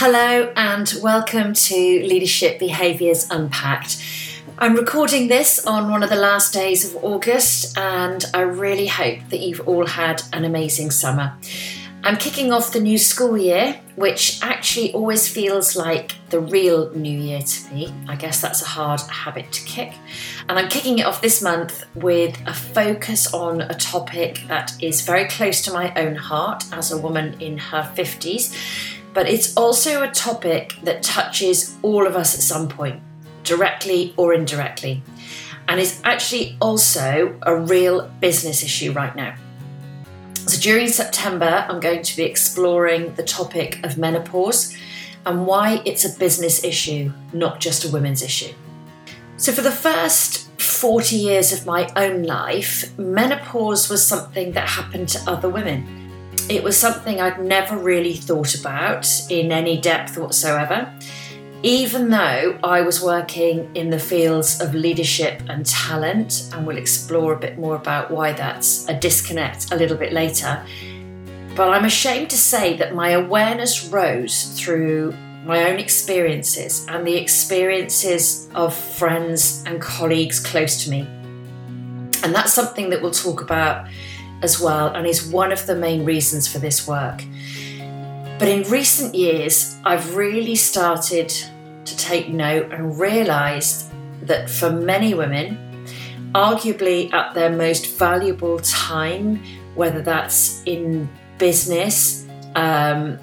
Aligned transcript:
Hello, 0.00 0.52
and 0.54 0.94
welcome 1.02 1.54
to 1.54 1.74
Leadership 1.74 2.60
Behaviours 2.60 3.28
Unpacked. 3.32 4.00
I'm 4.56 4.76
recording 4.76 5.26
this 5.26 5.66
on 5.66 5.90
one 5.90 6.04
of 6.04 6.08
the 6.08 6.14
last 6.14 6.54
days 6.54 6.84
of 6.84 7.02
August, 7.02 7.76
and 7.76 8.24
I 8.32 8.42
really 8.42 8.86
hope 8.86 9.18
that 9.30 9.40
you've 9.40 9.66
all 9.66 9.86
had 9.86 10.22
an 10.32 10.44
amazing 10.44 10.92
summer. 10.92 11.36
I'm 12.04 12.16
kicking 12.16 12.52
off 12.52 12.72
the 12.72 12.78
new 12.78 12.96
school 12.96 13.36
year, 13.36 13.80
which 13.96 14.38
actually 14.40 14.94
always 14.94 15.28
feels 15.28 15.74
like 15.74 16.14
the 16.30 16.38
real 16.38 16.94
new 16.94 17.18
year 17.18 17.42
to 17.42 17.74
me. 17.74 17.92
I 18.06 18.14
guess 18.14 18.40
that's 18.40 18.62
a 18.62 18.66
hard 18.66 19.00
habit 19.00 19.50
to 19.50 19.64
kick. 19.64 19.94
And 20.48 20.60
I'm 20.60 20.68
kicking 20.68 21.00
it 21.00 21.06
off 21.06 21.20
this 21.20 21.42
month 21.42 21.84
with 21.96 22.40
a 22.46 22.54
focus 22.54 23.34
on 23.34 23.62
a 23.62 23.74
topic 23.74 24.42
that 24.46 24.80
is 24.80 25.00
very 25.00 25.26
close 25.26 25.60
to 25.62 25.72
my 25.72 25.92
own 25.94 26.14
heart 26.14 26.62
as 26.70 26.92
a 26.92 26.98
woman 26.98 27.34
in 27.40 27.58
her 27.58 27.92
50s, 27.96 28.54
but 29.14 29.28
it's 29.28 29.56
also 29.56 30.02
a 30.02 30.10
topic 30.10 30.74
that 30.82 31.02
touches 31.02 31.76
all 31.82 32.06
of 32.06 32.16
us 32.16 32.34
at 32.34 32.40
some 32.40 32.68
point, 32.68 33.00
directly 33.42 34.14
or 34.16 34.34
indirectly, 34.34 35.02
and 35.66 35.80
is 35.80 36.00
actually 36.04 36.56
also 36.60 37.38
a 37.42 37.56
real 37.56 38.10
business 38.20 38.62
issue 38.62 38.92
right 38.92 39.14
now. 39.14 39.34
So 40.34 40.58
during 40.60 40.88
September, 40.88 41.66
I'm 41.68 41.80
going 41.80 42.02
to 42.02 42.16
be 42.16 42.22
exploring 42.22 43.14
the 43.14 43.22
topic 43.22 43.84
of 43.84 43.98
menopause 43.98 44.74
and 45.26 45.46
why 45.46 45.82
it's 45.84 46.04
a 46.04 46.18
business 46.18 46.64
issue, 46.64 47.12
not 47.34 47.60
just 47.60 47.84
a 47.84 47.90
women's 47.90 48.22
issue. 48.22 48.54
So, 49.36 49.52
for 49.52 49.60
the 49.60 49.70
first 49.70 50.48
40 50.60 51.16
years 51.16 51.52
of 51.52 51.66
my 51.66 51.92
own 51.96 52.22
life, 52.22 52.96
menopause 52.98 53.88
was 53.88 54.04
something 54.06 54.52
that 54.52 54.68
happened 54.68 55.08
to 55.10 55.30
other 55.30 55.48
women. 55.48 56.07
It 56.48 56.62
was 56.62 56.76
something 56.76 57.20
I'd 57.20 57.40
never 57.40 57.76
really 57.76 58.14
thought 58.14 58.54
about 58.54 59.06
in 59.30 59.52
any 59.52 59.80
depth 59.80 60.16
whatsoever 60.16 60.92
even 61.62 62.08
though 62.08 62.56
I 62.62 62.82
was 62.82 63.02
working 63.02 63.74
in 63.74 63.90
the 63.90 63.98
fields 63.98 64.60
of 64.60 64.74
leadership 64.74 65.42
and 65.48 65.66
talent, 65.66 66.50
and 66.52 66.64
we'll 66.64 66.78
explore 66.78 67.32
a 67.32 67.38
bit 67.38 67.58
more 67.58 67.74
about 67.74 68.12
why 68.12 68.32
that's 68.32 68.88
a 68.88 68.94
disconnect 68.94 69.72
a 69.72 69.76
little 69.76 69.96
bit 69.96 70.12
later. 70.12 70.64
But 71.56 71.70
I'm 71.70 71.84
ashamed 71.84 72.30
to 72.30 72.36
say 72.36 72.76
that 72.76 72.94
my 72.94 73.10
awareness 73.10 73.88
rose 73.88 74.52
through 74.60 75.16
my 75.44 75.68
own 75.68 75.80
experiences 75.80 76.86
and 76.88 77.04
the 77.04 77.16
experiences 77.16 78.48
of 78.54 78.72
friends 78.72 79.64
and 79.66 79.80
colleagues 79.80 80.38
close 80.38 80.84
to 80.84 80.90
me. 80.90 81.00
And 82.22 82.32
that's 82.32 82.52
something 82.52 82.90
that 82.90 83.02
we'll 83.02 83.10
talk 83.10 83.40
about 83.40 83.88
as 84.42 84.60
well, 84.60 84.88
and 84.88 85.06
is 85.06 85.26
one 85.26 85.52
of 85.52 85.66
the 85.66 85.74
main 85.74 86.04
reasons 86.04 86.46
for 86.46 86.58
this 86.58 86.86
work. 86.86 87.22
But 88.38 88.48
in 88.48 88.62
recent 88.70 89.14
years, 89.14 89.76
I've 89.84 90.14
really 90.14 90.54
started 90.54 91.28
to 91.28 91.96
take 91.96 92.28
note 92.28 92.72
and 92.72 92.98
realised 92.98 93.90
that 94.22 94.48
for 94.48 94.70
many 94.70 95.14
women, 95.14 95.86
arguably 96.34 97.12
at 97.12 97.34
their 97.34 97.50
most 97.50 97.98
valuable 97.98 98.58
time, 98.60 99.42
whether 99.74 100.02
that's 100.02 100.62
in 100.66 101.08
business, 101.38 102.26
um, 102.54 103.18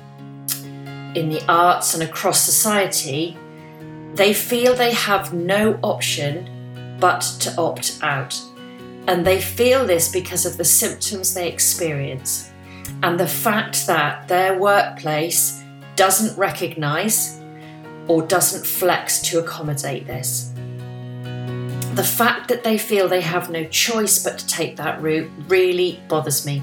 in 1.15 1.29
the 1.29 1.41
arts, 1.47 1.93
and 1.93 2.03
across 2.03 2.41
society, 2.41 3.37
they 4.15 4.33
feel 4.33 4.73
they 4.73 4.93
have 4.93 5.33
no 5.33 5.79
option 5.81 6.97
but 6.99 7.21
to 7.39 7.55
opt 7.57 7.99
out. 8.01 8.41
And 9.07 9.25
they 9.25 9.39
feel 9.39 9.85
this 9.85 10.11
because 10.11 10.45
of 10.45 10.57
the 10.57 10.65
symptoms 10.65 11.33
they 11.33 11.47
experience 11.47 12.51
and 13.03 13.19
the 13.19 13.27
fact 13.27 13.87
that 13.87 14.27
their 14.27 14.57
workplace 14.57 15.63
doesn't 15.95 16.37
recognise 16.37 17.39
or 18.07 18.21
doesn't 18.21 18.65
flex 18.65 19.21
to 19.21 19.39
accommodate 19.39 20.07
this. 20.07 20.51
The 21.93 22.03
fact 22.03 22.49
that 22.49 22.63
they 22.63 22.77
feel 22.77 23.07
they 23.07 23.21
have 23.21 23.49
no 23.49 23.63
choice 23.65 24.23
but 24.23 24.39
to 24.39 24.47
take 24.47 24.75
that 24.77 25.01
route 25.01 25.31
really 25.47 26.01
bothers 26.07 26.45
me. 26.45 26.61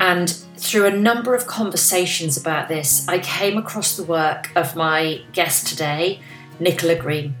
And 0.00 0.30
through 0.56 0.86
a 0.86 0.96
number 0.96 1.34
of 1.34 1.46
conversations 1.46 2.36
about 2.36 2.68
this, 2.68 3.06
I 3.08 3.18
came 3.18 3.56
across 3.56 3.96
the 3.96 4.04
work 4.04 4.50
of 4.56 4.74
my 4.74 5.20
guest 5.32 5.66
today, 5.68 6.20
Nicola 6.58 6.96
Green. 6.96 7.36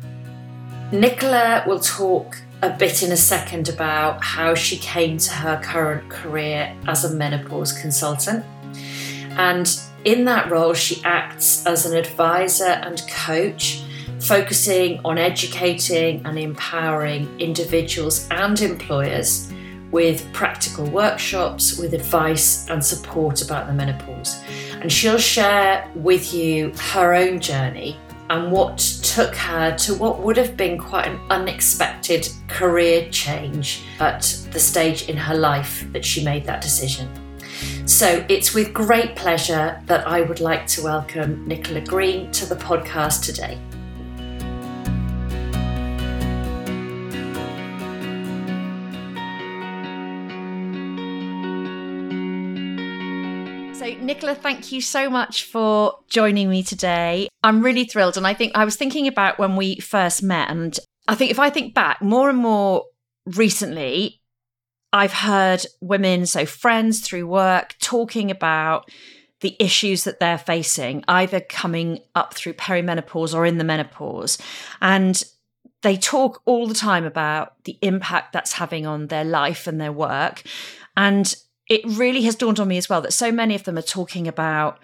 Nicola 0.92 1.64
will 1.66 1.80
talk 1.80 2.38
a 2.62 2.70
bit 2.70 3.02
in 3.02 3.10
a 3.10 3.16
second 3.16 3.68
about 3.68 4.22
how 4.22 4.54
she 4.54 4.76
came 4.76 5.18
to 5.18 5.32
her 5.32 5.60
current 5.62 6.08
career 6.08 6.74
as 6.86 7.04
a 7.04 7.12
menopause 7.12 7.72
consultant. 7.72 8.44
And 9.36 9.68
in 10.04 10.24
that 10.26 10.50
role, 10.50 10.72
she 10.72 11.02
acts 11.04 11.66
as 11.66 11.86
an 11.86 11.96
advisor 11.96 12.64
and 12.64 13.02
coach, 13.08 13.82
focusing 14.20 15.00
on 15.04 15.18
educating 15.18 16.24
and 16.24 16.38
empowering 16.38 17.28
individuals 17.40 18.28
and 18.30 18.60
employers 18.60 19.52
with 19.90 20.32
practical 20.32 20.86
workshops, 20.86 21.76
with 21.76 21.92
advice 21.94 22.68
and 22.70 22.84
support 22.84 23.42
about 23.42 23.66
the 23.66 23.72
menopause. 23.72 24.40
And 24.80 24.90
she'll 24.90 25.18
share 25.18 25.90
with 25.96 26.32
you 26.32 26.72
her 26.92 27.12
own 27.12 27.40
journey 27.40 27.98
and 28.32 28.50
what 28.50 28.78
took 28.78 29.34
her 29.34 29.76
to 29.76 29.92
what 29.94 30.20
would 30.20 30.38
have 30.38 30.56
been 30.56 30.78
quite 30.78 31.06
an 31.06 31.20
unexpected 31.28 32.26
career 32.48 33.06
change 33.10 33.82
at 34.00 34.22
the 34.52 34.58
stage 34.58 35.10
in 35.10 35.18
her 35.18 35.34
life 35.34 35.84
that 35.92 36.02
she 36.02 36.24
made 36.24 36.46
that 36.46 36.62
decision. 36.62 37.06
So 37.84 38.24
it's 38.30 38.54
with 38.54 38.72
great 38.72 39.16
pleasure 39.16 39.78
that 39.84 40.08
I 40.08 40.22
would 40.22 40.40
like 40.40 40.66
to 40.68 40.82
welcome 40.82 41.46
Nicola 41.46 41.82
Green 41.82 42.30
to 42.32 42.46
the 42.46 42.56
podcast 42.56 43.22
today. 43.26 43.58
So, 53.82 53.92
Nicola, 53.94 54.36
thank 54.36 54.70
you 54.70 54.80
so 54.80 55.10
much 55.10 55.42
for 55.42 55.98
joining 56.08 56.48
me 56.48 56.62
today. 56.62 57.26
I'm 57.42 57.64
really 57.64 57.82
thrilled. 57.82 58.16
And 58.16 58.24
I 58.24 58.32
think 58.32 58.52
I 58.54 58.64
was 58.64 58.76
thinking 58.76 59.08
about 59.08 59.40
when 59.40 59.56
we 59.56 59.80
first 59.80 60.22
met, 60.22 60.48
and 60.50 60.78
I 61.08 61.16
think 61.16 61.32
if 61.32 61.40
I 61.40 61.50
think 61.50 61.74
back 61.74 62.00
more 62.00 62.30
and 62.30 62.38
more 62.38 62.84
recently, 63.26 64.20
I've 64.92 65.12
heard 65.12 65.66
women, 65.80 66.26
so 66.26 66.46
friends 66.46 67.00
through 67.00 67.26
work, 67.26 67.74
talking 67.80 68.30
about 68.30 68.88
the 69.40 69.56
issues 69.58 70.04
that 70.04 70.20
they're 70.20 70.38
facing, 70.38 71.02
either 71.08 71.40
coming 71.40 71.98
up 72.14 72.34
through 72.34 72.52
perimenopause 72.52 73.34
or 73.34 73.44
in 73.44 73.58
the 73.58 73.64
menopause. 73.64 74.38
And 74.80 75.20
they 75.82 75.96
talk 75.96 76.40
all 76.44 76.68
the 76.68 76.74
time 76.74 77.04
about 77.04 77.64
the 77.64 77.78
impact 77.82 78.32
that's 78.32 78.52
having 78.52 78.86
on 78.86 79.08
their 79.08 79.24
life 79.24 79.66
and 79.66 79.80
their 79.80 79.90
work. 79.90 80.44
And 80.96 81.34
it 81.72 81.80
really 81.86 82.20
has 82.24 82.34
dawned 82.34 82.60
on 82.60 82.68
me 82.68 82.76
as 82.76 82.90
well 82.90 83.00
that 83.00 83.14
so 83.14 83.32
many 83.32 83.54
of 83.54 83.64
them 83.64 83.78
are 83.78 83.82
talking 83.82 84.28
about 84.28 84.78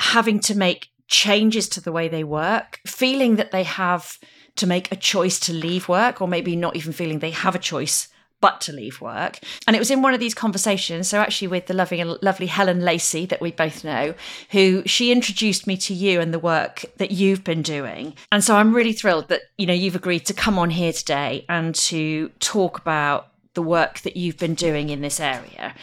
having 0.00 0.40
to 0.40 0.56
make 0.56 0.88
changes 1.06 1.68
to 1.68 1.80
the 1.80 1.92
way 1.92 2.08
they 2.08 2.24
work, 2.24 2.80
feeling 2.84 3.36
that 3.36 3.52
they 3.52 3.62
have 3.62 4.18
to 4.56 4.66
make 4.66 4.90
a 4.90 4.96
choice 4.96 5.38
to 5.38 5.52
leave 5.52 5.88
work, 5.88 6.20
or 6.20 6.26
maybe 6.26 6.56
not 6.56 6.74
even 6.74 6.92
feeling 6.92 7.20
they 7.20 7.30
have 7.30 7.54
a 7.54 7.58
choice 7.60 8.08
but 8.40 8.60
to 8.62 8.72
leave 8.72 9.00
work. 9.00 9.38
And 9.68 9.76
it 9.76 9.78
was 9.78 9.92
in 9.92 10.02
one 10.02 10.12
of 10.12 10.18
these 10.18 10.34
conversations, 10.34 11.06
so 11.06 11.20
actually 11.20 11.48
with 11.48 11.66
the 11.66 11.74
lovely, 11.74 12.02
lovely 12.02 12.46
Helen 12.46 12.80
Lacey 12.80 13.26
that 13.26 13.40
we 13.40 13.52
both 13.52 13.84
know, 13.84 14.14
who 14.50 14.82
she 14.86 15.12
introduced 15.12 15.68
me 15.68 15.76
to 15.76 15.94
you 15.94 16.20
and 16.20 16.34
the 16.34 16.38
work 16.40 16.84
that 16.96 17.12
you've 17.12 17.44
been 17.44 17.62
doing. 17.62 18.14
And 18.32 18.42
so 18.42 18.56
I'm 18.56 18.74
really 18.74 18.94
thrilled 18.94 19.28
that, 19.28 19.42
you 19.56 19.66
know, 19.66 19.74
you've 19.74 19.94
agreed 19.94 20.26
to 20.26 20.34
come 20.34 20.58
on 20.58 20.70
here 20.70 20.92
today 20.92 21.44
and 21.48 21.76
to 21.76 22.30
talk 22.40 22.78
about 22.78 23.29
the 23.54 23.62
work 23.62 24.00
that 24.00 24.16
you've 24.16 24.38
been 24.38 24.54
doing 24.54 24.90
in 24.90 25.00
this 25.00 25.20
area. 25.20 25.74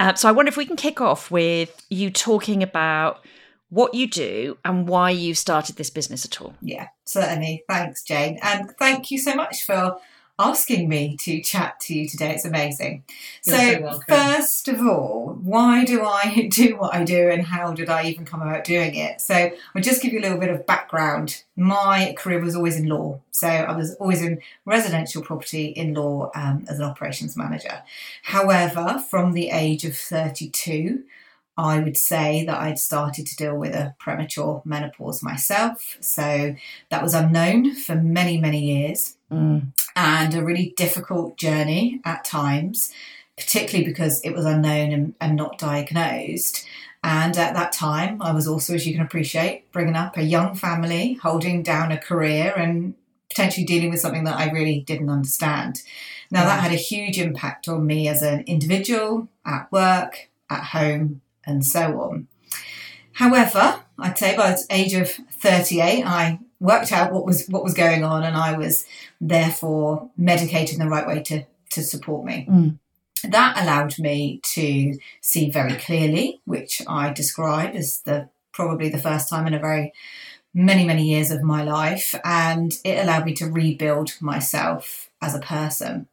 Uh, 0.00 0.14
so 0.14 0.28
I 0.28 0.32
wonder 0.32 0.48
if 0.48 0.56
we 0.56 0.66
can 0.66 0.76
kick 0.76 1.00
off 1.00 1.30
with 1.30 1.84
you 1.90 2.10
talking 2.10 2.62
about 2.62 3.24
what 3.68 3.94
you 3.94 4.06
do 4.06 4.58
and 4.64 4.86
why 4.86 5.10
you 5.10 5.34
started 5.34 5.76
this 5.76 5.90
business 5.90 6.24
at 6.24 6.40
all. 6.40 6.54
Yeah, 6.60 6.88
certainly. 7.04 7.64
Thanks, 7.68 8.02
Jane. 8.02 8.38
And 8.42 8.70
thank 8.78 9.10
you 9.10 9.18
so 9.18 9.34
much 9.34 9.62
for 9.64 9.96
asking 10.42 10.88
me 10.88 11.16
to 11.20 11.40
chat 11.40 11.80
to 11.80 11.94
you 11.94 12.08
today. 12.08 12.34
It's 12.34 12.44
amazing. 12.44 13.04
You're 13.44 13.56
so, 13.56 13.90
so 13.92 14.00
first 14.08 14.68
of 14.68 14.80
all, 14.80 15.38
why 15.40 15.84
do 15.84 16.04
I 16.04 16.48
do 16.52 16.76
what 16.76 16.94
I 16.94 17.04
do 17.04 17.30
and 17.30 17.42
how 17.42 17.72
did 17.72 17.88
I 17.88 18.04
even 18.06 18.24
come 18.24 18.42
about 18.42 18.64
doing 18.64 18.94
it? 18.94 19.20
So 19.20 19.34
I'll 19.34 19.82
just 19.82 20.02
give 20.02 20.12
you 20.12 20.20
a 20.20 20.22
little 20.22 20.38
bit 20.38 20.50
of 20.50 20.66
background. 20.66 21.44
My 21.56 22.14
career 22.18 22.40
was 22.40 22.56
always 22.56 22.76
in 22.76 22.86
law. 22.86 23.20
So 23.30 23.48
I 23.48 23.76
was 23.76 23.94
always 23.96 24.22
in 24.22 24.40
residential 24.64 25.22
property 25.22 25.66
in 25.66 25.94
law 25.94 26.30
um, 26.34 26.64
as 26.68 26.78
an 26.78 26.84
operations 26.84 27.36
manager. 27.36 27.82
However, 28.22 29.02
from 29.08 29.32
the 29.32 29.50
age 29.50 29.84
of 29.84 29.96
32, 29.96 31.04
I 31.56 31.80
would 31.80 31.96
say 31.96 32.44
that 32.46 32.58
I'd 32.58 32.78
started 32.78 33.26
to 33.26 33.36
deal 33.36 33.56
with 33.56 33.74
a 33.74 33.94
premature 33.98 34.62
menopause 34.64 35.22
myself. 35.22 35.98
So 36.00 36.56
that 36.90 37.02
was 37.02 37.14
unknown 37.14 37.74
for 37.74 37.94
many, 37.94 38.38
many 38.38 38.60
years 38.60 39.16
mm. 39.30 39.66
And 39.96 40.34
a 40.34 40.44
really 40.44 40.74
difficult 40.76 41.36
journey 41.36 42.00
at 42.04 42.24
times 42.24 42.92
particularly 43.36 43.84
because 43.84 44.20
it 44.22 44.34
was 44.34 44.44
unknown 44.44 44.92
and, 44.92 45.14
and 45.20 45.36
not 45.36 45.58
diagnosed. 45.58 46.66
And 47.02 47.36
at 47.36 47.54
that 47.54 47.72
time, 47.72 48.22
I 48.22 48.32
was 48.32 48.46
also, 48.46 48.74
as 48.74 48.86
you 48.86 48.94
can 48.94 49.02
appreciate, 49.02 49.70
bringing 49.72 49.96
up 49.96 50.16
a 50.16 50.22
young 50.22 50.54
family, 50.54 51.14
holding 51.14 51.62
down 51.62 51.90
a 51.90 51.98
career, 51.98 52.54
and 52.56 52.94
potentially 53.28 53.66
dealing 53.66 53.90
with 53.90 54.00
something 54.00 54.24
that 54.24 54.36
I 54.36 54.50
really 54.50 54.80
didn't 54.80 55.10
understand. 55.10 55.82
Now, 56.30 56.44
that 56.44 56.60
had 56.60 56.72
a 56.72 56.76
huge 56.76 57.18
impact 57.18 57.66
on 57.66 57.86
me 57.86 58.06
as 58.08 58.22
an 58.22 58.44
individual, 58.46 59.28
at 59.44 59.70
work, 59.72 60.30
at 60.48 60.64
home, 60.64 61.22
and 61.44 61.66
so 61.66 62.00
on. 62.00 62.28
However, 63.14 63.80
I'd 63.98 64.18
say 64.18 64.36
by 64.36 64.52
the 64.52 64.64
age 64.70 64.94
of 64.94 65.10
38, 65.10 66.04
I 66.04 66.38
worked 66.62 66.92
out 66.92 67.12
what 67.12 67.26
was 67.26 67.46
what 67.48 67.64
was 67.64 67.74
going 67.74 68.04
on, 68.04 68.22
and 68.22 68.36
I 68.36 68.56
was 68.56 68.86
therefore 69.20 70.08
medicated 70.16 70.74
in 70.74 70.80
the 70.80 70.88
right 70.88 71.06
way 71.06 71.22
to 71.24 71.44
to 71.70 71.82
support 71.82 72.24
me. 72.24 72.46
Mm. 72.48 72.78
That 73.24 73.60
allowed 73.60 73.98
me 73.98 74.40
to 74.54 74.98
see 75.20 75.50
very 75.50 75.74
clearly, 75.74 76.40
which 76.44 76.80
I 76.88 77.12
describe 77.12 77.74
as 77.74 78.00
the 78.02 78.28
probably 78.52 78.88
the 78.88 78.98
first 78.98 79.28
time 79.28 79.46
in 79.46 79.54
a 79.54 79.58
very 79.58 79.92
many 80.54 80.86
many 80.86 81.04
years 81.10 81.30
of 81.30 81.42
my 81.42 81.64
life, 81.64 82.14
and 82.24 82.72
it 82.84 83.02
allowed 83.02 83.26
me 83.26 83.34
to 83.34 83.50
rebuild 83.50 84.12
myself 84.20 85.10
as 85.20 85.34
a 85.34 85.40
person. 85.40 86.06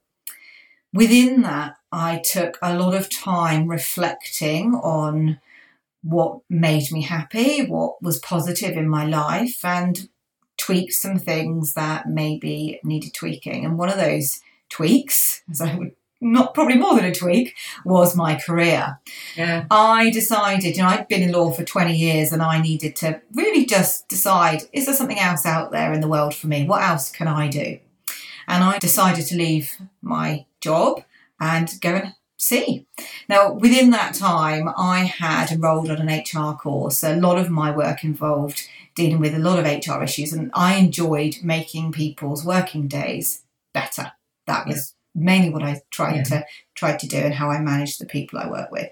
Within 0.92 1.44
that, 1.44 1.76
I 1.92 2.18
took 2.26 2.58
a 2.60 2.76
lot 2.76 2.96
of 2.96 3.12
time 3.12 3.68
reflecting 3.68 4.74
on 4.74 5.40
what 6.02 6.40
made 6.50 6.92
me 6.92 7.04
happy, 7.04 7.66
what 7.66 8.02
was 8.02 8.18
positive 8.20 8.76
in 8.76 8.90
my 8.90 9.06
life, 9.06 9.64
and 9.64 10.10
tweaked 10.70 10.94
some 10.94 11.18
things 11.18 11.74
that 11.74 12.08
maybe 12.08 12.80
needed 12.84 13.14
tweaking. 13.14 13.66
And 13.66 13.78
one 13.78 13.90
of 13.90 13.98
those 13.98 14.42
tweaks, 14.70 15.42
as 15.50 15.62
I 15.62 15.76
would 15.76 15.96
not 16.22 16.54
probably 16.54 16.78
more 16.78 16.96
than 16.96 17.06
a 17.06 17.14
tweak, 17.14 17.56
was 17.86 18.16
my 18.16 18.36
career. 18.36 19.00
Yeah. 19.36 19.66
I 19.72 20.10
decided, 20.10 20.76
you 20.76 20.84
know, 20.84 20.90
I'd 20.90 21.08
been 21.08 21.24
in 21.24 21.32
law 21.32 21.50
for 21.52 21.64
20 21.64 21.96
years 21.96 22.32
and 22.32 22.42
I 22.42 22.62
needed 22.62 22.96
to 22.98 23.22
really 23.34 23.66
just 23.66 24.08
decide 24.10 24.64
is 24.74 24.86
there 24.86 24.94
something 24.94 25.18
else 25.18 25.46
out 25.46 25.72
there 25.72 25.94
in 25.94 26.02
the 26.02 26.10
world 26.10 26.36
for 26.36 26.48
me? 26.48 26.66
What 26.66 26.84
else 26.84 27.10
can 27.10 27.28
I 27.28 27.48
do? 27.48 27.80
And 28.48 28.64
I 28.64 28.80
decided 28.80 29.26
to 29.28 29.38
leave 29.38 29.76
my 30.02 30.46
job 30.62 31.04
and 31.40 31.70
go 31.82 31.96
and 31.96 32.14
see. 32.40 32.88
Now, 33.28 33.54
within 33.54 33.92
that 33.92 34.16
time, 34.16 34.70
I 34.76 35.02
had 35.02 35.52
enrolled 35.52 35.92
on 35.92 36.08
an 36.08 36.24
HR 36.24 36.56
course. 36.56 37.04
A 37.04 37.16
lot 37.16 37.38
of 37.38 37.50
my 37.50 37.70
work 37.70 38.04
involved 38.04 38.68
dealing 38.96 39.20
with 39.20 39.36
a 39.36 39.40
lot 39.40 39.60
of 39.60 39.66
HR 39.66 40.04
issues, 40.04 40.34
and 40.34 40.50
I 40.54 40.76
enjoyed 40.76 41.38
making 41.44 41.92
people's 41.92 42.44
working 42.44 42.88
days 42.88 43.44
better. 43.74 44.14
That 44.48 44.66
was 44.66 44.96
mainly 45.14 45.50
what 45.50 45.64
I 45.64 45.82
tried 45.92 46.16
yeah. 46.16 46.24
to 46.24 46.46
tried 46.76 47.00
to 47.00 47.08
do 47.08 47.18
and 47.18 47.34
how 47.34 47.50
I 47.50 47.60
managed 47.60 48.00
the 48.00 48.06
people 48.06 48.40
I 48.40 48.50
work 48.50 48.72
with. 48.72 48.90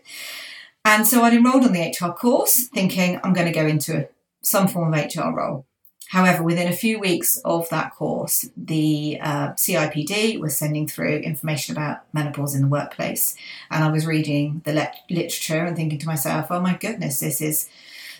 And 0.85 1.07
so 1.07 1.23
I'd 1.23 1.33
enrolled 1.33 1.65
on 1.65 1.73
the 1.73 1.95
HR 1.99 2.11
course, 2.11 2.67
thinking 2.73 3.19
I'm 3.23 3.33
going 3.33 3.47
to 3.47 3.53
go 3.53 3.65
into 3.65 4.07
some 4.41 4.67
form 4.67 4.93
of 4.93 5.05
HR 5.05 5.31
role. 5.31 5.65
However, 6.09 6.41
within 6.41 6.67
a 6.67 6.75
few 6.75 6.99
weeks 6.99 7.37
of 7.43 7.67
that 7.69 7.93
course, 7.93 8.45
the 8.55 9.19
uh, 9.21 9.49
CIPD 9.53 10.39
was 10.39 10.57
sending 10.57 10.87
through 10.87 11.17
information 11.17 11.75
about 11.75 12.03
menopause 12.13 12.55
in 12.55 12.61
the 12.61 12.67
workplace. 12.67 13.35
And 13.69 13.83
I 13.83 13.91
was 13.91 14.05
reading 14.05 14.61
the 14.63 14.73
le- 14.73 14.91
literature 15.09 15.65
and 15.65 15.75
thinking 15.75 15.99
to 15.99 16.07
myself, 16.07 16.47
oh 16.49 16.61
my 16.61 16.75
goodness, 16.77 17.19
this 17.19 17.41
is 17.41 17.67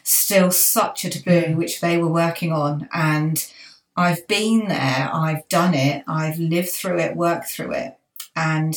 still 0.04 0.51
such 0.51 1.06
a 1.06 1.10
taboo, 1.10 1.56
which 1.56 1.80
they 1.80 1.98
were 1.98 2.12
working 2.12 2.51
on. 2.51 2.89
And 2.94 3.45
I've 3.95 4.28
been 4.28 4.68
there, 4.68 5.10
I've 5.12 5.48
done 5.48 5.74
it, 5.74 6.04
I've 6.07 6.39
lived 6.39 6.69
through 6.69 7.00
it, 7.00 7.16
worked 7.16 7.50
through 7.50 7.74
it. 7.74 7.98
And 8.36 8.75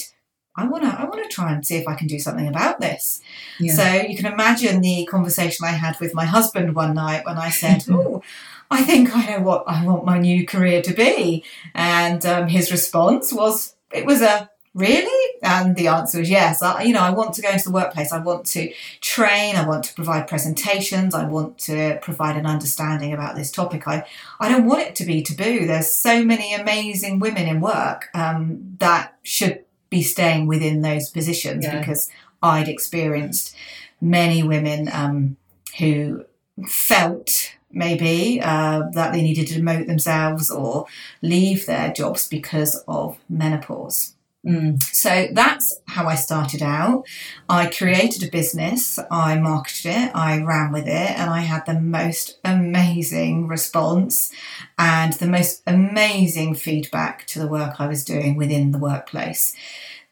I 0.57 0.67
want 0.67 0.85
to 0.85 0.89
I 0.89 1.05
want 1.05 1.23
to 1.23 1.29
try 1.29 1.53
and 1.53 1.65
see 1.65 1.77
if 1.77 1.87
I 1.87 1.95
can 1.95 2.07
do 2.07 2.19
something 2.19 2.49
about 2.49 2.81
this. 2.81 3.21
Yeah. 3.59 3.75
So 3.75 4.07
you 4.09 4.17
can 4.17 4.33
imagine 4.33 4.81
the 4.81 5.07
conversation 5.07 5.65
I 5.65 5.73
had 5.73 5.99
with 6.01 6.15
my 6.15 6.25
husband 6.25 6.75
one 6.75 6.95
night 6.95 7.25
when 7.25 7.39
I 7.39 7.51
said, 7.51 7.85
"Oh, 7.91 8.23
I 8.71 8.85
think 8.85 9.15
I 9.15 9.27
know 9.27 9.41
what 9.41 9.65
I 9.67 9.85
want 9.85 10.05
my 10.05 10.19
new 10.19 10.47
career 10.47 10.81
to 10.83 10.95
be. 10.95 11.45
And 11.75 12.25
um, 12.25 12.49
his 12.49 12.71
response 12.71 13.33
was, 13.33 13.75
it 13.93 14.07
was 14.07 14.23
a 14.23 14.49
really? 14.75 15.37
And 15.43 15.75
the 15.75 15.89
answer 15.89 16.21
was 16.21 16.31
yes. 16.31 16.63
I, 16.63 16.83
you 16.83 16.93
know, 16.93 17.01
I 17.01 17.11
want 17.11 17.35
to 17.35 17.43
go 17.43 17.51
into 17.51 17.65
the 17.65 17.75
workplace. 17.75 18.13
I 18.13 18.19
want 18.19 18.47
to 18.47 18.73
train. 19.01 19.57
I 19.57 19.67
want 19.67 19.85
to 19.85 19.95
provide 19.95 20.29
presentations. 20.29 21.15
I 21.15 21.25
want 21.27 21.59
to 21.61 21.99
provide 22.03 22.37
an 22.37 22.47
understanding 22.47 23.13
about 23.13 23.35
this 23.35 23.51
topic. 23.51 23.89
I, 23.89 24.07
I 24.39 24.49
don't 24.49 24.67
want 24.67 24.83
it 24.83 24.95
to 24.97 25.05
be 25.05 25.23
taboo. 25.23 25.67
There's 25.67 25.91
so 25.91 26.25
many 26.25 26.55
amazing 26.55 27.19
women 27.19 27.49
in 27.49 27.61
work 27.61 28.09
um, 28.15 28.77
that 28.79 29.17
should 29.23 29.65
be 29.89 30.03
staying 30.03 30.47
within 30.47 30.83
those 30.83 31.11
positions 31.11 31.65
yeah. 31.65 31.79
because 31.79 32.09
I'd 32.43 32.69
experienced 32.69 33.57
many 34.01 34.43
women 34.43 34.89
um, 34.93 35.37
who 35.79 36.25
felt 36.69 37.57
maybe 37.73 38.41
uh, 38.43 38.83
that 38.93 39.13
they 39.13 39.23
needed 39.23 39.47
to 39.49 39.61
demote 39.61 39.87
themselves 39.87 40.51
or 40.51 40.87
leave 41.23 41.67
their 41.67 41.93
jobs 41.93 42.29
because 42.29 42.83
of 42.89 43.19
menopause. 43.29 44.15
Mm. 44.47 44.83
So 44.83 45.29
that's 45.33 45.81
how 45.87 46.07
I 46.07 46.15
started 46.15 46.63
out. 46.63 47.05
I 47.49 47.67
created 47.67 48.23
a 48.23 48.31
business, 48.31 48.99
I 49.11 49.37
marketed 49.39 49.93
it, 49.93 50.11
I 50.15 50.41
ran 50.43 50.73
with 50.73 50.87
it, 50.87 51.19
and 51.19 51.29
I 51.31 51.41
had 51.41 51.67
the 51.67 51.79
most 51.79 52.39
amazing 52.43 53.49
response 53.49 54.33
and 54.79 55.13
the 55.15 55.27
most 55.27 55.63
amazing 55.67 56.55
feedback 56.55 57.27
to 57.29 57.39
the 57.39 57.49
work 57.49 57.75
I 57.79 57.87
was 57.87 58.03
doing 58.03 58.37
within 58.37 58.73
the 58.73 58.79
workplace. 58.79 59.55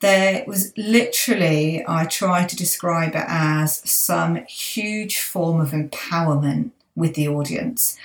There 0.01 0.45
was 0.47 0.73
literally, 0.77 1.83
I 1.89 2.05
try 2.05 2.45
to 2.45 2.55
describe 2.55 3.15
it 3.17 3.25
as 3.27 3.81
some 3.91 4.45
huge 4.45 5.19
form 5.21 5.59
of 5.59 5.71
empowerment 5.71 6.71
with 6.99 7.15
the 7.15 7.29
audience 7.29 7.97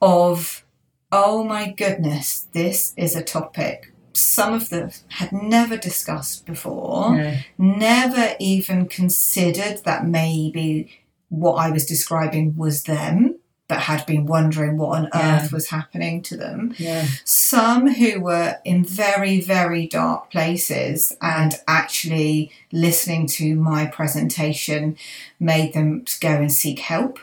of, 0.00 0.64
oh 1.10 1.42
my 1.44 1.72
goodness, 1.72 2.46
this 2.52 2.94
is 2.96 3.16
a 3.16 3.24
topic 3.24 3.94
some 4.16 4.54
of 4.54 4.70
them 4.70 4.90
had 5.08 5.32
never 5.32 5.76
discussed 5.76 6.46
before, 6.46 7.16
no. 7.16 7.36
never 7.58 8.34
even 8.38 8.86
considered 8.86 9.82
that 9.84 10.06
maybe 10.06 10.88
what 11.28 11.54
I 11.54 11.70
was 11.70 11.84
describing 11.84 12.56
was 12.56 12.84
them, 12.84 13.38
but 13.66 13.80
had 13.80 14.06
been 14.06 14.26
wondering 14.26 14.76
what 14.76 14.98
on 14.98 15.08
yeah. 15.12 15.42
earth 15.42 15.52
was 15.52 15.68
happening 15.68 16.22
to 16.22 16.36
them. 16.36 16.74
Yeah. 16.78 17.06
Some 17.24 17.92
who 17.92 18.20
were 18.20 18.58
in 18.64 18.84
very, 18.84 19.40
very 19.40 19.86
dark 19.86 20.30
places 20.30 21.16
and 21.20 21.54
actually 21.66 22.52
listening 22.72 23.26
to 23.28 23.56
my 23.56 23.86
presentation 23.86 24.96
made 25.40 25.72
them 25.72 26.04
go 26.20 26.28
and 26.28 26.52
seek 26.52 26.78
help. 26.78 27.18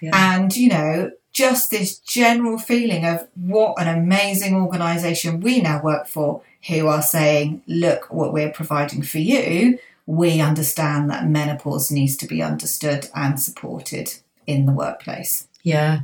Yeah. 0.00 0.10
And, 0.14 0.56
you 0.56 0.68
know, 0.68 1.10
just 1.32 1.70
this 1.70 1.98
general 1.98 2.58
feeling 2.58 3.04
of 3.04 3.26
what 3.34 3.80
an 3.80 3.88
amazing 3.88 4.54
organisation 4.54 5.40
we 5.40 5.60
now 5.60 5.80
work 5.82 6.06
for 6.06 6.42
who 6.68 6.86
are 6.86 7.02
saying, 7.02 7.62
look, 7.66 8.12
what 8.12 8.32
we're 8.32 8.52
providing 8.52 9.02
for 9.02 9.18
you, 9.18 9.78
we 10.06 10.40
understand 10.40 11.08
that 11.10 11.26
menopause 11.26 11.90
needs 11.90 12.16
to 12.16 12.26
be 12.26 12.42
understood 12.42 13.08
and 13.14 13.40
supported 13.40 14.12
in 14.46 14.66
the 14.66 14.72
workplace. 14.72 15.46
Yeah. 15.62 16.00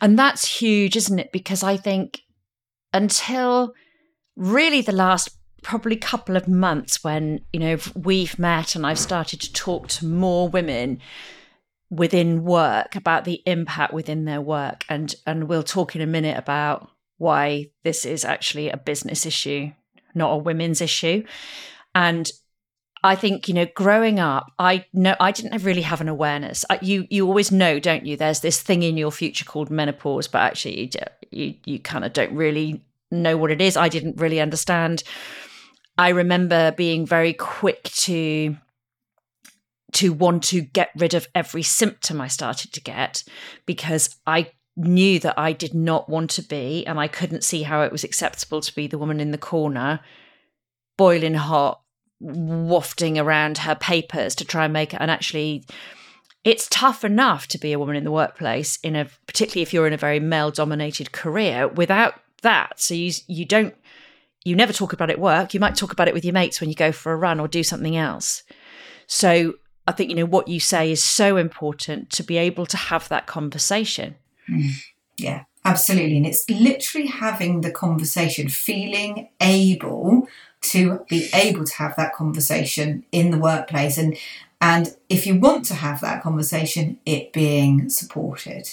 And 0.00 0.18
that's 0.18 0.60
huge, 0.60 0.96
isn't 0.96 1.18
it? 1.18 1.32
Because 1.32 1.62
I 1.62 1.76
think 1.76 2.22
until 2.92 3.74
really 4.36 4.80
the 4.80 4.92
last 4.92 5.30
probably 5.62 5.96
couple 5.96 6.36
of 6.36 6.48
months 6.48 7.02
when, 7.02 7.40
you 7.52 7.60
know, 7.60 7.76
we've 7.94 8.38
met 8.38 8.74
and 8.74 8.86
I've 8.86 8.98
started 8.98 9.40
to 9.40 9.52
talk 9.52 9.88
to 9.88 10.06
more 10.06 10.48
women 10.48 11.00
within 11.90 12.42
work 12.44 12.96
about 12.96 13.24
the 13.24 13.42
impact 13.46 13.92
within 13.92 14.24
their 14.24 14.40
work 14.40 14.84
and 14.88 15.14
and 15.26 15.48
we'll 15.48 15.62
talk 15.62 15.94
in 15.94 16.02
a 16.02 16.06
minute 16.06 16.36
about 16.36 16.90
why 17.18 17.70
this 17.84 18.04
is 18.04 18.24
actually 18.24 18.68
a 18.68 18.76
business 18.76 19.24
issue 19.24 19.70
not 20.14 20.32
a 20.32 20.36
women's 20.36 20.80
issue 20.80 21.22
and 21.94 22.30
I 23.06 23.14
think 23.14 23.46
you 23.46 23.54
know, 23.54 23.66
growing 23.74 24.18
up, 24.18 24.50
I 24.58 24.84
know 24.92 25.14
I 25.20 25.30
didn't 25.30 25.62
really 25.62 25.82
have 25.82 26.00
an 26.00 26.08
awareness. 26.08 26.64
you 26.82 27.06
you 27.08 27.26
always 27.28 27.52
know, 27.52 27.78
don't 27.78 28.04
you? 28.04 28.16
There's 28.16 28.40
this 28.40 28.60
thing 28.60 28.82
in 28.82 28.96
your 28.96 29.12
future 29.12 29.44
called 29.44 29.70
menopause, 29.70 30.26
but 30.26 30.42
actually, 30.42 30.80
you 30.80 30.90
you, 31.30 31.54
you 31.64 31.78
kind 31.78 32.04
of 32.04 32.12
don't 32.12 32.34
really 32.34 32.84
know 33.12 33.36
what 33.36 33.52
it 33.52 33.60
is. 33.60 33.76
I 33.76 33.88
didn't 33.88 34.20
really 34.20 34.40
understand. 34.40 35.04
I 35.98 36.08
remember 36.08 36.72
being 36.72 37.06
very 37.06 37.32
quick 37.32 37.84
to 37.84 38.56
to 39.96 40.12
want 40.12 40.44
to 40.44 40.60
get 40.60 40.90
rid 40.96 41.14
of 41.14 41.28
every 41.34 41.62
symptom 41.62 42.20
I 42.20 42.28
started 42.28 42.72
to 42.72 42.80
get 42.80 43.24
because 43.66 44.16
I 44.26 44.50
knew 44.76 45.18
that 45.20 45.38
I 45.38 45.52
did 45.52 45.74
not 45.74 46.08
want 46.08 46.30
to 46.32 46.42
be, 46.42 46.86
and 46.86 47.00
I 47.00 47.08
couldn't 47.08 47.44
see 47.44 47.62
how 47.62 47.82
it 47.82 47.92
was 47.92 48.04
acceptable 48.04 48.60
to 48.60 48.74
be 48.74 48.86
the 48.86 48.98
woman 48.98 49.20
in 49.20 49.30
the 49.30 49.38
corner, 49.38 50.00
boiling 50.98 51.34
hot, 51.34 51.80
wafting 52.20 53.18
around 53.18 53.58
her 53.58 53.74
papers 53.74 54.34
to 54.34 54.44
try 54.44 54.64
and 54.64 54.72
make 54.72 54.92
it. 54.92 55.00
And 55.00 55.10
actually, 55.10 55.64
it's 56.44 56.68
tough 56.70 57.04
enough 57.04 57.46
to 57.48 57.58
be 57.58 57.72
a 57.72 57.78
woman 57.78 57.96
in 57.96 58.04
the 58.04 58.12
workplace, 58.12 58.78
in 58.82 58.96
a 58.96 59.06
particularly 59.26 59.62
if 59.62 59.72
you're 59.72 59.86
in 59.86 59.92
a 59.94 59.98
very 59.98 60.20
male-dominated 60.20 61.12
career, 61.12 61.68
without 61.68 62.20
that. 62.42 62.78
So 62.78 62.94
you 62.94 63.12
you 63.26 63.46
don't 63.46 63.74
you 64.44 64.54
never 64.54 64.72
talk 64.72 64.92
about 64.92 65.10
it 65.10 65.14
at 65.14 65.20
work. 65.20 65.54
You 65.54 65.60
might 65.60 65.74
talk 65.74 65.92
about 65.92 66.06
it 66.06 66.14
with 66.14 66.24
your 66.24 66.34
mates 66.34 66.60
when 66.60 66.68
you 66.68 66.76
go 66.76 66.92
for 66.92 67.12
a 67.12 67.16
run 67.16 67.40
or 67.40 67.48
do 67.48 67.62
something 67.62 67.96
else. 67.96 68.42
So 69.06 69.54
I 69.86 69.92
think, 69.92 70.10
you 70.10 70.16
know, 70.16 70.26
what 70.26 70.48
you 70.48 70.60
say 70.60 70.90
is 70.90 71.02
so 71.02 71.36
important 71.36 72.10
to 72.10 72.22
be 72.22 72.36
able 72.38 72.66
to 72.66 72.76
have 72.76 73.08
that 73.08 73.26
conversation. 73.26 74.16
Mm. 74.50 74.72
Yeah, 75.16 75.44
absolutely. 75.64 76.16
And 76.16 76.26
it's 76.26 76.48
literally 76.50 77.06
having 77.06 77.60
the 77.60 77.70
conversation, 77.70 78.48
feeling 78.48 79.28
able 79.40 80.28
to 80.62 81.04
be 81.08 81.28
able 81.32 81.64
to 81.64 81.74
have 81.74 81.96
that 81.96 82.14
conversation 82.14 83.04
in 83.12 83.30
the 83.30 83.38
workplace 83.38 83.98
and 83.98 84.16
and 84.60 84.96
if 85.10 85.26
you 85.26 85.38
want 85.38 85.64
to 85.66 85.74
have 85.74 86.00
that 86.00 86.22
conversation 86.22 86.98
it 87.04 87.32
being 87.32 87.88
supported 87.88 88.68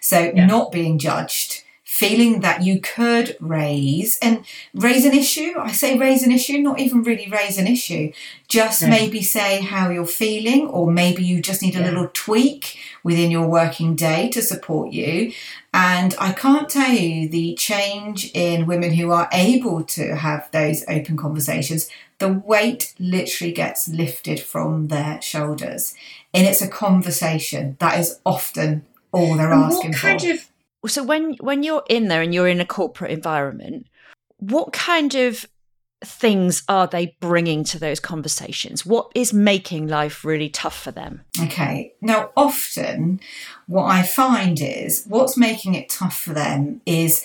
so 0.00 0.32
yeah. 0.34 0.46
not 0.46 0.72
being 0.72 0.98
judged 0.98 1.62
feeling 1.96 2.40
that 2.40 2.62
you 2.62 2.78
could 2.78 3.34
raise 3.40 4.18
and 4.20 4.44
raise 4.74 5.06
an 5.06 5.14
issue. 5.14 5.54
I 5.58 5.72
say 5.72 5.96
raise 5.96 6.22
an 6.22 6.30
issue, 6.30 6.58
not 6.58 6.78
even 6.78 7.02
really 7.02 7.28
raise 7.30 7.56
an 7.56 7.66
issue, 7.66 8.12
just 8.48 8.86
maybe 8.86 9.22
say 9.22 9.62
how 9.62 9.88
you're 9.88 10.04
feeling, 10.04 10.68
or 10.68 10.90
maybe 10.90 11.24
you 11.24 11.40
just 11.40 11.62
need 11.62 11.74
a 11.74 11.78
yeah. 11.78 11.86
little 11.86 12.10
tweak 12.12 12.78
within 13.02 13.30
your 13.30 13.48
working 13.48 13.96
day 13.96 14.28
to 14.30 14.42
support 14.42 14.92
you. 14.92 15.32
And 15.72 16.14
I 16.18 16.32
can't 16.32 16.68
tell 16.68 16.92
you 16.92 17.30
the 17.30 17.54
change 17.54 18.30
in 18.34 18.66
women 18.66 18.92
who 18.92 19.10
are 19.10 19.28
able 19.32 19.82
to 19.84 20.16
have 20.16 20.50
those 20.52 20.84
open 20.88 21.16
conversations. 21.16 21.88
The 22.18 22.32
weight 22.32 22.94
literally 22.98 23.52
gets 23.52 23.88
lifted 23.88 24.38
from 24.40 24.88
their 24.88 25.20
shoulders. 25.22 25.94
And 26.34 26.46
it's 26.46 26.60
a 26.60 26.68
conversation 26.68 27.76
that 27.78 27.98
is 27.98 28.20
often 28.26 28.84
all 29.12 29.36
they're 29.36 29.52
and 29.52 29.64
asking 29.64 29.92
what 29.92 30.00
kind 30.00 30.20
for. 30.20 30.30
Of 30.32 30.48
so 30.86 31.02
when 31.02 31.34
when 31.40 31.62
you're 31.62 31.84
in 31.88 32.08
there 32.08 32.22
and 32.22 32.34
you're 32.34 32.48
in 32.48 32.60
a 32.60 32.66
corporate 32.66 33.10
environment, 33.10 33.86
what 34.38 34.72
kind 34.72 35.14
of 35.14 35.46
things 36.04 36.62
are 36.68 36.86
they 36.86 37.16
bringing 37.20 37.64
to 37.64 37.78
those 37.78 38.00
conversations? 38.00 38.84
What 38.84 39.10
is 39.14 39.32
making 39.32 39.88
life 39.88 40.24
really 40.24 40.48
tough 40.48 40.78
for 40.78 40.90
them? 40.90 41.22
Okay. 41.42 41.94
Now, 42.00 42.30
often 42.36 43.20
what 43.66 43.84
I 43.84 44.02
find 44.02 44.60
is 44.60 45.04
what's 45.08 45.36
making 45.36 45.74
it 45.74 45.88
tough 45.88 46.18
for 46.18 46.34
them 46.34 46.82
is 46.86 47.24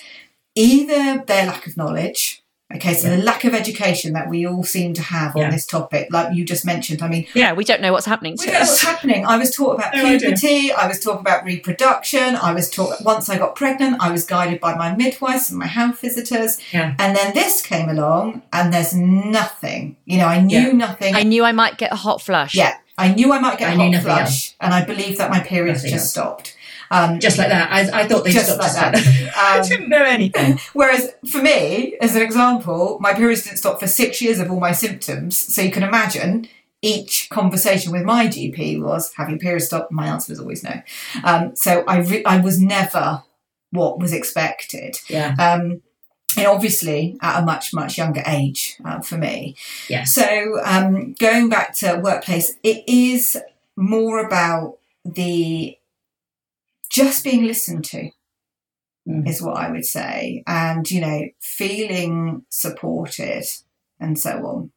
either 0.55 1.24
their 1.25 1.46
lack 1.46 1.67
of 1.67 1.77
knowledge, 1.77 2.40
Okay, 2.75 2.93
so 2.93 3.09
yeah. 3.09 3.17
the 3.17 3.23
lack 3.23 3.43
of 3.43 3.53
education 3.53 4.13
that 4.13 4.29
we 4.29 4.45
all 4.45 4.63
seem 4.63 4.93
to 4.93 5.01
have 5.01 5.35
on 5.35 5.43
yeah. 5.43 5.51
this 5.51 5.65
topic, 5.65 6.07
like 6.11 6.35
you 6.35 6.45
just 6.45 6.65
mentioned. 6.65 7.01
I 7.01 7.07
mean, 7.07 7.27
yeah, 7.33 7.53
we 7.53 7.63
don't 7.63 7.81
know 7.81 7.91
what's 7.91 8.05
happening. 8.05 8.35
we 8.39 8.45
don't 8.45 8.55
us. 8.55 8.61
know 8.61 8.71
what's 8.71 8.83
happening. 8.83 9.25
I 9.25 9.37
was 9.37 9.55
taught 9.55 9.75
about 9.75 9.93
no, 9.95 10.17
puberty. 10.17 10.71
I, 10.71 10.83
I, 10.83 10.87
was 10.87 10.99
taught 10.99 11.19
about 11.19 11.43
reproduction. 11.43 12.35
I 12.35 12.53
was 12.53 12.69
taught 12.69 13.01
once 13.03 13.29
I 13.29 13.37
got 13.37 13.55
pregnant. 13.55 13.97
I 13.99 14.11
was 14.11 14.25
guided 14.25 14.59
by 14.59 14.75
my 14.75 14.95
midwives 14.95 15.49
and 15.49 15.59
my 15.59 15.67
health 15.67 15.99
visitors. 16.01 16.59
Yeah. 16.71 16.95
And 16.99 17.15
then 17.15 17.33
this 17.33 17.61
came 17.61 17.89
along, 17.89 18.41
and 18.53 18.73
there's 18.73 18.93
nothing. 18.95 19.97
You 20.05 20.17
know, 20.17 20.27
I 20.27 20.41
knew 20.41 20.73
nothing. 20.73 21.15
I 21.15 21.23
knew 21.23 21.43
I 21.43 21.51
might 21.51 21.77
get 21.77 21.91
a 21.91 21.97
hot 21.97 22.21
flush. 22.21 22.55
Yeah, 22.55 22.77
I 22.97 23.13
knew 23.13 23.33
I 23.33 23.39
might 23.39 23.57
get 23.57 23.71
I 23.71 23.73
a 23.73 23.91
hot 23.91 24.03
flush, 24.03 24.19
else. 24.19 24.55
and 24.59 24.73
I 24.73 24.85
believed 24.85 25.17
that 25.19 25.29
my 25.29 25.39
periods 25.39 25.79
nothing 25.79 25.91
just 25.91 26.05
else. 26.05 26.11
stopped. 26.11 26.57
Um, 26.91 27.19
just 27.19 27.38
like 27.38 27.48
that. 27.48 27.71
I, 27.71 28.01
I 28.01 28.07
thought 28.07 28.25
they 28.25 28.31
just 28.31 28.57
like 28.60 28.74
that. 28.74 28.91
Um, 29.31 29.62
I 29.62 29.62
didn't 29.67 29.89
know 29.89 30.03
anything. 30.03 30.60
Whereas 30.74 31.10
for 31.29 31.41
me, 31.41 31.95
as 32.01 32.15
an 32.15 32.21
example, 32.21 32.98
my 33.00 33.13
periods 33.13 33.43
didn't 33.43 33.57
stop 33.57 33.79
for 33.79 33.88
six 33.88 34.21
years 34.21 34.39
of 34.39 34.51
all 34.51 34.60
my 34.60 34.74
symptoms. 34.74 35.38
So 35.38 35.62
you 35.62 35.71
can 35.71 35.83
imagine 35.83 36.50
each 36.81 37.29
conversation 37.29 37.93
with 37.93 38.03
my 38.03 38.27
GP 38.27 38.81
was, 38.81 39.13
"Have 39.15 39.29
your 39.29 39.39
period 39.39 39.62
stopped?" 39.62 39.91
My 39.91 40.07
answer 40.07 40.33
was 40.33 40.39
always 40.39 40.63
no. 40.63 40.81
Um, 41.24 41.55
so 41.55 41.83
I 41.88 42.00
re- 42.00 42.25
I 42.25 42.38
was 42.39 42.60
never 42.60 43.24
what 43.71 44.00
was 44.00 44.12
expected. 44.12 44.98
Yeah. 45.07 45.36
Um, 45.39 45.81
and 46.38 46.48
obviously 46.48 47.17
at 47.21 47.41
a 47.41 47.45
much 47.45 47.74
much 47.74 47.98
younger 47.98 48.24
age 48.25 48.77
uh, 48.86 49.01
for 49.01 49.17
me. 49.17 49.55
Yeah. 49.89 50.03
So 50.03 50.60
um, 50.63 51.13
going 51.13 51.50
back 51.50 51.74
to 51.75 51.95
workplace, 52.03 52.53
it 52.63 52.83
is 52.88 53.38
more 53.75 54.25
about 54.25 54.77
the 55.03 55.77
just 56.91 57.24
being 57.24 57.45
listened 57.45 57.86
to 57.86 58.10
mm. 59.07 59.27
is 59.27 59.41
what 59.41 59.57
I 59.57 59.71
would 59.71 59.86
say. 59.86 60.43
And, 60.45 60.89
you 60.91 61.01
know, 61.01 61.21
feeling 61.39 62.45
supported 62.50 63.45
and 64.00 64.19
so 64.19 64.31
on. 64.45 64.71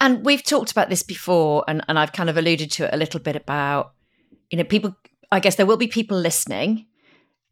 And 0.00 0.24
we've 0.24 0.42
talked 0.42 0.70
about 0.70 0.90
this 0.90 1.02
before, 1.02 1.64
and, 1.66 1.82
and 1.88 1.98
I've 1.98 2.12
kind 2.12 2.30
of 2.30 2.36
alluded 2.36 2.70
to 2.72 2.84
it 2.84 2.90
a 2.92 2.96
little 2.96 3.20
bit 3.20 3.36
about, 3.36 3.94
you 4.50 4.58
know, 4.58 4.64
people, 4.64 4.96
I 5.30 5.40
guess 5.40 5.56
there 5.56 5.66
will 5.66 5.76
be 5.76 5.88
people 5.88 6.18
listening, 6.18 6.86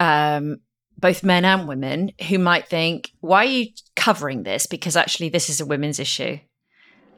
um, 0.00 0.60
both 0.98 1.22
men 1.22 1.44
and 1.44 1.66
women, 1.66 2.12
who 2.28 2.38
might 2.38 2.68
think, 2.68 3.12
why 3.20 3.44
are 3.44 3.48
you 3.48 3.66
covering 3.96 4.42
this? 4.42 4.66
Because 4.66 4.96
actually, 4.96 5.28
this 5.28 5.48
is 5.48 5.60
a 5.60 5.66
women's 5.66 5.98
issue. 5.98 6.38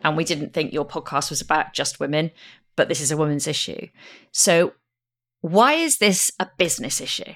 And 0.02 0.16
we 0.16 0.24
didn't 0.24 0.52
think 0.52 0.72
your 0.72 0.86
podcast 0.86 1.30
was 1.30 1.40
about 1.40 1.72
just 1.72 1.98
women, 1.98 2.30
but 2.76 2.88
this 2.88 3.00
is 3.00 3.10
a 3.10 3.16
women's 3.16 3.46
issue. 3.46 3.88
So, 4.30 4.74
why 5.44 5.74
is 5.74 5.98
this 5.98 6.30
a 6.40 6.48
business 6.56 7.02
issue? 7.02 7.34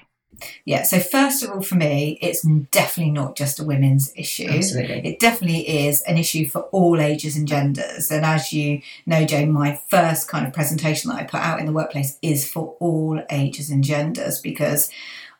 Yeah, 0.65 0.81
so 0.81 0.97
first 0.97 1.43
of 1.43 1.51
all, 1.51 1.61
for 1.61 1.75
me, 1.75 2.17
it's 2.23 2.41
definitely 2.71 3.11
not 3.11 3.37
just 3.37 3.59
a 3.59 3.63
women's 3.63 4.11
issue. 4.15 4.47
Absolutely. 4.49 5.05
It 5.05 5.19
definitely 5.19 5.85
is 5.85 6.01
an 6.03 6.17
issue 6.17 6.47
for 6.47 6.61
all 6.71 6.99
ages 6.99 7.35
and 7.35 7.47
genders. 7.47 8.09
And 8.09 8.25
as 8.25 8.51
you 8.51 8.81
know, 9.05 9.25
Jane, 9.25 9.51
my 9.51 9.79
first 9.89 10.27
kind 10.27 10.47
of 10.47 10.53
presentation 10.53 11.11
that 11.11 11.19
I 11.19 11.23
put 11.25 11.41
out 11.41 11.59
in 11.59 11.67
the 11.67 11.71
workplace 11.71 12.17
is 12.23 12.49
for 12.49 12.75
all 12.79 13.21
ages 13.29 13.69
and 13.69 13.83
genders 13.83 14.41
because 14.41 14.89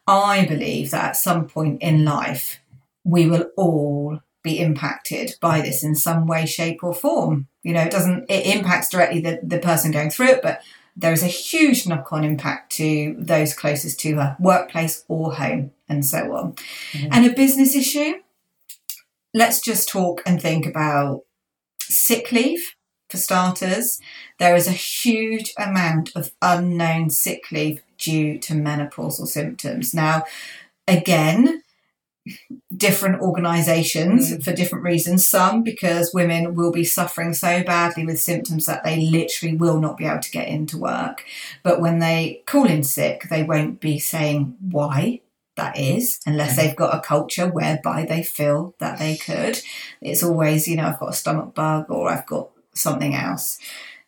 I 0.06 0.46
believe 0.46 0.92
that 0.92 1.06
at 1.06 1.16
some 1.16 1.48
point 1.48 1.82
in 1.82 2.06
life, 2.06 2.60
we 3.04 3.28
will 3.28 3.50
all 3.58 4.20
be 4.44 4.60
impacted 4.60 5.34
by 5.42 5.62
this 5.62 5.84
in 5.84 5.96
some 5.96 6.28
way, 6.28 6.46
shape, 6.46 6.84
or 6.84 6.94
form. 6.94 7.48
You 7.64 7.74
know, 7.74 7.82
it 7.82 7.92
doesn't, 7.92 8.30
it 8.30 8.46
impacts 8.56 8.90
directly 8.90 9.22
the, 9.22 9.40
the 9.42 9.58
person 9.58 9.90
going 9.90 10.12
through 10.12 10.28
it, 10.28 10.44
but 10.44 10.62
there 10.96 11.14
is 11.14 11.24
a 11.24 11.28
huge 11.28 11.88
knock 11.88 12.12
on 12.12 12.24
impact 12.24 12.72
to 12.74 13.16
those 13.18 13.54
closest 13.54 14.00
to 14.02 14.16
her, 14.16 14.36
workplace 14.40 15.06
or 15.08 15.34
home, 15.34 15.72
and 15.88 16.06
so 16.06 16.36
on. 16.36 16.54
Mm-hmm. 16.92 17.08
And 17.12 17.26
a 17.26 17.34
business 17.34 17.76
issue, 17.76 18.16
let's 19.34 19.62
just 19.62 19.90
talk 19.90 20.22
and 20.26 20.42
think 20.42 20.66
about 20.66 21.24
sick 21.82 22.32
leave 22.32 22.76
for 23.10 23.18
starters. 23.18 24.00
There 24.38 24.56
is 24.56 24.68
a 24.68 24.72
huge 24.72 25.54
amount 25.58 26.12
of 26.16 26.32
unknown 26.42 27.10
sick 27.10 27.52
leave 27.52 27.82
due 27.98 28.40
to 28.40 28.54
menopausal 28.54 29.28
symptoms. 29.28 29.94
Now, 29.94 30.24
again, 30.88 31.64
different 32.76 33.22
organisations 33.22 34.32
mm. 34.32 34.44
for 34.44 34.54
different 34.54 34.84
reasons. 34.84 35.26
Some 35.26 35.64
because 35.64 36.14
women 36.14 36.56
will 36.56 36.72
be 36.72 36.84
suffering 36.84 37.34
so 37.34 37.64
badly 37.64 38.06
with 38.06 38.20
symptoms 38.20 38.66
that 38.66 38.84
they 38.84 39.02
literally 39.02 39.56
will 39.56 39.80
not 39.80 39.98
be 39.98 40.06
able 40.06 40.20
to 40.20 40.32
get 40.32 40.48
into 40.48 40.78
work. 40.78 41.26
But 41.64 41.82
when 41.82 42.00
they 42.00 42.44
call 42.46 42.68
in 42.68 42.84
sick, 42.84 43.24
they 43.30 43.44
won't 43.44 43.80
be 43.80 44.00
saying 44.00 44.56
why 44.60 45.22
that 45.56 45.78
is, 45.78 46.20
unless 46.26 46.56
they've 46.56 46.76
got 46.76 46.96
a 46.96 47.02
culture 47.02 47.48
whereby 47.48 48.06
they 48.06 48.24
feel 48.24 48.76
that 48.80 48.98
they 48.98 49.18
could. 49.18 49.60
It's 50.00 50.24
always, 50.24 50.68
you 50.68 50.78
know, 50.78 50.88
I've 50.88 51.00
got 51.00 51.10
a 51.10 51.14
stomach 51.14 51.54
bug 51.54 51.88
or 51.90 52.10
I've 52.10 52.26
got 52.26 52.50
something 52.74 53.14
else. 53.14 53.60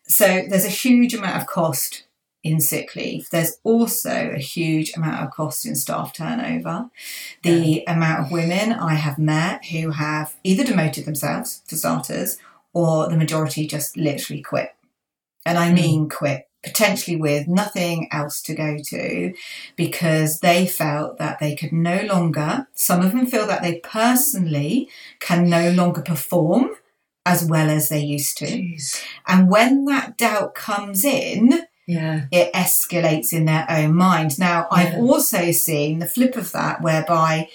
So 0.04 0.44
there's 0.48 0.64
a 0.64 0.70
huge 0.70 1.14
amount 1.14 1.40
of 1.40 1.46
cost 1.46 2.04
in 2.44 2.60
sick 2.60 2.96
leave. 2.96 3.28
There's 3.30 3.58
also 3.62 4.32
a 4.34 4.38
huge 4.38 4.92
amount 4.96 5.24
of 5.24 5.30
cost 5.30 5.64
in 5.64 5.76
staff 5.76 6.12
turnover. 6.12 6.90
The 7.42 7.82
yeah. 7.86 7.94
amount 7.94 8.26
of 8.26 8.32
women 8.32 8.72
I 8.72 8.94
have 8.94 9.18
met 9.18 9.66
who 9.66 9.90
have 9.90 10.34
either 10.42 10.64
demoted 10.64 11.04
themselves, 11.04 11.62
for 11.66 11.76
starters, 11.76 12.38
or 12.72 13.08
the 13.08 13.16
majority 13.16 13.66
just 13.66 13.96
literally 13.96 14.42
quit. 14.42 14.74
And 15.46 15.58
I 15.58 15.68
hmm. 15.68 15.74
mean 15.74 16.08
quit, 16.08 16.48
potentially 16.62 17.16
with 17.16 17.48
nothing 17.48 18.08
else 18.12 18.40
to 18.42 18.54
go 18.54 18.78
to 18.86 19.34
because 19.76 20.40
they 20.40 20.66
felt 20.66 21.18
that 21.18 21.38
they 21.38 21.54
could 21.54 21.72
no 21.72 22.02
longer, 22.02 22.66
some 22.74 23.02
of 23.02 23.12
them 23.12 23.26
feel 23.26 23.46
that 23.46 23.62
they 23.62 23.78
personally 23.80 24.88
can 25.20 25.48
no 25.48 25.70
longer 25.70 26.02
perform 26.02 26.70
as 27.24 27.44
well 27.44 27.70
as 27.70 27.88
they 27.88 28.00
used 28.00 28.36
to. 28.38 28.46
Jeez. 28.46 29.00
And 29.26 29.48
when 29.48 29.84
that 29.86 30.16
doubt 30.16 30.54
comes 30.54 31.04
in, 31.04 31.66
yeah. 31.92 32.26
it 32.30 32.52
escalates 32.52 33.32
in 33.32 33.44
their 33.44 33.66
own 33.68 33.94
mind. 33.94 34.38
Now, 34.38 34.66
yeah. 34.70 34.78
I've 34.78 34.94
also 34.98 35.50
seen 35.52 35.98
the 35.98 36.06
flip 36.06 36.36
of 36.36 36.52
that, 36.52 36.82
whereby 36.82 37.48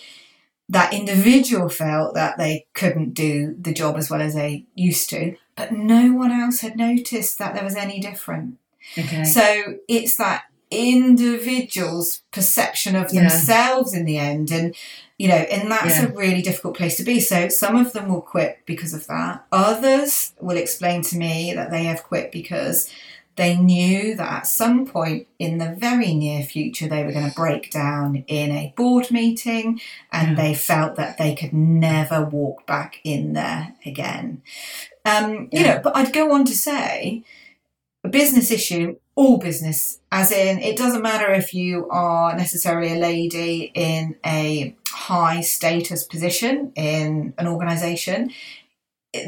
that 0.70 0.94
individual 0.94 1.70
felt 1.70 2.14
that 2.16 2.38
they 2.38 2.68
couldn't 2.74 3.14
do 3.14 3.56
the 3.60 3.74
job 3.74 3.96
as 3.98 4.10
well 4.10 4.22
as 4.22 4.36
they 4.36 4.66
used 4.76 5.10
to, 5.12 5.36
but 5.56 5.72
no 5.72 6.14
one 6.14 6.32
else 6.32 6.60
had 6.60 6.76
noticed 6.76 7.40
that 7.40 7.56
there 7.56 7.64
was 7.64 7.76
any 7.76 8.00
different. 8.00 8.58
Okay. 8.98 9.24
So 9.24 9.80
it's 9.88 10.18
that 10.18 10.44
individual's 10.70 12.22
perception 12.32 12.96
of 12.96 13.14
yeah. 13.14 13.22
themselves 13.22 13.94
in 13.94 14.04
the 14.04 14.18
end 14.18 14.52
and 14.52 14.76
you 15.18 15.26
know 15.26 15.36
and 15.36 15.72
that's 15.72 15.98
yeah. 15.98 16.08
a 16.08 16.12
really 16.12 16.42
difficult 16.42 16.76
place 16.76 16.98
to 16.98 17.04
be 17.04 17.22
so 17.22 17.48
some 17.48 17.78
of 17.78 17.94
them 17.94 18.10
will 18.10 18.22
quit 18.22 18.60
because 18.66 18.94
of 18.94 19.08
that 19.08 19.46
others 19.54 20.34
will 20.42 20.58
explain 20.58 21.02
to 21.02 21.18
me 21.18 21.54
that 21.54 21.72
they 21.72 21.86
have 21.86 22.04
quit 22.04 22.34
because 22.34 22.92
they 23.38 23.56
knew 23.56 24.16
that 24.16 24.34
at 24.34 24.48
some 24.48 24.86
point 24.86 25.28
in 25.40 25.60
the 25.60 25.76
very 25.78 26.14
near 26.14 26.44
future 26.44 26.88
they 26.88 27.04
were 27.06 27.12
going 27.12 27.30
to 27.30 27.36
break 27.36 27.72
down 27.72 28.24
in 28.28 28.52
a 28.52 28.74
board 28.76 29.12
meeting 29.12 29.80
and 30.12 30.30
Yeah. 30.38 30.44
they 30.44 30.54
felt 30.56 30.96
that 30.96 31.18
they 31.18 31.36
could 31.36 31.54
never 31.54 32.26
walk 32.26 32.66
back 32.66 33.00
in 33.04 33.34
there 33.34 33.74
again. 33.86 34.42
Um, 35.06 35.50
you 35.52 35.62
Yeah. 35.62 35.76
know, 35.76 35.82
but 35.84 35.96
I'd 35.96 36.12
go 36.14 36.34
on 36.34 36.46
to 36.46 36.56
say 36.56 37.24
a 38.04 38.10
business 38.10 38.52
issue, 38.52 38.98
all 39.16 39.38
business, 39.38 40.00
as 40.12 40.32
in 40.32 40.60
it 40.60 40.76
doesn't 40.78 41.02
matter 41.02 41.32
if 41.32 41.54
you 41.54 41.88
are 41.90 42.36
necessarily 42.36 42.94
a 42.94 43.00
lady 43.00 43.72
in 43.74 44.16
a 44.26 44.76
high 44.90 45.42
status 45.42 46.04
position 46.04 46.72
in 46.76 47.34
an 47.38 47.48
organization. 47.48 48.32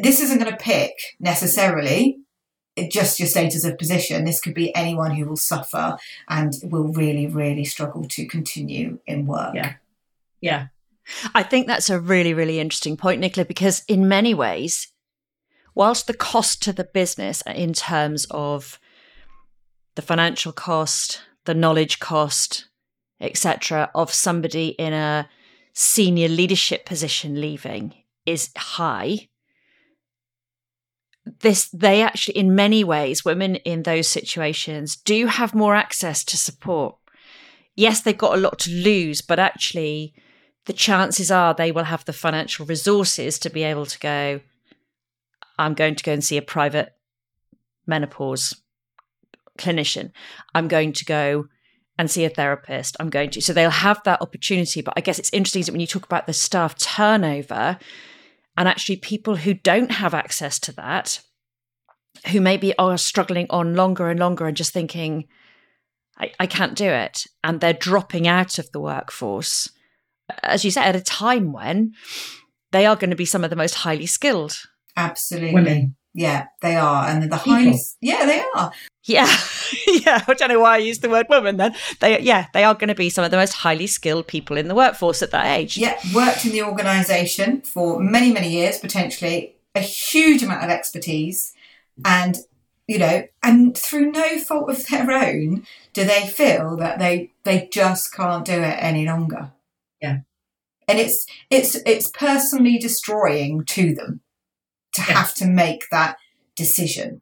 This 0.02 0.20
isn't 0.20 0.40
going 0.40 0.52
to 0.52 0.58
pick 0.58 0.94
necessarily 1.20 2.20
just 2.88 3.20
your 3.20 3.28
status 3.28 3.66
of 3.66 3.78
position. 3.78 4.26
This 4.26 4.40
could 4.40 4.54
be 4.54 4.74
anyone 4.76 5.12
who 5.12 5.26
will 5.26 5.38
suffer 5.38 5.98
and 6.28 6.54
will 6.64 6.88
really, 6.88 7.28
really 7.28 7.66
struggle 7.66 8.06
to 8.06 8.26
continue 8.26 9.00
in 9.06 9.26
work. 9.26 9.56
Yeah. 9.56 9.74
Yeah. 10.42 10.68
I 11.34 11.44
think 11.44 11.68
that's 11.68 11.90
a 11.90 12.00
really, 12.00 12.34
really 12.34 12.60
interesting 12.60 12.98
point, 12.98 13.22
Nicola, 13.22 13.46
because 13.46 13.84
in 13.88 14.08
many 14.08 14.34
ways, 14.34 14.92
whilst 15.74 16.08
the 16.08 16.14
cost 16.14 16.62
to 16.64 16.74
the 16.74 16.84
business 16.84 17.42
in 17.48 17.74
terms 17.74 18.28
of 18.32 18.80
the 19.96 20.02
financial 20.02 20.52
cost, 20.52 21.22
the 21.46 21.54
knowledge 21.54 22.00
cost, 22.00 22.68
etc., 23.20 23.90
of 23.96 24.14
somebody 24.14 24.70
in 24.70 24.94
a 24.94 25.28
senior 25.74 26.28
leadership 26.28 26.86
position 26.86 27.40
leaving 27.40 27.94
is 28.26 28.52
high, 28.56 29.29
this 31.40 31.70
they 31.70 32.02
actually 32.02 32.38
in 32.38 32.56
many 32.56 32.84
ways 32.84 33.26
women 33.26 33.56
in 33.58 33.84
those 33.84 34.08
situations 34.08 34.96
do 34.96 35.28
have 35.28 35.54
more 35.56 35.76
access 35.76 36.24
to 36.24 36.38
support. 36.38 36.96
Yes 37.76 38.02
they've 38.02 38.18
got 38.18 38.38
a 38.38 38.42
lot 38.42 38.60
to 38.60 38.72
lose 38.72 39.22
but 39.22 39.40
actually 39.40 40.14
the 40.66 40.74
chances 40.74 41.32
are 41.32 41.54
they 41.54 41.72
will 41.72 41.86
have 41.86 42.06
the 42.06 42.14
financial 42.14 42.66
resources 42.66 43.40
to 43.40 43.50
be 43.50 43.64
able 43.64 43.86
to 43.86 43.98
go 44.00 44.42
i'm 45.58 45.74
going 45.74 45.96
to 45.96 46.04
go 46.04 46.14
and 46.14 46.24
see 46.24 46.38
a 46.38 46.42
private 46.42 46.94
menopause 47.88 48.62
clinician. 49.60 50.12
I'm 50.56 50.68
going 50.68 50.94
to 50.94 51.06
go 51.06 51.48
and 51.98 52.10
see 52.10 52.24
a 52.24 52.30
therapist. 52.30 52.96
I'm 53.00 53.10
going 53.10 53.30
to 53.32 53.42
so 53.42 53.52
they'll 53.52 53.70
have 53.70 54.02
that 54.06 54.22
opportunity. 54.22 54.82
But 54.82 54.94
i 54.98 55.02
guess 55.02 55.20
it's 55.20 55.34
interesting 55.34 55.64
that 55.64 55.72
when 55.72 55.82
you 55.82 55.88
talk 55.88 56.06
about 56.06 56.26
the 56.26 56.34
staff 56.34 56.78
turnover 56.78 57.78
and 58.60 58.68
actually 58.68 58.98
people 58.98 59.38
who 59.38 59.56
don't 59.56 59.92
have 59.92 60.14
access 60.14 60.60
to 60.60 60.72
that 60.74 61.22
who 62.28 62.42
maybe 62.42 62.78
are 62.78 62.98
struggling 62.98 63.48
on 63.50 63.76
longer 63.76 64.10
and 64.10 64.20
longer 64.20 64.46
and 64.46 64.58
just 64.58 64.74
thinking 64.74 65.26
I, 66.20 66.32
I 66.40 66.46
can't 66.46 66.76
do 66.76 66.90
it 66.90 67.26
and 67.44 67.60
they're 67.60 67.74
dropping 67.74 68.28
out 68.28 68.60
of 68.60 68.72
the 68.72 68.82
workforce 68.82 69.72
uh, 70.30 70.36
as 70.44 70.66
you 70.66 70.72
said 70.72 70.90
at 70.90 70.96
a 70.96 71.02
time 71.02 71.54
when 71.54 71.94
they 72.72 72.86
are 72.86 72.98
going 72.98 73.10
to 73.10 73.16
be 73.16 73.26
some 73.26 73.44
of 73.44 73.50
the 73.50 73.56
most 73.56 73.76
highly 73.76 74.06
skilled 74.06 74.62
Absolutely. 75.00 75.54
Women. 75.54 75.96
Yeah, 76.14 76.48
they 76.62 76.76
are. 76.76 77.08
And 77.08 77.32
the 77.32 77.38
highest. 77.38 77.98
yeah, 78.02 78.26
they 78.26 78.44
are. 78.56 78.72
yeah 79.06 79.28
yeah 79.88 80.24
i 80.28 80.34
don't 80.34 80.50
know 80.50 80.60
why 80.60 80.74
i 80.76 80.78
used 80.78 81.02
the 81.02 81.10
word 81.10 81.26
woman 81.30 81.56
then 81.58 81.74
they 82.02 82.20
yeah 82.22 82.48
they 82.54 82.64
are 82.64 82.74
going 82.74 82.90
to 82.90 82.96
be 82.96 83.10
some 83.10 83.24
of 83.24 83.32
the 83.32 83.38
most 83.38 83.54
highly 83.54 83.88
skilled 83.88 84.28
people 84.28 84.58
in 84.58 84.68
the 84.68 84.76
workforce 84.76 85.22
at 85.22 85.32
that 85.32 85.46
age 85.58 85.78
Yeah, 85.78 85.98
worked 86.14 86.46
in 86.46 86.52
the 86.52 86.64
organisation 86.64 87.62
for 87.62 88.00
many, 88.00 88.34
many 88.34 88.50
years, 88.52 88.78
potentially 88.78 89.56
a 89.74 89.80
huge 89.80 90.44
amount 90.44 90.64
of 90.64 90.70
expertise, 90.70 91.54
and 92.04 92.38
you 92.88 92.98
know, 92.98 93.24
and 93.44 93.78
through 93.78 94.12
no 94.12 94.40
fault 94.40 94.70
of 94.70 94.86
their 94.88 95.10
own, 95.12 95.64
do 95.94 96.04
they 96.04 96.28
feel 96.28 96.76
that 96.78 97.00
they 97.00 97.32
they 97.44 97.70
just 97.72 98.14
can't 98.14 98.46
do 98.46 98.54
it 98.54 98.78
any 98.80 99.06
longer. 99.06 99.52
Yeah. 100.02 100.20
and 100.88 101.00
it's 101.00 101.26
it's 101.50 101.76
it's 101.86 102.10
personally 102.10 102.78
destroying 102.80 103.64
to 103.66 103.94
them 103.96 104.22
to 105.08 105.14
have 105.14 105.34
to 105.36 105.46
make 105.46 105.90
that 105.92 106.18
decision. 106.56 107.22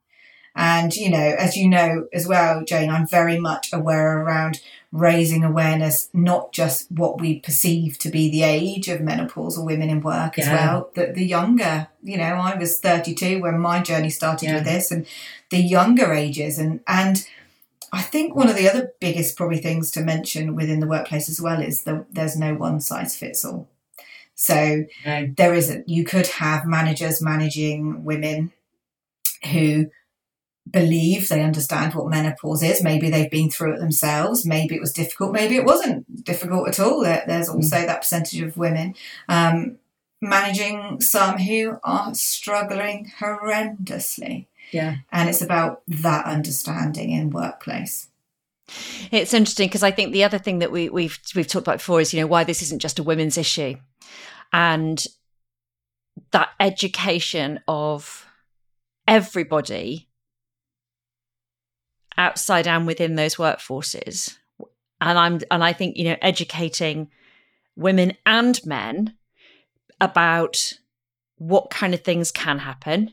And, 0.56 0.96
you 0.96 1.12
know, 1.12 1.36
as 1.38 1.56
you 1.56 1.70
know 1.70 2.08
as 2.12 2.28
well, 2.28 2.64
Jane, 2.66 2.90
I'm 2.90 3.08
very 3.08 3.40
much 3.40 3.72
aware 3.72 4.20
around 4.24 4.60
raising 4.92 5.44
awareness, 5.44 6.10
not 6.14 6.52
just 6.52 6.92
what 6.92 7.22
we 7.22 7.40
perceive 7.40 8.00
to 8.00 8.10
be 8.10 8.32
the 8.32 8.42
age 8.42 8.88
of 8.88 9.00
menopause 9.00 9.56
or 9.56 9.66
women 9.66 9.90
in 9.92 10.02
work 10.02 10.40
as 10.40 10.48
well, 10.48 10.90
that 10.96 11.14
the 11.14 11.26
younger, 11.26 11.90
you 12.02 12.18
know, 12.18 12.24
I 12.24 12.58
was 12.58 12.80
32 12.80 13.40
when 13.40 13.60
my 13.60 13.84
journey 13.84 14.10
started 14.10 14.48
Yeah. 14.48 14.56
with 14.56 14.66
this 14.66 14.90
and 14.90 15.06
the 15.52 15.60
younger 15.60 16.12
ages. 16.14 16.58
And, 16.58 16.80
and 16.88 17.24
I 17.94 18.02
think 18.02 18.36
one 18.36 18.50
of 18.50 18.56
the 18.56 18.68
other 18.68 18.94
biggest 19.00 19.38
probably 19.38 19.60
things 19.60 19.92
to 19.92 20.02
mention 20.02 20.56
within 20.56 20.80
the 20.80 20.88
workplace 20.88 21.30
as 21.30 21.40
well 21.40 21.62
is 21.62 21.84
that 21.84 22.06
there's 22.12 22.36
no 22.36 22.56
one 22.56 22.80
size 22.82 23.16
fits 23.16 23.46
all. 23.46 23.68
So 24.40 24.86
No. 25.04 25.34
there 25.36 25.56
isn't. 25.56 25.90
You 25.90 26.04
could 26.04 26.28
have 26.28 26.66
managers 26.66 27.22
managing 27.22 28.04
women 28.06 28.52
who 29.52 29.88
believe 30.70 31.28
they 31.28 31.42
understand 31.42 31.94
what 31.96 32.08
menopause 32.10 32.62
is. 32.62 32.84
Maybe 32.84 33.10
they've 33.10 33.32
been 33.32 33.50
through 33.50 33.74
it 33.74 33.80
themselves. 33.80 34.46
Maybe 34.46 34.76
it 34.76 34.82
was 34.82 34.94
difficult. 34.94 35.32
Maybe 35.34 35.56
it 35.56 35.66
wasn't 35.66 36.24
difficult 36.24 36.68
at 36.68 36.80
all. 36.80 37.02
There, 37.04 37.24
there's 37.26 37.50
also 37.50 37.78
that 37.86 38.02
percentage 38.02 38.42
of 38.42 38.58
women 38.58 38.94
um, 39.28 39.78
managing 40.22 41.02
some 41.02 41.40
who 41.40 41.78
are 41.84 42.14
struggling 42.14 43.12
horrendously. 43.20 44.46
Yeah. 44.72 44.98
And 45.12 45.30
it's 45.30 45.42
about 45.42 45.82
that 45.88 46.26
understanding 46.26 47.12
in 47.12 47.32
workplace. 47.32 48.08
It's 49.12 49.34
interesting 49.34 49.70
because 49.70 49.84
I 49.84 49.92
think 49.92 50.12
the 50.12 50.26
other 50.26 50.38
thing 50.38 50.60
that 50.60 50.72
we, 50.72 50.90
we've 50.90 51.18
we've 51.36 51.48
talked 51.48 51.66
about 51.66 51.78
before 51.78 52.02
is 52.02 52.14
you 52.14 52.20
know 52.20 52.28
why 52.28 52.44
this 52.44 52.62
isn't 52.62 52.82
just 52.82 53.00
a 53.00 53.04
women's 53.04 53.38
issue, 53.38 53.78
and 54.54 55.06
that 56.32 56.50
education 56.60 57.60
of 57.68 58.26
everybody 59.08 60.10
outside 62.18 62.68
and 62.68 62.88
within 62.88 63.16
those 63.16 63.36
workforces, 63.36 64.38
and 65.00 65.18
I'm 65.18 65.40
and 65.52 65.64
I 65.64 65.74
think 65.74 65.98
you 65.98 66.06
know 66.06 66.18
educating 66.22 67.10
women 67.76 68.14
and 68.26 68.60
men 68.66 69.16
about 70.02 70.74
what 71.38 71.70
kind 71.70 71.94
of 71.94 72.02
things 72.02 72.32
can 72.32 72.60
happen 72.60 73.12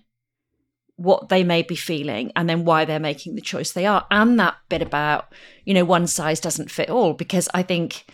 what 0.96 1.28
they 1.28 1.42
may 1.42 1.62
be 1.62 1.74
feeling 1.74 2.30
and 2.36 2.48
then 2.48 2.64
why 2.64 2.84
they're 2.84 3.00
making 3.00 3.34
the 3.34 3.40
choice 3.40 3.72
they 3.72 3.84
are. 3.86 4.06
And 4.10 4.38
that 4.38 4.56
bit 4.68 4.82
about 4.82 5.32
you 5.64 5.74
know 5.74 5.84
one 5.84 6.06
size 6.06 6.40
doesn't 6.40 6.70
fit 6.70 6.90
all 6.90 7.14
because 7.14 7.48
i 7.54 7.62
think 7.62 8.06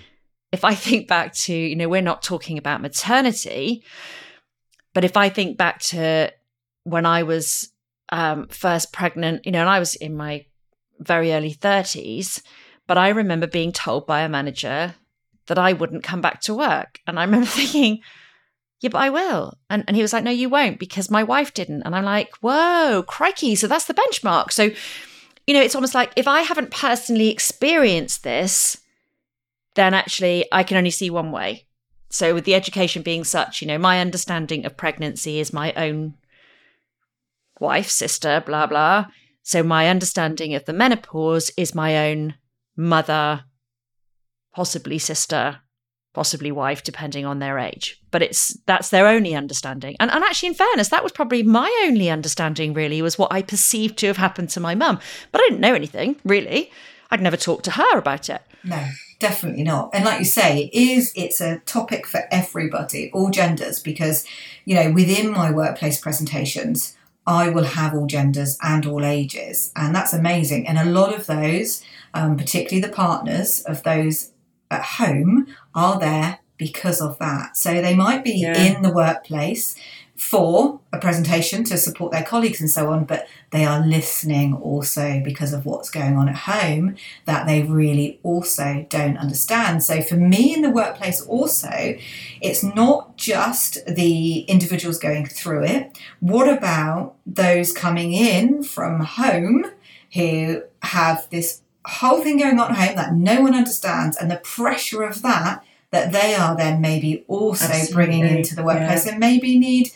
if 0.53 0.65
i 0.65 0.75
think 0.75 1.09
back 1.09 1.33
to 1.33 1.55
you 1.55 1.77
know 1.77 1.89
we're 1.89 2.01
not 2.01 2.23
talking 2.23 2.59
about 2.59 2.83
maternity 2.83 3.85
but 4.95 5.05
if 5.05 5.17
i 5.17 5.29
think 5.29 5.57
back 5.57 5.81
to 5.81 6.33
when 6.85 7.07
i 7.07 7.23
was 7.23 7.71
um, 8.13 8.49
first 8.49 8.93
pregnant 8.93 9.47
you 9.47 9.53
know 9.53 9.61
and 9.61 9.69
i 9.69 9.79
was 9.79 9.95
in 9.95 10.17
my 10.17 10.45
very 10.99 11.33
early 11.33 11.55
30s 11.55 12.43
but 12.87 12.99
i 12.99 13.09
remember 13.09 13.47
being 13.47 13.73
told 13.73 14.07
by 14.07 14.23
a 14.23 14.29
manager 14.29 14.95
that 15.47 15.59
i 15.59 15.73
wouldn't 15.73 16.03
come 16.03 16.21
back 16.21 16.41
to 16.41 16.55
work 16.55 16.99
and 17.07 17.19
i 17.19 17.25
remember 17.25 17.47
thinking 17.51 18.01
yeah, 18.81 18.89
but 18.89 19.03
I 19.03 19.11
will. 19.11 19.59
And, 19.69 19.85
and 19.87 19.95
he 19.95 20.03
was 20.03 20.13
like, 20.13 20.25
no, 20.25 20.31
you 20.31 20.49
won't 20.49 20.79
because 20.79 21.11
my 21.11 21.23
wife 21.23 21.53
didn't. 21.53 21.83
And 21.83 21.95
I'm 21.95 22.05
like, 22.05 22.35
whoa, 22.41 23.05
crikey. 23.07 23.55
So 23.55 23.67
that's 23.67 23.85
the 23.85 23.95
benchmark. 23.95 24.53
So, 24.53 24.71
you 25.47 25.55
know, 25.55 25.61
it's 25.61 25.75
almost 25.75 25.95
like 25.95 26.13
if 26.17 26.27
I 26.27 26.41
haven't 26.41 26.71
personally 26.71 27.29
experienced 27.29 28.25
this, 28.25 28.80
then 29.75 29.95
actually 29.95 30.47
I 30.53 30.63
can 30.63 30.77
only 30.77 30.91
see 30.91 31.11
one 31.11 31.33
way. 31.33 31.67
So, 32.11 32.35
with 32.35 32.45
the 32.45 32.57
education 32.57 33.03
being 33.03 33.23
such, 33.23 33.63
you 33.63 33.69
know, 33.69 33.79
my 33.79 34.01
understanding 34.01 34.67
of 34.67 34.77
pregnancy 34.77 35.39
is 35.39 35.53
my 35.53 35.73
own 35.75 36.15
wife, 37.61 37.89
sister, 37.89 38.43
blah, 38.45 38.67
blah. 38.67 39.07
So, 39.43 39.63
my 39.63 39.89
understanding 39.89 40.55
of 40.55 40.65
the 40.65 40.73
menopause 40.73 41.53
is 41.57 41.73
my 41.75 42.11
own 42.11 42.35
mother, 42.77 43.45
possibly 44.53 44.99
sister, 44.99 45.61
possibly 46.13 46.51
wife, 46.51 46.83
depending 46.83 47.25
on 47.25 47.39
their 47.39 47.59
age. 47.59 48.03
But 48.11 48.23
it's 48.23 48.59
that's 48.67 48.91
their 48.91 49.07
only 49.07 49.37
understanding. 49.37 49.95
And 50.01 50.11
and 50.11 50.25
actually, 50.25 50.49
in 50.49 50.55
fairness, 50.55 50.89
that 50.89 51.05
was 51.05 51.13
probably 51.13 51.45
my 51.45 51.85
only 51.87 52.11
understanding. 52.11 52.75
Really, 52.75 53.03
was 53.03 53.19
what 53.19 53.33
I 53.33 53.43
perceived 53.43 53.99
to 53.99 54.09
have 54.09 54.17
happened 54.17 54.51
to 54.51 54.61
my 54.61 54.75
mum. 54.75 54.99
But 55.31 55.43
I 55.43 55.45
didn't 55.49 55.61
know 55.61 55.75
anything 55.75 56.17
really. 56.25 56.73
I'd 57.13 57.23
never 57.23 57.37
talked 57.37 57.65
to 57.65 57.73
her 57.73 57.99
about 57.99 58.29
it. 58.29 58.43
No, 58.65 58.85
definitely 59.21 59.63
not. 59.63 59.91
And 59.93 60.05
like 60.05 60.19
you 60.19 60.25
say, 60.25 60.65
it 60.65 60.75
is 60.77 61.13
it's 61.15 61.41
a 61.41 61.59
topic 61.61 62.07
for 62.07 62.23
everybody, 62.33 63.11
all 63.13 63.31
genders, 63.31 63.81
because 63.81 64.27
you 64.65 64.75
know 64.75 64.91
within 64.91 65.31
my 65.31 65.51
workplace 65.53 66.01
presentations, 66.01 66.97
I 67.27 67.51
will 67.51 67.65
have 67.65 67.95
all 67.95 68.07
genders 68.07 68.59
and 68.63 68.85
all 68.87 69.05
ages, 69.05 69.71
and 69.77 69.95
that's 69.95 70.13
amazing. 70.13 70.67
And 70.67 70.79
a 70.79 70.85
lot 70.91 71.15
of 71.15 71.27
those, 71.27 71.85
um, 72.15 72.37
particularly 72.37 72.81
the 72.81 72.93
partners 72.93 73.61
of 73.61 73.83
those 73.85 74.33
at 74.71 74.83
home, 74.83 75.47
are 75.75 76.01
there 76.01 76.39
because 76.57 77.01
of 77.01 77.19
that. 77.19 77.57
So 77.57 77.81
they 77.81 77.95
might 77.95 78.23
be 78.25 78.33
Yeah. 78.41 78.61
in 78.61 78.83
the 78.83 78.93
workplace 78.93 79.77
for 80.21 80.79
a 80.93 80.99
presentation 80.99 81.65
to 81.65 81.79
support 81.79 82.13
their 82.13 82.23
colleagues 82.23 82.61
and 82.61 82.71
so 82.71 82.91
on, 82.91 83.05
but 83.05 83.27
they 83.53 83.65
are 83.65 83.85
listening 83.85 84.53
also 84.55 85.19
because 85.25 85.55
of 85.55 85.65
what's 85.65 85.89
going 85.89 86.15
on 86.15 86.29
at 86.29 86.37
home 86.37 86.95
that 87.25 87.47
they 87.47 87.63
really 87.63 88.21
also 88.23 88.87
don't 88.91 89.17
understand. 89.17 89.83
So 89.83 90.03
for 90.03 90.17
me 90.17 90.53
in 90.53 90.61
the 90.61 90.69
workplace, 90.69 91.23
also, 91.23 91.97
it's 92.43 92.63
not 92.63 93.17
just 93.17 93.79
the 93.87 94.41
individuals 94.41 94.99
going 94.99 95.25
through 95.25 95.65
it. 95.65 95.99
What 96.21 96.51
about 96.51 97.15
those 97.25 97.73
coming 97.73 98.13
in 98.13 98.63
from 98.63 99.01
home 99.01 99.73
who 100.13 100.63
have 100.83 101.27
this 101.31 101.63
whole 101.87 102.21
thing 102.23 102.37
going 102.37 102.61
on 102.61 102.73
at 102.73 102.77
home 102.77 102.97
that 102.97 103.15
no 103.15 103.41
one 103.41 103.55
understands 103.55 104.19
and 104.19 104.31
the 104.31 104.37
pressure 104.37 105.03
of 105.03 105.23
that? 105.23 105.65
That 105.93 106.13
they 106.13 106.37
are 106.37 106.57
then 106.57 106.81
maybe 106.81 107.25
also 107.27 107.65
Absolutely. 107.65 107.95
bringing 107.95 108.37
into 108.37 108.55
the 108.55 108.63
workplace 108.63 109.07
and 109.07 109.19
maybe 109.19 109.59
need 109.59 109.91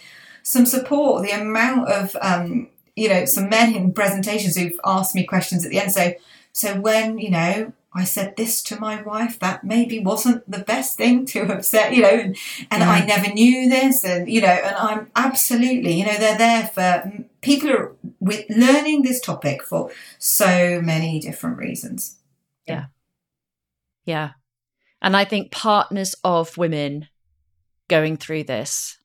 some 0.45 0.67
support. 0.67 1.25
The 1.25 1.33
amount 1.33 1.89
of 1.89 2.17
um, 2.21 2.69
you 2.95 3.09
know 3.09 3.25
some 3.25 3.49
men 3.49 3.75
in 3.75 3.93
presentations 3.93 4.57
who've 4.57 4.79
asked 4.85 5.17
me 5.17 5.25
questions 5.25 5.65
at 5.65 5.73
the 5.73 5.81
end. 5.81 5.93
So 5.93 6.15
so 6.53 6.81
when 6.81 7.19
you 7.19 7.31
know 7.31 7.73
I 7.93 8.05
said 8.05 8.37
this 8.37 8.63
to 8.65 8.79
my 8.79 9.03
wife, 9.03 9.39
that 9.39 9.65
maybe 9.65 10.01
wasn't 10.01 10.49
the 10.51 10.59
best 10.59 10.97
thing 10.97 11.27
to 11.27 11.47
have 11.47 11.65
said. 11.65 11.95
You 11.95 12.03
know, 12.03 12.09
and, 12.09 12.37
and 12.71 12.83
I 12.83 13.05
never 13.05 13.33
knew 13.33 13.69
this, 13.69 14.05
and 14.05 14.29
you 14.29 14.41
know, 14.41 14.49
and 14.49 14.77
I'm 14.77 15.11
absolutely 15.17 15.99
you 15.99 16.07
know 16.07 16.17
they're 16.17 16.39
there 16.39 16.67
for 16.69 17.13
people 17.41 17.71
are 17.71 17.93
with 18.21 18.45
learning 18.49 19.03
this 19.03 19.21
topic 19.21 19.63
for 19.63 19.91
so 20.19 20.81
many 20.83 21.21
different 21.21 21.59
reasons. 21.59 22.17
Yeah, 22.67 22.87
yeah. 24.05 24.31
And 25.01 25.17
I 25.17 25.25
think 25.25 25.53
partners 25.53 26.15
of 26.25 26.57
women 26.57 27.09
going 27.89 28.17
through 28.17 28.45
this, 28.45 28.99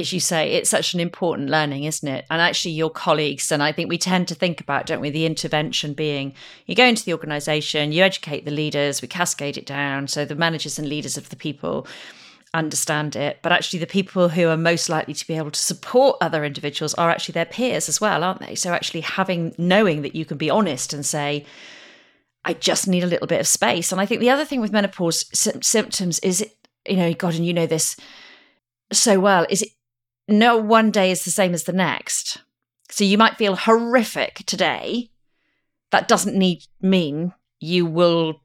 as 0.00 0.12
you 0.12 0.20
say, 0.20 0.52
it's 0.52 0.70
such 0.70 0.94
an 0.94 1.00
important 1.00 1.50
learning, 1.50 1.84
isn't 1.84 2.08
it? 2.08 2.26
And 2.30 2.40
actually, 2.40 2.72
your 2.72 2.90
colleagues, 2.90 3.52
and 3.52 3.62
I 3.62 3.72
think 3.72 3.88
we 3.88 3.98
tend 3.98 4.28
to 4.28 4.34
think 4.34 4.60
about, 4.60 4.86
don't 4.86 5.00
we, 5.00 5.10
the 5.10 5.26
intervention 5.26 5.94
being 5.94 6.34
you 6.66 6.74
go 6.74 6.84
into 6.84 7.04
the 7.04 7.12
organization, 7.12 7.92
you 7.92 8.02
educate 8.02 8.44
the 8.44 8.50
leaders, 8.50 9.02
we 9.02 9.08
cascade 9.08 9.56
it 9.56 9.66
down. 9.66 10.08
So 10.08 10.24
the 10.24 10.34
managers 10.34 10.78
and 10.78 10.88
leaders 10.88 11.16
of 11.16 11.28
the 11.28 11.36
people 11.36 11.86
understand 12.52 13.14
it. 13.14 13.38
But 13.42 13.52
actually, 13.52 13.78
the 13.78 13.86
people 13.86 14.30
who 14.30 14.48
are 14.48 14.56
most 14.56 14.88
likely 14.88 15.14
to 15.14 15.26
be 15.26 15.36
able 15.36 15.50
to 15.52 15.60
support 15.60 16.16
other 16.20 16.44
individuals 16.44 16.94
are 16.94 17.10
actually 17.10 17.34
their 17.34 17.44
peers 17.44 17.88
as 17.88 18.00
well, 18.00 18.24
aren't 18.24 18.40
they? 18.40 18.54
So 18.54 18.72
actually, 18.72 19.02
having, 19.02 19.54
knowing 19.58 20.02
that 20.02 20.14
you 20.16 20.24
can 20.24 20.36
be 20.36 20.50
honest 20.50 20.92
and 20.92 21.06
say, 21.06 21.46
I 22.44 22.54
just 22.54 22.88
need 22.88 23.04
a 23.04 23.06
little 23.06 23.26
bit 23.26 23.40
of 23.40 23.46
space. 23.46 23.92
And 23.92 24.00
I 24.00 24.06
think 24.06 24.20
the 24.20 24.30
other 24.30 24.44
thing 24.44 24.60
with 24.60 24.72
menopause 24.72 25.26
sy- 25.38 25.60
symptoms 25.60 26.18
is, 26.20 26.40
it, 26.40 26.56
you 26.88 26.96
know, 26.96 27.12
God, 27.12 27.34
and 27.34 27.46
you 27.46 27.52
know 27.52 27.66
this 27.66 27.96
so 28.92 29.20
well, 29.20 29.46
is 29.48 29.62
it 29.62 29.70
no 30.30 30.56
one 30.56 30.90
day 30.90 31.10
is 31.10 31.24
the 31.24 31.30
same 31.30 31.54
as 31.54 31.64
the 31.64 31.72
next. 31.72 32.38
So 32.90 33.04
you 33.04 33.18
might 33.18 33.36
feel 33.36 33.56
horrific 33.56 34.42
today. 34.46 35.10
That 35.90 36.08
doesn't 36.08 36.36
need 36.36 36.64
mean 36.80 37.34
you 37.58 37.86
will 37.86 38.40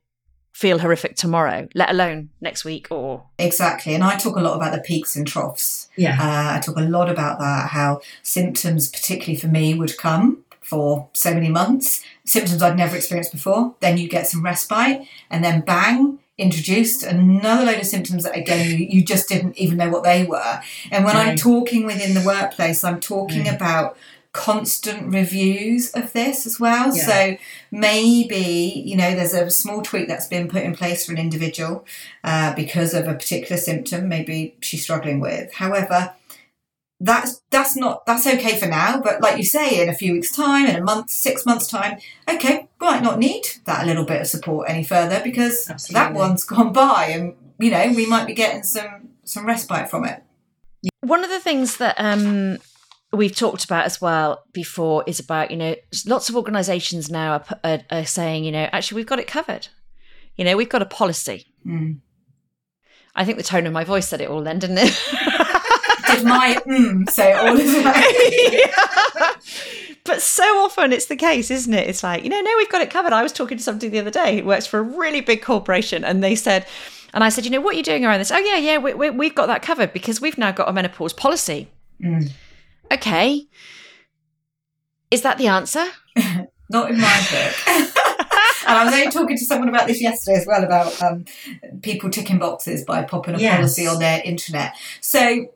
feel 0.56 0.80
horrific 0.80 1.17
tomorrow, 1.17 1.67
let 1.76 1.89
alone 1.89 2.30
next 2.39 2.63
week 2.63 2.88
or 2.89 3.26
Exactly, 3.38 3.93
and 3.93 4.04
I 4.04 4.15
talk 4.15 4.38
a 4.38 4.41
lot 4.41 4.56
about 4.56 4.74
the 4.74 4.82
peaks 4.82 5.15
and 5.15 5.28
troughs. 5.28 5.89
Yeah. 5.98 6.17
Uh, 6.17 6.56
I 6.56 6.60
talk 6.62 6.78
a 6.78 6.82
lot 6.82 7.10
about 7.10 7.39
that, 7.39 7.69
how 7.71 8.00
symptoms, 8.24 8.89
particularly 8.89 9.38
for 9.38 9.48
me, 9.48 9.74
would 9.74 9.98
come 9.98 10.45
for 10.62 11.10
so 11.13 11.34
many 11.34 11.50
months, 11.50 12.04
symptoms 12.24 12.63
I'd 12.63 12.78
never 12.78 12.95
experienced 12.95 13.34
before. 13.34 13.76
Then 13.82 13.98
you 13.98 14.08
get 14.08 14.28
some 14.28 14.43
respite, 14.43 15.02
and 15.30 15.43
then 15.43 15.62
bang, 15.62 16.19
introduced 16.38 17.04
another 17.04 17.65
load 17.65 17.80
of 17.80 17.86
symptoms 17.86 18.24
that 18.24 18.36
again 18.36 18.69
you, 18.69 18.86
you 18.89 19.04
just 19.06 19.30
didn't 19.30 19.58
even 19.58 19.78
know 19.78 19.89
what 19.89 20.04
they 20.04 20.26
were. 20.26 20.62
And 20.91 21.06
when 21.06 21.15
I'm 21.15 21.36
talking 21.38 21.86
within 21.86 22.13
the 22.13 22.21
workplace, 22.21 22.84
I'm 22.84 23.00
talking 23.00 23.45
Right. 23.45 23.56
about 23.56 23.98
constant 24.34 25.13
reviews 25.13 25.91
of 25.91 26.12
this 26.12 26.45
as 26.45 26.60
well. 26.60 26.93
Yeah. 26.93 27.04
So 27.06 27.38
maybe, 27.71 28.84
you 28.86 28.98
know, 28.98 29.15
there's 29.15 29.34
a 29.34 29.50
small 29.50 29.82
tweak 29.82 30.10
that's 30.10 30.28
been 30.28 30.50
put 30.50 30.63
in 30.63 30.76
place 30.76 31.06
for 31.06 31.13
an 31.13 31.17
individual 31.17 31.86
uh, 32.24 32.54
because 32.54 32.93
of 32.93 33.08
a 33.08 33.13
particular 33.13 33.56
symptom 33.56 34.10
maybe 34.10 34.56
she's 34.60 34.84
struggling 34.84 35.21
with. 35.21 35.54
However, 35.54 36.13
that's 36.99 37.41
that's 37.49 37.75
not 37.75 38.05
that's 38.05 38.25
okay 38.25 38.58
for 38.58 38.67
now, 38.67 39.01
but 39.01 39.21
like 39.21 39.38
you 39.38 39.43
say, 39.43 39.81
in 39.81 39.89
a 39.89 39.93
few 39.93 40.13
weeks' 40.13 40.31
time, 40.31 40.65
in 40.67 40.75
a 40.75 40.84
month, 40.84 41.10
six 41.10 41.45
months' 41.45 41.67
time, 41.67 41.97
okay, 42.29 42.69
might 42.79 43.03
not 43.03 43.19
need 43.19 43.43
that 43.65 43.86
little 43.86 44.05
bit 44.05 44.21
of 44.21 44.27
support 44.27 44.69
any 44.69 44.84
further 44.84 45.21
because 45.23 45.65
that 45.91 46.13
one's 46.13 46.43
gone 46.45 46.71
by, 46.71 47.08
and 47.08 47.36
you 47.60 47.69
know 47.69 47.91
we 47.95 48.05
might 48.05 48.27
be 48.27 48.34
getting 48.34 48.63
some 48.63 49.10
some 49.25 49.45
respite 49.45 49.89
from 49.89 50.05
it. 50.05 50.23
One 51.01 51.23
of 51.23 51.29
the 51.29 51.39
things 51.39 51.77
that 51.77 51.95
um, 51.97 52.60
we've 53.12 53.36
talked 53.36 53.65
about 53.65 53.86
as 53.86 53.99
well 53.99 54.43
before 54.53 55.03
is 55.08 55.19
about, 55.19 55.51
you 55.51 55.58
know, 55.58 55.75
lots 56.05 56.29
of 56.29 56.36
organizations 56.36 57.10
now 57.10 57.34
are, 57.34 57.45
are, 57.63 57.79
are 57.91 58.05
saying, 58.05 58.43
you 58.43 58.51
know, 58.51 58.69
actually, 58.71 58.97
we've 58.97 59.08
got 59.08 59.19
it 59.19 59.27
covered. 59.27 59.67
You 60.36 60.45
know, 60.45 60.58
we've 60.58 60.69
got 60.69 60.81
a 60.81 60.86
policy. 60.86 61.47
Mm. 61.65 61.99
I 63.15 63.25
think 63.25 63.38
the 63.38 63.43
tone 63.43 63.65
of 63.65 63.73
my 63.73 63.84
voice 63.84 64.08
said 64.08 64.21
it 64.21 64.29
all 64.29 64.43
then, 64.43 64.60
didn't 64.60 64.79
it? 64.79 64.99
Did 66.17 66.25
my 66.25 66.56
mm 66.65 67.10
say 67.10 67.34
all 67.34 67.49
of 67.54 67.58
that? 67.58 69.36
but 70.04 70.21
so 70.21 70.43
often 70.63 70.91
it's 70.93 71.06
the 71.08 71.15
case, 71.15 71.51
isn't 71.51 71.73
it? 71.73 71.88
It's 71.88 72.04
like, 72.04 72.23
you 72.23 72.30
know, 72.30 72.39
no, 72.39 72.54
we've 72.58 72.69
got 72.69 72.82
it 72.82 72.89
covered. 72.89 73.13
I 73.13 73.23
was 73.23 73.32
talking 73.32 73.58
to 73.58 73.63
somebody 73.63 73.89
the 73.89 73.99
other 73.99 74.12
day 74.12 74.39
who 74.39 74.45
works 74.45 74.65
for 74.65 74.80
a 74.80 74.84
really 74.84 75.21
big 75.21 75.41
corporation, 75.41 76.04
and 76.04 76.23
they 76.23 76.36
said, 76.36 76.65
and 77.13 77.23
I 77.23 77.30
said, 77.30 77.45
you 77.45 77.51
know, 77.51 77.62
what 77.62 77.75
are 77.75 77.78
you 77.78 77.84
doing 77.84 78.06
around 78.06 78.19
this? 78.19 78.32
Oh, 78.32 78.38
yeah, 78.38 78.58
yeah, 78.58 78.78
we, 78.78 78.93
we, 78.93 79.10
we've 79.10 79.36
got 79.36 79.47
that 79.47 79.62
covered 79.62 79.93
because 79.93 80.19
we've 80.19 80.38
now 80.38 80.51
got 80.51 80.67
a 80.67 80.73
menopause 80.73 81.13
policy. 81.13 81.69
Mm. 82.04 82.30
Okay. 82.91 83.47
Is 85.12 85.21
that 85.21 85.38
the 85.38 85.47
answer? 85.47 85.86
Not 86.69 86.89
in 86.91 86.99
my 86.99 87.28
book. 87.32 87.56
and 88.67 88.78
I 88.78 88.84
was 88.84 88.93
only 88.93 89.12
talking 89.12 89.38
to 89.38 89.45
someone 89.45 89.69
about 89.69 89.88
this 89.88 90.01
yesterday 90.01 90.38
as 90.38 90.45
well 90.47 90.63
about 90.63 91.01
um, 91.01 91.25
people 91.82 92.10
ticking 92.10 92.39
boxes 92.39 92.84
by 92.84 93.04
popping 93.04 93.36
a 93.36 93.38
Yes. 93.39 93.56
policy 93.56 93.88
on 93.88 93.99
their 93.99 94.21
internet. 94.25 94.75
So 94.99 95.54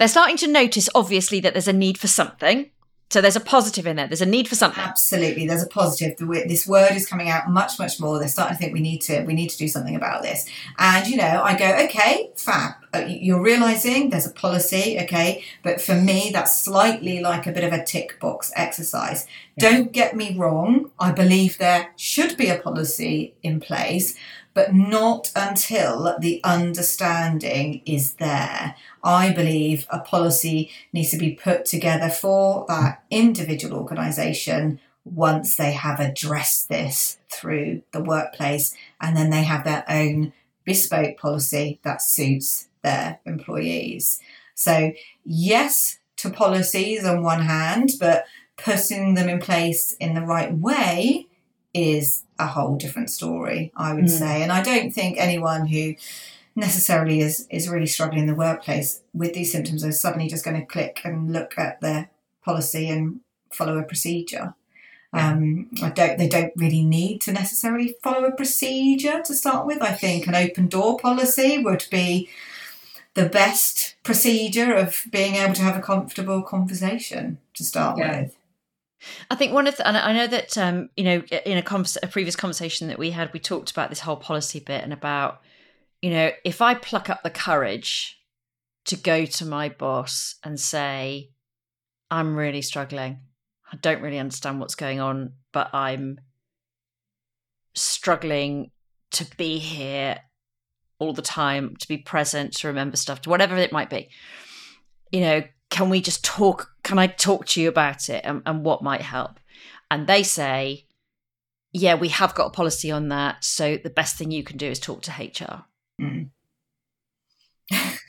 They're 0.00 0.08
starting 0.08 0.38
to 0.38 0.46
notice, 0.46 0.88
obviously, 0.94 1.40
that 1.40 1.52
there's 1.52 1.68
a 1.68 1.74
need 1.74 1.98
for 1.98 2.06
something. 2.06 2.70
So 3.10 3.20
there's 3.20 3.36
a 3.36 3.40
positive 3.40 3.86
in 3.86 3.96
there. 3.96 4.06
There's 4.06 4.22
a 4.22 4.26
need 4.26 4.48
for 4.48 4.54
something. 4.54 4.82
Absolutely, 4.82 5.46
there's 5.46 5.62
a 5.62 5.66
positive. 5.66 6.16
The 6.16 6.44
This 6.48 6.66
word 6.66 6.92
is 6.92 7.06
coming 7.06 7.28
out 7.28 7.50
much, 7.50 7.78
much 7.78 8.00
more. 8.00 8.18
They're 8.18 8.28
starting 8.28 8.56
to 8.56 8.58
think 8.58 8.72
we 8.72 8.80
need 8.80 9.00
to, 9.02 9.24
we 9.24 9.34
need 9.34 9.50
to 9.50 9.58
do 9.58 9.68
something 9.68 9.94
about 9.94 10.22
this. 10.22 10.48
And 10.78 11.06
you 11.06 11.18
know, 11.18 11.42
I 11.44 11.58
go, 11.58 11.84
okay, 11.84 12.30
fab. 12.34 12.76
Uh, 12.94 13.04
You're 13.08 13.42
realizing 13.42 14.08
there's 14.08 14.26
a 14.26 14.32
policy, 14.32 14.98
okay, 15.02 15.44
but 15.62 15.82
for 15.82 15.94
me, 15.94 16.30
that's 16.32 16.62
slightly 16.62 17.20
like 17.20 17.46
a 17.46 17.52
bit 17.52 17.64
of 17.64 17.74
a 17.74 17.84
tick 17.84 18.18
box 18.20 18.52
exercise. 18.56 19.26
Don't 19.58 19.92
get 19.92 20.16
me 20.16 20.34
wrong. 20.34 20.90
I 20.98 21.12
believe 21.12 21.58
there 21.58 21.90
should 21.96 22.38
be 22.38 22.48
a 22.48 22.58
policy 22.58 23.34
in 23.42 23.60
place, 23.60 24.16
but 24.52 24.74
not 24.74 25.30
until 25.36 26.16
the 26.20 26.40
understanding 26.42 27.82
is 27.86 28.14
there. 28.14 28.74
I 29.02 29.32
believe 29.32 29.86
a 29.90 30.00
policy 30.00 30.70
needs 30.92 31.10
to 31.10 31.18
be 31.18 31.32
put 31.32 31.64
together 31.64 32.08
for 32.08 32.64
that 32.68 33.02
individual 33.10 33.78
organisation 33.78 34.80
once 35.04 35.56
they 35.56 35.72
have 35.72 36.00
addressed 36.00 36.68
this 36.68 37.18
through 37.30 37.82
the 37.92 38.02
workplace 38.02 38.74
and 39.00 39.16
then 39.16 39.30
they 39.30 39.44
have 39.44 39.64
their 39.64 39.84
own 39.88 40.32
bespoke 40.64 41.16
policy 41.16 41.80
that 41.82 42.02
suits 42.02 42.68
their 42.82 43.20
employees. 43.24 44.20
So, 44.54 44.92
yes 45.24 45.98
to 46.16 46.30
policies 46.30 47.04
on 47.04 47.22
one 47.22 47.40
hand, 47.40 47.92
but 47.98 48.24
putting 48.58 49.14
them 49.14 49.28
in 49.28 49.38
place 49.38 49.96
in 50.00 50.14
the 50.14 50.20
right 50.20 50.52
way 50.52 51.26
is 51.74 52.24
a 52.38 52.46
whole 52.46 52.76
different 52.76 53.10
story, 53.10 53.72
I 53.76 53.94
would 53.94 54.04
Mm. 54.06 54.18
say. 54.18 54.42
And 54.42 54.50
I 54.52 54.62
don't 54.62 54.92
think 54.92 55.18
anyone 55.18 55.66
who 55.66 55.94
necessarily 56.56 57.20
is 57.20 57.46
is 57.50 57.68
really 57.68 57.86
struggling 57.86 58.20
in 58.20 58.26
the 58.26 58.34
workplace 58.34 59.00
with 59.14 59.34
these 59.34 59.52
symptoms 59.52 59.84
are 59.84 59.92
suddenly 59.92 60.28
just 60.28 60.44
going 60.44 60.58
to 60.60 60.66
click 60.66 61.00
and 61.04 61.32
look 61.32 61.56
at 61.58 61.80
their 61.80 62.10
policy 62.44 62.88
and 62.88 63.20
follow 63.52 63.78
a 63.78 63.82
procedure. 63.84 64.54
Um, 65.12 65.68
I 65.82 65.90
don't. 65.90 66.18
They 66.18 66.28
don't 66.28 66.52
really 66.56 66.84
need 66.84 67.20
to 67.22 67.32
necessarily 67.32 67.96
follow 68.02 68.24
a 68.26 68.32
procedure 68.32 69.20
to 69.22 69.34
start 69.34 69.66
with. 69.66 69.82
I 69.82 69.92
think 69.92 70.26
an 70.26 70.34
open 70.36 70.68
door 70.68 70.98
policy 70.98 71.58
would 71.58 71.84
be 71.90 72.28
the 73.14 73.28
best 73.28 73.96
procedure 74.04 74.72
of 74.72 75.02
being 75.10 75.34
able 75.34 75.54
to 75.54 75.62
have 75.62 75.76
a 75.76 75.80
comfortable 75.82 76.42
conversation 76.42 77.38
to 77.54 77.64
start 77.64 77.98
Yeah. 77.98 78.20
with. 78.20 78.36
I 79.30 79.34
think 79.34 79.52
one 79.52 79.66
of 79.66 79.76
the, 79.76 79.86
and 79.86 79.96
I 79.96 80.12
know 80.12 80.26
that 80.26 80.56
um, 80.58 80.90
you 80.96 81.04
know 81.04 81.22
in 81.44 81.58
a, 81.58 81.84
a 82.02 82.06
previous 82.06 82.36
conversation 82.36 82.88
that 82.88 82.98
we 82.98 83.10
had, 83.10 83.32
we 83.32 83.40
talked 83.40 83.70
about 83.70 83.88
this 83.88 84.00
whole 84.00 84.16
policy 84.16 84.60
bit 84.60 84.82
and 84.82 84.92
about 84.92 85.40
you 86.02 86.10
know 86.10 86.30
if 86.44 86.60
I 86.60 86.74
pluck 86.74 87.08
up 87.08 87.22
the 87.22 87.30
courage 87.30 88.20
to 88.86 88.96
go 88.96 89.24
to 89.24 89.44
my 89.44 89.68
boss 89.68 90.36
and 90.44 90.58
say 90.58 91.30
I'm 92.10 92.36
really 92.36 92.62
struggling, 92.62 93.20
I 93.72 93.76
don't 93.76 94.02
really 94.02 94.18
understand 94.18 94.60
what's 94.60 94.74
going 94.74 95.00
on, 95.00 95.34
but 95.52 95.72
I'm 95.74 96.18
struggling 97.74 98.70
to 99.12 99.24
be 99.36 99.58
here 99.58 100.18
all 100.98 101.12
the 101.12 101.22
time, 101.22 101.76
to 101.76 101.88
be 101.88 101.96
present, 101.96 102.52
to 102.54 102.68
remember 102.68 102.96
stuff, 102.96 103.22
to 103.22 103.30
whatever 103.30 103.56
it 103.56 103.72
might 103.72 103.90
be. 103.90 104.10
You 105.10 105.20
know, 105.20 105.42
can 105.70 105.88
we 105.88 106.00
just 106.00 106.24
talk? 106.24 106.68
Can 106.90 106.98
I 106.98 107.06
talk 107.06 107.46
to 107.46 107.60
you 107.60 107.68
about 107.68 108.08
it 108.08 108.22
and, 108.24 108.42
and 108.44 108.64
what 108.64 108.82
might 108.82 109.02
help? 109.02 109.38
And 109.92 110.08
they 110.08 110.24
say, 110.24 110.86
yeah, 111.72 111.94
we 111.94 112.08
have 112.08 112.34
got 112.34 112.48
a 112.48 112.50
policy 112.50 112.90
on 112.90 113.10
that. 113.10 113.44
So 113.44 113.76
the 113.76 113.90
best 113.90 114.16
thing 114.16 114.32
you 114.32 114.42
can 114.42 114.56
do 114.56 114.66
is 114.66 114.80
talk 114.80 115.02
to 115.02 115.12
HR. 115.12 115.66
Mm. 116.02 116.30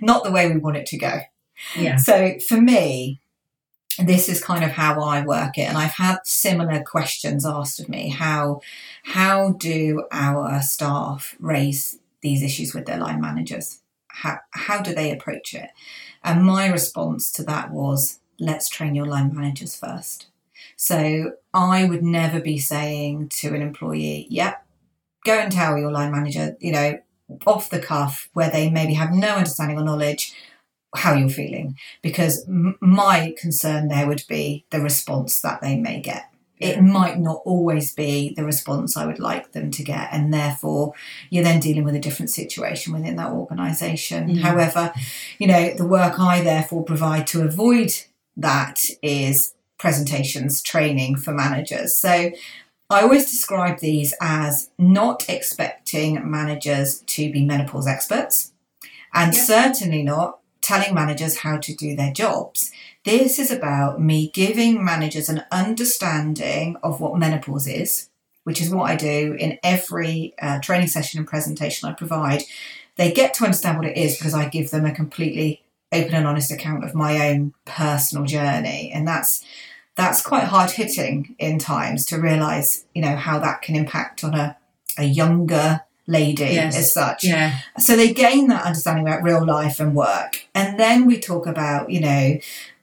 Not 0.00 0.24
the 0.24 0.30
way 0.30 0.50
we 0.50 0.56
want 0.56 0.78
it 0.78 0.86
to 0.86 0.96
go. 0.96 1.20
Yeah. 1.76 1.96
So 1.96 2.38
for 2.48 2.58
me, 2.58 3.20
this 3.98 4.30
is 4.30 4.42
kind 4.42 4.64
of 4.64 4.70
how 4.70 5.02
I 5.02 5.20
work 5.26 5.58
it, 5.58 5.68
and 5.68 5.76
I've 5.76 5.92
had 5.92 6.20
similar 6.24 6.82
questions 6.82 7.44
asked 7.44 7.80
of 7.80 7.90
me. 7.90 8.08
How 8.08 8.62
how 9.02 9.50
do 9.58 10.06
our 10.10 10.62
staff 10.62 11.36
raise 11.38 11.98
these 12.22 12.42
issues 12.42 12.72
with 12.72 12.86
their 12.86 12.96
line 12.96 13.20
managers? 13.20 13.80
How 14.08 14.38
how 14.52 14.80
do 14.80 14.94
they 14.94 15.10
approach 15.12 15.52
it? 15.52 15.68
And 16.24 16.46
my 16.46 16.68
response 16.68 17.30
to 17.32 17.42
that 17.44 17.70
was, 17.70 18.20
let's 18.38 18.68
train 18.68 18.94
your 18.94 19.06
line 19.06 19.34
managers 19.34 19.76
first. 19.76 20.26
So 20.76 21.32
I 21.54 21.84
would 21.84 22.02
never 22.02 22.40
be 22.40 22.58
saying 22.58 23.28
to 23.40 23.54
an 23.54 23.62
employee, 23.62 24.26
yep, 24.30 24.64
go 25.24 25.38
and 25.38 25.52
tell 25.52 25.78
your 25.78 25.92
line 25.92 26.12
manager, 26.12 26.56
you 26.60 26.72
know, 26.72 26.98
off 27.46 27.70
the 27.70 27.80
cuff, 27.80 28.28
where 28.34 28.50
they 28.50 28.68
maybe 28.70 28.94
have 28.94 29.12
no 29.12 29.36
understanding 29.36 29.78
or 29.78 29.84
knowledge, 29.84 30.34
how 30.94 31.14
you're 31.14 31.28
feeling. 31.28 31.76
Because 32.02 32.46
m- 32.46 32.76
my 32.80 33.34
concern 33.38 33.88
there 33.88 34.06
would 34.06 34.24
be 34.28 34.66
the 34.70 34.80
response 34.80 35.40
that 35.40 35.60
they 35.62 35.76
may 35.76 36.00
get. 36.00 36.28
It 36.58 36.80
might 36.80 37.18
not 37.18 37.40
always 37.44 37.92
be 37.92 38.34
the 38.36 38.44
response 38.44 38.96
I 38.96 39.06
would 39.06 39.18
like 39.18 39.50
them 39.50 39.70
to 39.72 39.82
get, 39.82 40.10
and 40.12 40.32
therefore 40.32 40.92
you're 41.30 41.42
then 41.42 41.58
dealing 41.58 41.82
with 41.82 41.94
a 41.96 42.00
different 42.00 42.30
situation 42.30 42.92
within 42.92 43.16
that 43.16 43.32
organisation. 43.32 44.28
Mhm. 44.28 44.40
However, 44.42 44.92
you 45.38 45.48
know, 45.48 45.74
the 45.74 45.86
work 45.86 46.20
I 46.20 46.42
therefore 46.42 46.84
provide 46.84 47.26
to 47.28 47.42
avoid 47.42 47.92
that 48.36 48.80
is 49.02 49.54
presentations 49.78 50.62
training 50.62 51.16
for 51.16 51.32
managers. 51.32 51.94
So 51.94 52.30
I 52.90 53.00
always 53.00 53.30
describe 53.30 53.78
these 53.78 54.14
as 54.20 54.70
not 54.78 55.28
expecting 55.28 56.30
managers 56.30 57.00
to 57.00 57.32
be 57.32 57.44
menopause 57.44 57.86
experts 57.86 58.52
and 59.14 59.34
certainly 59.34 60.02
not 60.02 60.38
telling 60.60 60.94
managers 60.94 61.38
how 61.38 61.56
to 61.58 61.74
do 61.74 61.96
their 61.96 62.12
jobs. 62.12 62.70
This 63.04 63.38
is 63.38 63.50
about 63.50 64.00
me 64.00 64.30
giving 64.32 64.84
managers 64.84 65.28
an 65.28 65.44
understanding 65.50 66.76
of 66.82 67.00
what 67.00 67.18
menopause 67.18 67.66
is, 67.66 68.08
which 68.44 68.60
is 68.62 68.70
what 68.70 68.90
I 68.90 68.96
do 68.96 69.36
in 69.38 69.58
every 69.62 70.34
uh, 70.40 70.60
training 70.60 70.88
session 70.88 71.18
and 71.18 71.28
presentation 71.28 71.88
I 71.88 71.92
provide. 71.92 72.42
They 72.96 73.10
get 73.10 73.34
to 73.34 73.44
understand 73.44 73.78
what 73.78 73.88
it 73.88 73.96
is 73.96 74.16
because 74.16 74.34
I 74.34 74.48
give 74.48 74.70
them 74.70 74.84
a 74.84 74.94
completely 74.94 75.62
open 75.92 76.14
and 76.14 76.26
honest 76.26 76.50
account 76.50 76.84
of 76.84 76.94
my 76.94 77.28
own 77.30 77.54
personal 77.64 78.24
journey, 78.24 78.90
and 78.94 79.06
that's 79.06 79.44
that's 79.94 80.22
quite 80.22 80.44
hard 80.44 80.70
hitting 80.70 81.34
in 81.38 81.58
times 81.58 82.06
to 82.06 82.18
realize, 82.18 82.86
you 82.94 83.02
know, 83.02 83.14
how 83.14 83.38
that 83.38 83.60
can 83.62 83.76
impact 83.76 84.24
on 84.24 84.34
a 84.34 84.56
a 84.98 85.04
younger 85.04 85.82
lady 86.06 86.44
Yes. 86.44 86.76
as 86.76 86.92
such. 86.92 87.24
Yeah. 87.24 87.58
So 87.78 87.96
they 87.96 88.12
gain 88.12 88.48
that 88.48 88.64
understanding 88.64 89.06
about 89.06 89.22
real 89.22 89.44
life 89.44 89.78
and 89.80 89.94
work. 89.94 90.46
And 90.54 90.78
then 90.78 91.06
we 91.06 91.18
talk 91.20 91.46
about, 91.46 91.90
you 91.90 92.00
know, 92.00 92.38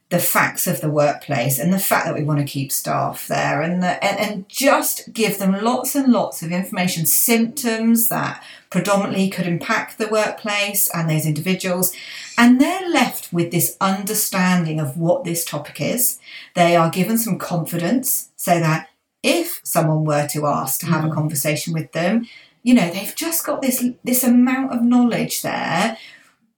the 0.10 0.20
facts 0.20 0.66
of 0.66 0.82
the 0.82 0.90
workplace 0.90 1.60
and 1.60 1.72
the 1.72 1.78
fact 1.80 2.06
that 2.06 2.16
we 2.16 2.24
want 2.24 2.40
to 2.40 2.46
keep 2.46 2.72
staff 2.72 3.28
there 3.28 3.62
and, 3.62 3.84
the, 3.84 4.04
and 4.04 4.20
and 4.20 4.50
just 4.50 5.14
give 5.14 5.38
them 5.38 5.64
lots 5.64 5.94
and 5.96 6.12
lots 6.12 6.42
of 6.42 6.52
information, 6.52 7.06
symptoms 7.06 8.08
that 8.08 8.44
predominantly 8.72 9.30
could 9.30 9.46
impact 9.46 9.98
the 10.00 10.08
workplace 10.08 10.90
and 10.96 11.10
those 11.10 11.28
individuals. 11.28 11.94
And 12.40 12.60
they're 12.62 12.88
left 12.90 13.34
with 13.34 13.52
this 13.52 13.76
understanding 13.82 14.80
of 14.80 14.96
what 14.96 15.26
this 15.26 15.44
topic 15.44 15.82
is. 15.82 16.20
They 16.56 16.74
are 16.78 16.90
given 16.90 17.18
some 17.18 17.38
confidence 17.38 18.30
so 18.38 18.62
that 18.62 18.88
if 19.22 19.60
someone 19.66 20.06
were 20.06 20.26
to 20.30 20.46
ask 20.46 20.80
to 20.80 20.86
have 20.86 21.04
a 21.04 21.10
Mhm. 21.10 21.16
conversation 21.16 21.74
with 21.74 21.92
them, 21.92 22.26
you 22.64 22.74
know, 22.74 22.90
they've 22.90 23.14
just 23.14 23.46
got 23.46 23.62
this 23.62 23.84
this 24.06 24.24
amount 24.24 24.72
of 24.72 24.82
knowledge 24.82 25.42
there 25.42 25.98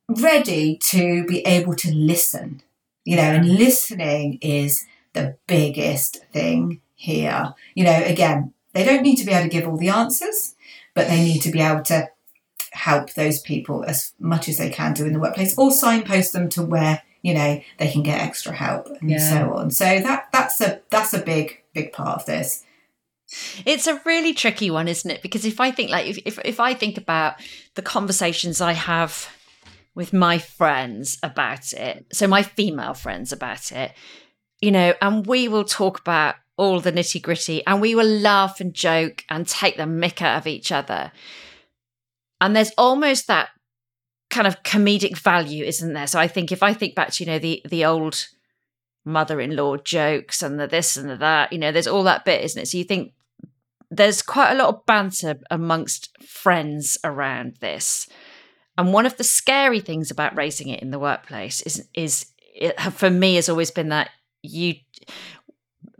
ready 0.08 0.78
to 0.90 1.24
be 1.26 1.40
able 1.40 1.74
to 1.74 1.92
listen. 1.92 2.62
You 3.04 3.16
know, 3.16 3.32
and 3.34 3.58
listening 3.58 4.38
is 4.40 4.84
the 5.14 5.36
biggest 5.48 6.24
thing 6.32 6.80
here. 6.94 7.54
You 7.74 7.82
know, 7.82 8.02
again, 8.04 8.52
they 8.72 8.84
don't 8.84 9.02
need 9.02 9.16
to 9.16 9.26
be 9.26 9.32
able 9.32 9.50
to 9.50 9.56
give 9.56 9.66
all 9.66 9.76
the 9.76 9.88
answers, 9.88 10.54
but 10.94 11.08
they 11.08 11.24
need 11.24 11.42
to 11.42 11.50
be 11.50 11.60
able 11.60 11.82
to 11.82 12.08
help 12.72 13.12
those 13.14 13.40
people 13.40 13.84
as 13.84 14.12
much 14.18 14.48
as 14.48 14.58
they 14.58 14.70
can 14.70 14.92
do 14.94 15.04
in 15.06 15.12
the 15.12 15.20
workplace 15.20 15.56
or 15.58 15.70
signpost 15.70 16.32
them 16.32 16.48
to 16.48 16.62
where 16.62 17.02
you 17.22 17.34
know 17.34 17.60
they 17.78 17.90
can 17.90 18.02
get 18.02 18.20
extra 18.20 18.52
help 18.54 18.88
and 19.00 19.10
Yeah. 19.10 19.18
so 19.30 19.54
on 19.54 19.70
so 19.70 19.84
that 19.84 20.28
that's 20.32 20.60
a 20.60 20.80
that's 20.90 21.12
a 21.14 21.20
big 21.20 21.62
big 21.74 21.92
part 21.92 22.20
of 22.20 22.26
this 22.26 22.64
It's 23.64 23.86
a 23.86 24.00
really 24.04 24.34
tricky 24.34 24.70
one, 24.70 24.88
isn't 24.88 25.10
it? 25.10 25.22
Because 25.22 25.46
if 25.46 25.58
I 25.60 25.70
think 25.70 25.90
like 25.90 26.06
if, 26.06 26.18
if 26.26 26.38
if 26.44 26.60
I 26.60 26.74
think 26.74 26.98
about 26.98 27.34
the 27.76 27.82
conversations 27.82 28.60
I 28.60 28.72
have 28.72 29.28
with 29.94 30.12
my 30.12 30.38
friends 30.38 31.18
about 31.22 31.72
it, 31.72 32.06
so 32.12 32.26
my 32.26 32.42
female 32.42 32.94
friends 32.94 33.32
about 33.32 33.72
it, 33.72 33.92
you 34.60 34.70
know, 34.70 34.92
and 35.00 35.26
we 35.26 35.48
will 35.48 35.64
talk 35.64 35.98
about 36.00 36.34
all 36.58 36.80
the 36.80 36.92
nitty 36.92 37.20
gritty 37.22 37.64
and 37.66 37.80
we 37.80 37.94
will 37.94 38.06
laugh 38.30 38.60
and 38.60 38.74
joke 38.74 39.24
and 39.30 39.46
take 39.48 39.76
the 39.78 39.84
mick 39.84 40.20
out 40.20 40.36
of 40.38 40.46
each 40.46 40.70
other. 40.70 41.10
And 42.42 42.56
there's 42.56 42.72
almost 42.76 43.28
that 43.28 43.50
kind 44.28 44.48
of 44.48 44.64
comedic 44.64 45.16
value, 45.16 45.64
isn't 45.64 45.92
there? 45.92 46.08
So 46.08 46.18
I 46.18 46.26
think 46.26 46.50
if 46.50 46.60
I 46.62 46.74
think 46.74 46.96
back 46.96 47.12
to, 47.12 47.24
you 47.24 47.30
know, 47.30 47.38
the 47.38 47.62
the 47.68 47.84
old 47.84 48.26
mother-in-law 49.04 49.76
jokes 49.78 50.42
and 50.42 50.58
the 50.58 50.66
this 50.66 50.96
and 50.96 51.08
the 51.08 51.16
that, 51.16 51.52
you 51.52 51.58
know, 51.58 51.70
there's 51.70 51.86
all 51.86 52.02
that 52.02 52.24
bit, 52.24 52.42
isn't 52.42 52.60
it? 52.60 52.66
So 52.66 52.78
you 52.78 52.84
think 52.84 53.12
there's 53.90 54.22
quite 54.22 54.50
a 54.52 54.56
lot 54.56 54.74
of 54.74 54.86
banter 54.86 55.38
amongst 55.50 56.10
friends 56.20 56.98
around 57.04 57.58
this. 57.60 58.08
And 58.76 58.92
one 58.92 59.06
of 59.06 59.16
the 59.18 59.24
scary 59.24 59.80
things 59.80 60.10
about 60.10 60.36
raising 60.36 60.68
it 60.68 60.82
in 60.82 60.90
the 60.90 60.98
workplace 60.98 61.62
is 61.62 61.88
is 61.94 62.26
it, 62.54 62.78
for 62.80 63.08
me 63.08 63.36
has 63.36 63.48
always 63.48 63.70
been 63.70 63.90
that 63.90 64.10
you 64.42 64.74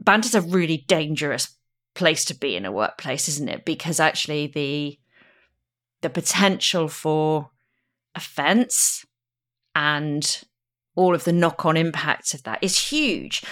banter's 0.01 0.35
a 0.35 0.41
really 0.41 0.79
dangerous 0.89 1.57
place 1.95 2.25
to 2.25 2.35
be 2.35 2.57
in 2.57 2.65
a 2.65 2.73
workplace, 2.73 3.29
isn't 3.29 3.49
it? 3.49 3.65
Because 3.65 4.01
actually 4.01 4.49
the 4.49 4.99
the 6.03 6.11
potential 6.11 6.89
for 6.89 7.51
offense 8.15 9.05
and 9.75 10.43
all 10.95 11.15
of 11.15 11.25
the 11.25 11.33
knock-on 11.33 11.77
impacts 11.77 12.35
of 12.35 12.43
that 12.43 12.59
is 12.63 12.89
huge. 12.91 13.43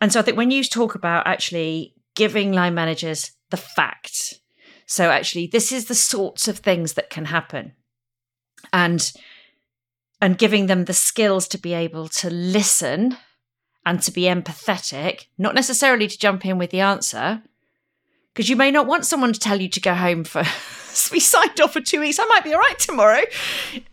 And 0.00 0.12
so 0.12 0.20
I 0.20 0.22
think 0.22 0.36
when 0.36 0.50
you 0.50 0.62
talk 0.62 0.94
about 0.94 1.26
actually 1.26 1.94
giving 2.14 2.52
line 2.52 2.74
managers 2.74 3.32
the 3.50 3.56
fact, 3.56 4.34
so 4.86 5.10
actually 5.10 5.46
this 5.46 5.72
is 5.72 5.86
the 5.86 5.94
sorts 5.94 6.48
of 6.48 6.58
things 6.58 6.94
that 6.94 7.10
can 7.10 7.26
happen. 7.26 7.72
And 8.72 9.10
and 10.20 10.36
giving 10.36 10.66
them 10.66 10.84
the 10.84 10.92
skills 10.92 11.48
to 11.48 11.56
be 11.56 11.72
able 11.72 12.06
to 12.06 12.28
listen 12.28 13.16
and 13.86 14.02
to 14.02 14.12
be 14.12 14.24
empathetic, 14.24 15.26
not 15.38 15.54
necessarily 15.54 16.06
to 16.06 16.18
jump 16.18 16.44
in 16.44 16.58
with 16.58 16.70
the 16.70 16.80
answer, 16.80 17.42
because 18.34 18.48
you 18.48 18.56
may 18.56 18.70
not 18.70 18.86
want 18.86 19.06
someone 19.06 19.32
to 19.32 19.40
tell 19.40 19.60
you 19.60 19.68
to 19.68 19.80
go 19.80 19.94
home 19.94 20.24
for 20.24 20.42
be 21.12 21.20
signed 21.20 21.60
off 21.60 21.72
for 21.72 21.80
two 21.80 22.00
weeks. 22.00 22.18
I 22.18 22.24
might 22.26 22.44
be 22.44 22.52
all 22.52 22.58
right 22.60 22.78
tomorrow. 22.78 23.22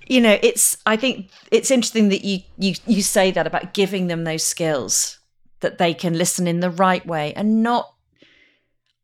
You 0.08 0.22
know, 0.22 0.38
it's. 0.42 0.78
I 0.86 0.96
think 0.96 1.30
it's 1.52 1.72
interesting 1.72 2.10
that 2.10 2.24
you 2.24 2.40
you 2.58 2.76
you 2.86 3.02
say 3.02 3.32
that 3.32 3.48
about 3.48 3.74
giving 3.74 4.08
them 4.08 4.24
those 4.24 4.44
skills 4.44 5.20
that 5.60 5.78
they 5.78 5.94
can 5.94 6.18
listen 6.18 6.48
in 6.48 6.60
the 6.60 6.70
right 6.70 7.06
way 7.06 7.34
and 7.34 7.64
not 7.64 7.94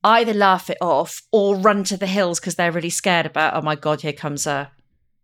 either 0.03 0.33
laugh 0.33 0.69
it 0.69 0.77
off 0.81 1.21
or 1.31 1.55
run 1.55 1.83
to 1.85 1.97
the 1.97 2.07
hills 2.07 2.39
because 2.39 2.55
they're 2.55 2.71
really 2.71 2.89
scared 2.89 3.25
about. 3.25 3.55
Oh 3.55 3.61
my 3.61 3.75
god, 3.75 4.01
here 4.01 4.13
comes 4.13 4.45
a 4.45 4.71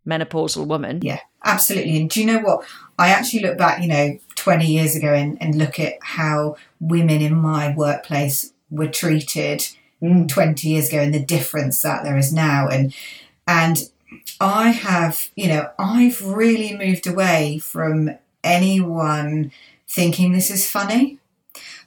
menopausal 0.08 0.66
woman. 0.66 1.02
Yeah, 1.04 1.20
absolutely. 1.44 1.98
And 2.00 2.10
do 2.10 2.22
you 2.22 2.26
know 2.26 2.40
what? 2.40 2.66
I 2.98 3.10
actually 3.10 3.42
look 3.42 3.58
back, 3.58 3.82
you 3.82 3.88
know, 3.88 4.18
20 4.36 4.66
years 4.66 4.96
ago 4.96 5.14
and, 5.14 5.42
and 5.42 5.56
look 5.56 5.80
at 5.80 5.96
how 6.02 6.56
women 6.80 7.22
in 7.22 7.36
my 7.36 7.74
workplace 7.76 8.54
were 8.70 8.88
treated 8.88 9.68
Mm. 10.02 10.30
20 10.30 10.68
years 10.70 10.88
ago 10.90 11.00
and 11.00 11.14
the 11.14 11.20
difference 11.20 11.82
that 11.82 12.04
there 12.04 12.18
is 12.18 12.32
now. 12.34 12.68
And, 12.70 12.94
and 13.46 13.90
I 14.40 14.70
have, 14.70 15.30
you 15.36 15.48
know, 15.50 15.70
I've 15.78 16.22
really 16.26 16.76
moved 16.78 17.06
away 17.06 17.60
from 17.60 18.12
anyone 18.44 19.52
thinking 19.88 20.32
this 20.32 20.50
is 20.52 20.70
funny. 20.70 21.18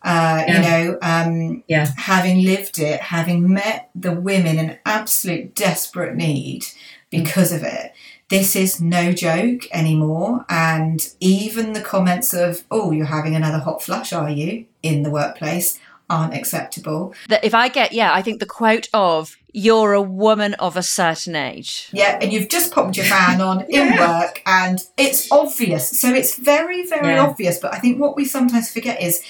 Uh, 0.03 0.43
You 0.49 0.59
know, 0.61 0.99
um, 1.03 1.63
Yeah. 1.69 1.89
having 1.97 2.45
lived 2.45 2.79
it, 2.79 3.01
having 3.01 3.53
met 3.53 3.89
the 3.95 4.13
women 4.13 4.59
in 4.59 4.79
absolute 4.85 5.55
desperate 5.55 6.15
need 6.17 6.67
because 7.11 7.53
of 7.53 7.63
it, 7.63 7.93
this 8.29 8.57
is 8.57 8.81
no 8.81 9.13
joke 9.13 9.67
anymore. 9.73 10.45
And 10.49 11.07
even 11.21 11.73
the 11.73 11.81
comments 11.81 12.35
of, 12.35 12.65
oh, 12.71 12.91
you're 12.91 13.07
having 13.07 13.37
another 13.37 13.59
hot 13.59 13.83
flush, 13.83 14.13
are 14.13 14.31
you, 14.31 14.67
in 14.83 15.03
the 15.03 15.11
workplace? 15.11 15.79
Aren't 16.13 16.35
acceptable. 16.35 17.15
That 17.29 17.45
if 17.45 17.55
I 17.55 17.69
get, 17.69 17.93
yeah, 17.93 18.13
I 18.13 18.23
think 18.23 18.39
the 18.41 18.47
quote 18.47 18.89
of 18.93 19.37
"You're 19.53 19.93
a 19.95 20.03
woman 20.03 20.55
of 20.55 20.77
a 20.77 20.83
certain 20.83 21.35
age." 21.35 21.89
Yeah, 21.93 22.19
and 22.21 22.33
you've 22.33 22.49
just 22.49 22.73
popped 22.73 22.97
your 22.97 23.07
fan 23.07 23.41
on 23.41 23.63
in 23.69 23.97
work, 23.99 24.43
and 24.47 24.79
it's 24.97 25.31
obvious. 25.33 25.89
So 26.01 26.13
it's 26.13 26.37
very, 26.37 26.87
very 26.87 27.15
Yeah. 27.15 27.25
obvious. 27.25 27.59
But 27.59 27.75
I 27.75 27.79
think 27.79 27.99
what 28.01 28.17
we 28.17 28.25
sometimes 28.25 28.71
forget 28.71 29.01
is 29.03 29.23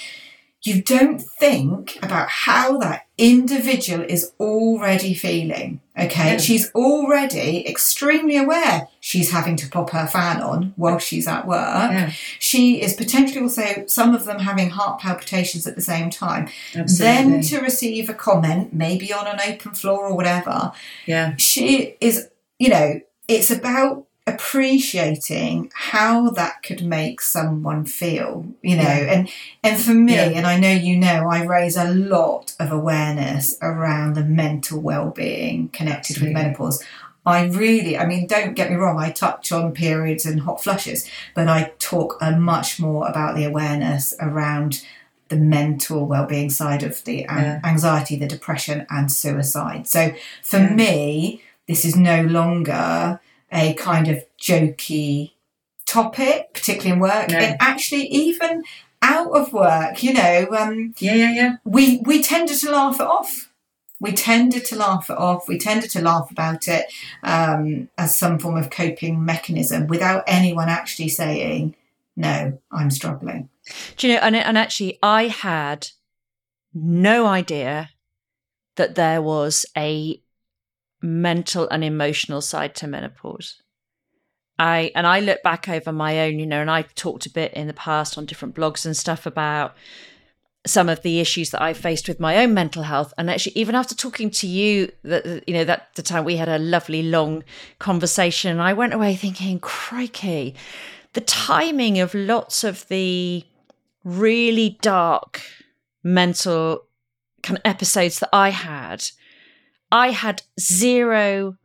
you 0.63 0.81
don't 0.81 1.21
think 1.39 1.97
about 2.03 2.29
how 2.29 2.77
that 2.77 3.02
individual 3.17 4.01
is 4.01 4.31
already 4.39 5.13
feeling. 5.13 5.79
Okay, 5.97 6.31
Yeah. 6.31 6.37
she's 6.37 6.71
already 6.73 7.67
extremely 7.67 8.35
aware 8.35 8.87
she's 8.99 9.29
having 9.29 9.55
to 9.57 9.69
pop 9.69 9.91
her 9.91 10.07
fan 10.07 10.41
on 10.41 10.73
while 10.75 10.97
she's 10.97 11.27
at 11.27 11.47
work. 11.47 11.91
Yeah. 11.91 12.11
She 12.39 12.81
is 12.81 12.93
potentially 12.93 13.41
also 13.41 13.83
some 13.85 14.15
of 14.15 14.25
them 14.25 14.39
having 14.39 14.71
heart 14.71 14.99
palpitations 14.99 15.67
at 15.67 15.75
the 15.75 15.83
same 15.83 16.09
time. 16.09 16.47
Absolutely. 16.75 16.97
Then 16.97 17.41
to 17.43 17.59
receive 17.59 18.09
a 18.09 18.13
comment, 18.15 18.73
maybe 18.73 19.13
on 19.13 19.27
an 19.27 19.39
open 19.47 19.73
floor 19.73 20.07
or 20.07 20.15
whatever, 20.15 20.71
yeah. 21.05 21.35
she 21.37 21.95
is, 22.01 22.29
you 22.57 22.69
know, 22.69 22.99
it's 23.27 23.51
about 23.51 24.07
appreciating 24.25 25.71
how 25.73 26.29
that 26.29 26.61
could 26.63 26.83
make 26.85 27.19
someone 27.21 27.85
feel, 27.85 28.45
you 28.61 28.75
know, 28.77 28.83
Yeah. 28.83 29.13
and 29.13 29.29
and 29.63 29.79
for 29.81 29.93
me, 29.93 30.13
Yeah. 30.15 30.29
and 30.37 30.45
I 30.47 30.57
know 30.59 30.71
you 30.71 30.95
know, 30.97 31.27
I 31.29 31.43
raise 31.43 31.75
a 31.75 31.85
lot 31.93 32.53
of 32.59 32.71
awareness 32.71 33.57
around 33.61 34.13
the 34.15 34.23
mental 34.23 34.79
well-being 34.79 35.69
connected 35.69 36.19
with 36.19 36.31
menopause. 36.31 36.83
I 37.25 37.45
really, 37.45 37.97
I 37.97 38.05
mean, 38.05 38.27
don't 38.27 38.53
get 38.53 38.69
me 38.69 38.75
wrong, 38.75 38.99
I 38.99 39.09
touch 39.11 39.51
on 39.51 39.71
periods 39.71 40.25
and 40.25 40.41
hot 40.41 40.61
flushes, 40.63 41.09
but 41.35 41.47
I 41.47 41.71
talk 41.79 42.17
a 42.21 42.31
much 42.31 42.79
more 42.79 43.07
about 43.07 43.35
the 43.35 43.45
awareness 43.45 44.13
around 44.19 44.81
the 45.29 45.37
mental 45.37 46.05
well-being 46.05 46.49
side 46.49 46.83
of 46.83 47.03
the 47.05 47.19
Yeah. 47.21 47.59
anxiety, 47.63 48.17
the 48.17 48.27
depression, 48.27 48.85
and 48.89 49.11
suicide. 49.11 49.87
So 49.87 50.13
for 50.43 50.59
me, 50.59 51.41
this 51.67 51.85
is 51.85 51.95
no 51.95 52.21
longer 52.23 53.19
a 53.53 53.73
kind 53.75 54.07
of 54.07 54.23
jokey 54.39 55.31
topic, 55.85 56.53
particularly 56.53 56.91
in 56.93 56.99
work, 56.99 57.29
No. 57.29 57.37
and 57.37 57.57
actually 57.59 58.07
even 58.07 58.63
out 59.01 59.31
of 59.31 59.53
work. 59.53 60.01
You 60.03 60.13
know, 60.13 60.47
um, 60.57 60.93
Yeah, 60.97 61.13
yeah, 61.15 61.31
yeah. 61.33 61.55
we 61.65 61.97
we 62.05 62.21
tended 62.21 62.57
to 62.59 62.71
laugh 62.71 62.99
it 62.99 63.07
off. 63.07 63.49
We 63.99 64.11
tended 64.11 64.65
to 64.65 64.75
laugh 64.75 65.09
it 65.09 65.17
off. 65.17 65.47
We 65.47 65.57
tended 65.57 65.89
to 65.91 66.01
laugh 66.01 66.29
about 66.31 66.67
it 66.67 66.85
um, 67.23 67.89
as 67.97 68.17
some 68.17 68.37
form 68.39 68.57
of 68.57 68.69
coping 68.69 69.23
mechanism 69.23 69.87
without 69.87 70.23
anyone 70.27 70.67
actually 70.69 71.09
saying, 71.09 71.75
"No, 72.15 72.59
I'm 72.71 72.91
struggling." 72.91 73.49
Do 73.97 74.07
you 74.07 74.13
know? 74.15 74.19
And, 74.21 74.35
and 74.35 74.57
actually, 74.57 74.99
I 75.01 75.27
had 75.27 75.87
no 76.73 77.27
idea 77.27 77.91
that 78.75 78.95
there 78.95 79.21
was 79.21 79.65
a 79.77 80.19
mental 81.03 81.67
and 81.69 81.83
emotional 81.83 82.41
side 82.41 82.73
to 82.75 82.87
menopause. 82.87 83.61
I 84.57 84.91
and 84.95 85.05
I 85.05 85.19
look 85.19 85.43
back 85.43 85.67
over 85.67 85.91
my 85.91 86.21
own, 86.21 86.39
you 86.39 86.45
know, 86.45 86.61
and 86.61 86.71
I've 86.71 86.95
talked 86.95 87.25
a 87.25 87.31
bit 87.31 87.53
in 87.53 87.67
the 87.67 87.73
past 87.73 88.17
on 88.17 88.25
different 88.25 88.55
blogs 88.55 88.85
and 88.85 88.95
stuff 88.95 89.25
about 89.25 89.75
some 90.65 90.87
of 90.87 91.01
the 91.01 91.19
issues 91.19 91.49
that 91.49 91.61
I 91.61 91.73
faced 91.73 92.07
with 92.07 92.19
my 92.19 92.37
own 92.37 92.53
mental 92.53 92.83
health. 92.83 93.13
And 93.17 93.29
actually, 93.29 93.57
even 93.57 93.75
after 93.75 93.93
talking 93.93 94.29
to 94.31 94.47
you, 94.47 94.91
that 95.03 95.43
you 95.47 95.53
know, 95.53 95.65
that 95.65 95.89
the 95.95 96.01
time 96.01 96.23
we 96.23 96.37
had 96.37 96.49
a 96.49 96.59
lovely 96.59 97.03
long 97.03 97.43
conversation, 97.79 98.59
I 98.59 98.73
went 98.73 98.93
away 98.93 99.15
thinking, 99.15 99.59
crikey, 99.59 100.55
the 101.13 101.21
timing 101.21 101.99
of 101.99 102.13
lots 102.13 102.63
of 102.63 102.87
the 102.87 103.43
really 104.05 104.77
dark 104.81 105.41
mental 106.03 106.85
kind 107.41 107.57
of 107.57 107.61
episodes 107.65 108.19
that 108.19 108.29
I 108.31 108.49
had, 108.49 109.09
I 109.93 110.09
had 110.09 110.41
zero 110.59 111.57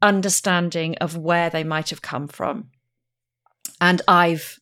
understanding 0.00 0.96
of 0.96 1.18
where 1.18 1.50
they 1.50 1.62
might 1.62 1.90
have 1.90 2.00
come 2.00 2.26
from. 2.26 2.70
And 3.82 4.00
I've 4.08 4.58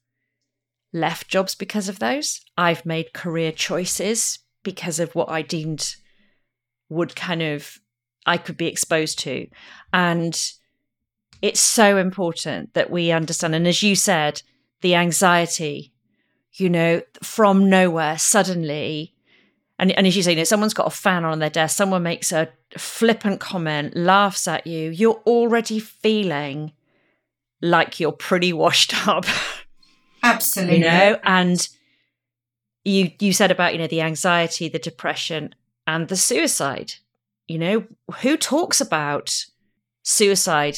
left 0.93 1.29
jobs 1.29 1.55
because 1.55 1.89
of 1.89 2.01
those. 2.01 2.41
I've 2.57 2.85
made 2.85 3.13
career 3.13 3.53
choices 3.53 4.41
because 4.65 4.99
of 4.99 5.15
what 5.15 5.31
I 5.31 5.43
deemed 5.43 5.95
would 6.89 7.15
kind 7.15 7.41
of 7.41 7.79
I 8.27 8.37
could 8.37 8.57
be 8.57 8.67
exposed 8.67 9.21
to. 9.21 9.47
And 9.93 10.35
it's 11.41 11.61
so 11.61 11.99
important 11.99 12.75
that 12.75 12.91
we 12.91 13.13
understand. 13.13 13.55
And 13.55 13.69
as 13.69 13.81
you 13.81 13.95
said, 13.95 14.43
the 14.81 14.97
anxiety, 14.97 15.93
you 16.55 16.69
know, 16.69 17.03
from 17.23 17.71
nowhere, 17.71 18.19
suddenly, 18.19 19.15
and, 19.79 19.93
and 19.93 20.07
as 20.07 20.17
you 20.17 20.23
say, 20.23 20.33
you 20.33 20.37
know, 20.39 20.45
someone's 20.45 20.75
got 20.75 20.87
a 20.87 20.91
fan 20.91 21.25
on 21.25 21.39
their 21.39 21.51
desk, 21.51 21.77
someone 21.77 22.03
makes 22.03 22.33
a 22.33 22.49
flippant 22.77 23.41
comment, 23.41 23.97
laughs 23.97 24.49
at 24.49 24.67
you, 24.67 24.91
you're 24.91 25.23
already 25.27 25.79
feeling 25.79 26.73
like 27.61 27.99
you're 28.01 28.13
pretty 28.13 28.53
washed 28.53 29.09
up 29.09 29.25
Absolutely. 30.23 30.79
you 30.79 30.85
know 30.85 31.19
and 31.25 31.69
you 32.85 33.11
you 33.19 33.33
said 33.33 33.51
about 33.51 33.73
you 33.73 33.79
know 33.79 33.87
the 33.87 34.01
anxiety 34.01 34.69
the 34.69 34.79
depression 34.79 35.55
and 35.87 36.09
the 36.09 36.17
suicide 36.17 36.95
you 37.47 37.59
know 37.59 37.85
who 38.21 38.37
talks 38.37 38.81
about 38.81 39.45
suicide 40.03 40.77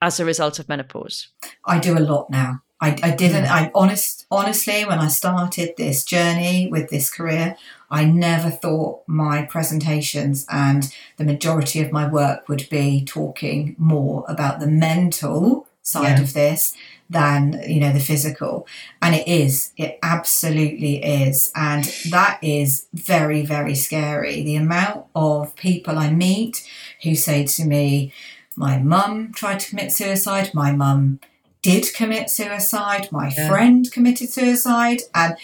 as 0.00 0.20
a 0.20 0.24
result 0.24 0.58
of 0.58 0.68
menopause 0.68 1.28
I 1.64 1.78
do 1.78 1.96
a 1.96 2.00
lot 2.00 2.30
now. 2.30 2.62
I, 2.80 2.96
I 3.02 3.10
didn't. 3.12 3.46
Hmm. 3.46 3.52
I 3.52 3.70
honest, 3.74 4.26
honestly, 4.30 4.84
when 4.84 4.98
I 4.98 5.08
started 5.08 5.70
this 5.76 6.04
journey 6.04 6.68
with 6.70 6.90
this 6.90 7.08
career, 7.10 7.56
I 7.90 8.04
never 8.04 8.50
thought 8.50 9.02
my 9.06 9.42
presentations 9.44 10.44
and 10.50 10.92
the 11.16 11.24
majority 11.24 11.80
of 11.80 11.92
my 11.92 12.06
work 12.08 12.48
would 12.48 12.68
be 12.70 13.04
talking 13.04 13.76
more 13.78 14.24
about 14.28 14.60
the 14.60 14.66
mental 14.66 15.66
side 15.82 16.18
Yeah. 16.18 16.22
of 16.22 16.32
this 16.34 16.74
than 17.08 17.62
you 17.68 17.78
know 17.78 17.92
the 17.92 18.00
physical 18.00 18.66
and 19.00 19.14
it 19.14 19.28
is 19.28 19.70
it 19.76 19.96
absolutely 20.02 20.96
is 21.04 21.52
and 21.54 21.84
that 22.10 22.40
is 22.42 22.88
very 22.92 23.46
very 23.46 23.76
scary 23.76 24.42
the 24.42 24.56
amount 24.56 25.04
of 25.14 25.54
people 25.54 25.96
i 25.96 26.10
meet 26.10 26.68
who 27.04 27.14
say 27.14 27.44
to 27.46 27.64
me 27.64 28.12
my 28.56 28.76
mum 28.78 29.30
tried 29.32 29.60
to 29.60 29.68
commit 29.70 29.92
suicide 29.92 30.50
my 30.52 30.72
mum 30.72 31.20
did 31.66 31.94
commit 31.94 32.30
suicide 32.30 33.04
my 33.10 33.28
Yeah. 33.36 33.48
friend 33.48 33.90
committed 33.92 34.28
suicide 34.30 35.00
and 35.14 35.36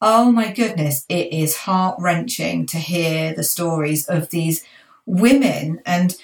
oh 0.00 0.30
my 0.32 0.48
goodness 0.52 1.04
it 1.08 1.32
is 1.32 1.56
heart-wrenching 1.66 2.66
to 2.66 2.78
hear 2.78 3.34
the 3.34 3.42
stories 3.54 4.06
of 4.16 4.30
these 4.30 4.64
women 5.06 5.80
and 5.86 6.16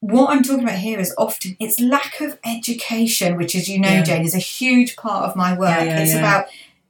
what 0.00 0.30
I'm 0.30 0.42
talking 0.42 0.62
about 0.62 0.78
here 0.78 1.00
is 1.00 1.12
often 1.16 1.56
it's 1.58 1.80
lack 1.80 2.20
of 2.20 2.38
education, 2.44 3.36
which, 3.38 3.54
as 3.56 3.66
you 3.68 3.78
know, 3.80 3.88
Yeah. 3.94 4.02
Jane, 4.02 4.24
is 4.26 4.34
a 4.34 4.38
huge 4.38 4.94
part 4.94 5.24
of 5.28 5.34
my 5.34 5.56
work. 5.56 5.84
Yeah, 5.86 5.98
it's 6.00 6.14
about 6.14 6.46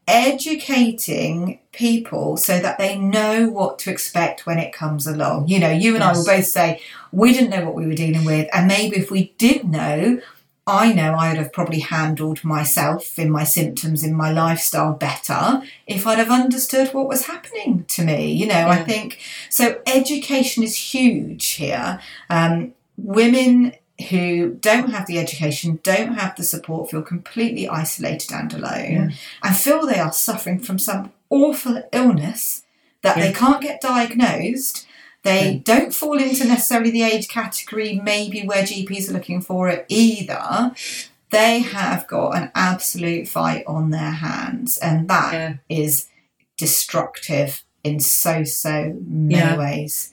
educating 0.09 1.59
people 1.72 2.37
so 2.37 2.59
that 2.59 2.78
they 2.78 2.96
know 2.98 3.48
what 3.48 3.78
to 3.80 3.90
expect 3.90 4.44
when 4.46 4.59
it 4.59 4.72
comes 4.72 5.06
along. 5.06 5.48
You 5.48 5.59
know, 5.61 5.70
you 5.70 5.94
and 5.94 6.02
I 6.04 6.12
will 6.12 6.24
both 6.24 6.46
say 6.46 6.80
we 7.12 7.32
didn't 7.32 7.50
know 7.50 7.64
what 7.64 7.74
we 7.74 7.87
were 7.87 7.94
dealing 7.94 8.24
with, 8.24 8.48
and 8.52 8.66
maybe 8.66 8.96
if 8.96 9.11
we 9.11 9.32
did 9.38 9.64
know, 9.64 10.20
I 10.66 10.92
know 10.92 11.14
I 11.14 11.29
would 11.29 11.38
have 11.38 11.52
probably 11.52 11.79
handled 11.79 12.42
myself 12.42 13.18
in 13.18 13.31
my 13.31 13.44
symptoms 13.44 14.02
in 14.02 14.14
my 14.14 14.33
lifestyle 14.33 14.92
better 14.92 15.62
if 15.87 16.07
I'd 16.07 16.18
have 16.18 16.31
understood 16.31 16.92
what 16.92 17.07
was 17.07 17.26
happening 17.26 17.85
to 17.85 18.05
me. 18.05 18.33
You 18.33 18.46
know, 18.46 18.68
I 18.68 18.83
think 18.83 19.20
so. 19.48 19.81
Education 19.87 20.64
is 20.64 20.74
huge 20.76 21.52
here. 21.52 22.00
Um, 22.29 22.74
women 22.96 23.74
who 24.11 24.55
don't 24.61 24.90
have 24.90 25.07
the 25.07 25.18
education, 25.18 25.79
don't 25.83 26.14
have 26.14 26.37
the 26.37 26.42
support, 26.42 26.90
feel 26.90 27.02
completely 27.02 27.68
isolated 27.68 28.33
and 28.33 28.52
alone, 28.52 29.14
and 29.42 29.57
feel 29.57 29.87
they 29.87 30.00
are 30.00 30.12
suffering 30.12 30.59
from 30.59 30.79
some 30.79 31.12
awful 31.31 31.83
illness 31.92 32.62
that 33.02 33.16
they 33.16 33.33
can't 33.33 33.62
get 33.62 33.81
diagnosed. 33.81 34.87
They 35.26 35.56
don't 35.64 35.92
fall 35.92 36.18
into 36.18 36.44
necessarily 36.46 36.90
the 36.90 37.02
age 37.02 37.28
category, 37.28 38.00
maybe 38.02 38.46
where 38.46 38.62
GPs 38.62 39.10
are 39.10 39.12
looking 39.12 39.40
for 39.40 39.68
it 39.68 39.84
either. 39.88 40.72
They 41.30 41.58
have 41.60 42.06
got 42.06 42.36
an 42.36 42.52
absolute 42.54 43.26
fight 43.26 43.64
on 43.66 43.90
their 43.90 44.12
hands, 44.12 44.78
and 44.78 45.08
that 45.08 45.58
is 45.68 46.06
Yeah. 46.08 46.44
destructive 46.58 47.64
in 47.82 47.98
so, 48.00 48.44
so 48.44 48.96
many 49.06 49.34
Yeah. 49.34 49.56
ways. 49.58 50.12